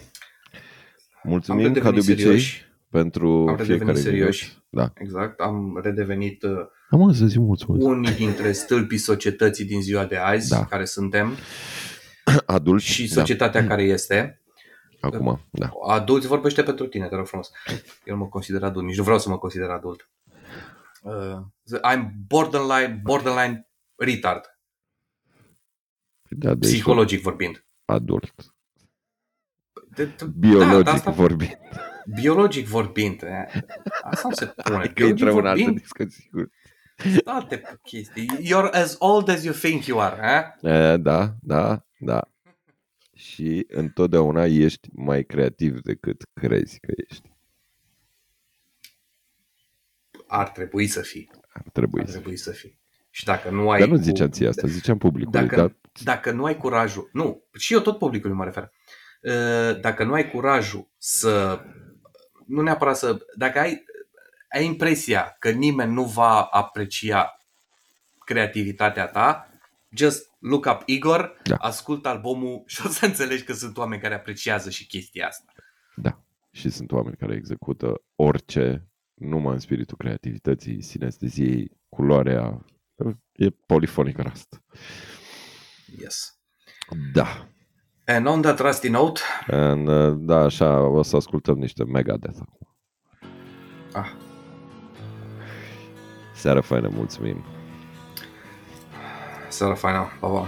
Am 1.25 1.31
Mulțumim 1.31 1.63
ca 1.63 1.69
de 1.71 1.79
redevenit 1.79 2.01
obicei 2.09 2.23
serioși. 2.25 2.65
pentru 2.89 3.27
Am 3.29 3.45
fiecare 3.55 3.63
redevenit 3.73 4.01
serioși. 4.01 4.43
minut. 4.45 4.63
Da. 4.69 5.01
Exact, 5.03 5.39
am 5.39 5.79
redevenit 5.83 6.43
uh, 6.43 6.57
Am 6.89 7.13
să 7.13 7.25
zic 7.25 7.39
mulțumesc. 7.39 7.85
unii 7.85 8.11
dintre 8.13 8.51
stâlpii 8.51 8.97
societății 8.97 9.65
din 9.65 9.81
ziua 9.81 10.05
de 10.05 10.15
azi, 10.17 10.49
Da. 10.49 10.65
care 10.65 10.85
suntem, 10.85 11.35
Adult. 12.45 12.81
și 12.81 13.07
da. 13.07 13.19
societatea 13.19 13.67
care 13.67 13.83
este. 13.83 14.41
Acum, 14.99 15.41
da. 15.51 15.69
Adult 15.87 16.23
vorbește 16.25 16.63
pentru 16.63 16.87
tine, 16.87 17.07
te 17.07 17.15
rog 17.15 17.25
frumos. 17.27 17.51
Eu 18.03 18.15
nu 18.15 18.21
mă 18.23 18.27
consider 18.27 18.63
adult, 18.63 18.85
nici 18.85 18.97
nu 18.97 19.03
vreau 19.03 19.19
să 19.19 19.29
mă 19.29 19.37
consider 19.37 19.69
adult. 19.69 20.09
Uh, 21.01 21.37
I'm 21.93 22.11
borderline, 22.27 22.99
borderline 23.03 23.67
retard, 23.95 24.57
da 26.29 26.53
deci 26.55 26.69
psihologic 26.71 27.21
vorbind. 27.21 27.65
Adult. 27.85 28.33
De, 29.95 30.05
de, 30.05 30.25
Biologic 30.37 30.83
da, 30.85 30.91
asta, 30.91 31.11
vorbind. 31.11 31.57
biologic 32.21 32.67
vorbind. 32.67 33.21
eh, 33.23 33.61
Asta 34.03 34.27
nu 34.27 34.33
se 34.33 34.45
pune. 34.45 34.85
Că 34.85 34.91
Biologic 34.93 35.19
intrăm 35.19 35.37
în 35.37 35.45
altă 35.45 35.61
vorbind, 35.63 35.79
discuție. 35.79 36.29
alte 37.25 37.79
chestii. 37.83 38.29
You're 38.43 38.71
as 38.71 38.95
old 38.99 39.29
as 39.29 39.43
you 39.43 39.53
think 39.53 39.85
you 39.85 39.99
are. 40.01 40.53
Eh? 40.61 40.71
E, 40.71 40.97
Da, 40.97 41.33
da, 41.41 41.85
da. 41.97 42.29
Și 43.15 43.65
întotdeauna 43.69 44.45
ești 44.45 44.89
mai 44.93 45.23
creativ 45.23 45.79
decât 45.81 46.23
crezi 46.33 46.79
că 46.79 46.91
ești. 47.09 47.31
Ar 50.27 50.49
trebui 50.49 50.87
să 50.87 51.01
fii. 51.01 51.29
Ar 51.49 51.65
trebui 51.73 52.01
ar 52.01 52.07
să 52.07 52.11
trebui 52.17 52.37
să 52.37 52.51
fii. 52.51 52.79
Și 53.09 53.25
dacă 53.25 53.49
nu 53.49 53.69
ai... 53.69 53.79
Dar 53.79 53.87
nu 53.87 53.95
cu- 53.95 54.01
ziceam 54.01 54.29
ție 54.29 54.47
asta, 54.47 54.67
ziceam 54.67 54.97
publicului. 54.97 55.39
Dacă, 55.41 55.55
Dar 55.55 55.75
dacă 56.03 56.31
nu 56.31 56.45
ai 56.45 56.57
curajul, 56.57 57.09
nu, 57.13 57.43
și 57.57 57.73
eu 57.73 57.79
tot 57.79 57.97
publicului 57.97 58.35
mă 58.35 58.43
refer. 58.43 58.71
Uh, 59.25 59.79
Dacă 59.81 60.03
nu 60.03 60.13
ai 60.13 60.29
curajul 60.31 60.87
să, 60.97 61.61
nu 62.47 62.61
neapărat 62.61 62.97
să, 62.97 63.25
dacă 63.35 63.59
ai, 63.59 63.83
ai 64.49 64.65
impresia 64.65 65.35
că 65.39 65.49
nimeni 65.49 65.93
nu 65.93 66.03
va 66.03 66.41
aprecia 66.41 67.39
creativitatea 68.25 69.07
ta, 69.07 69.49
just 69.89 70.29
look 70.39 70.65
up 70.65 70.81
Igor, 70.85 71.39
Da. 71.43 71.55
ascultă 71.55 72.09
albumul 72.09 72.63
și 72.73 72.85
o 72.85 72.89
să 72.89 73.05
înțelegi 73.05 73.43
că 73.43 73.53
sunt 73.53 73.77
oameni 73.77 74.01
care 74.01 74.13
apreciază 74.13 74.69
și 74.69 74.87
chestia 74.87 75.27
asta. 75.27 75.51
Da. 75.95 76.23
Și 76.51 76.69
sunt 76.69 76.91
oameni 76.91 77.15
care 77.15 77.35
execută 77.35 78.01
orice, 78.15 78.87
numai 79.13 79.53
în 79.53 79.59
spiritul 79.59 79.97
creativității, 79.97 80.81
sinesteziei, 80.81 81.71
culoarea. 81.89 82.65
E 83.31 83.49
polifonic 83.49 84.17
rast. 84.17 84.61
Yes. 85.99 86.39
Da. 87.13 87.47
And 88.07 88.27
on 88.27 88.41
that 88.41 88.59
rusty 88.59 88.89
note, 88.89 89.21
And, 89.47 89.87
uh, 89.87 90.13
da, 90.17 90.39
așa, 90.39 90.79
o 90.79 91.01
să 91.03 91.15
ascultăm 91.15 91.57
niște 91.57 91.83
Megadeth 91.83 92.37
acum. 92.41 92.75
ah, 93.93 94.11
Seara 96.35 96.61
faină, 96.61 96.89
mulțumim. 96.93 97.43
seara 99.47 99.73
faină, 99.73 100.07
pa, 100.19 100.27
pa. 100.27 100.47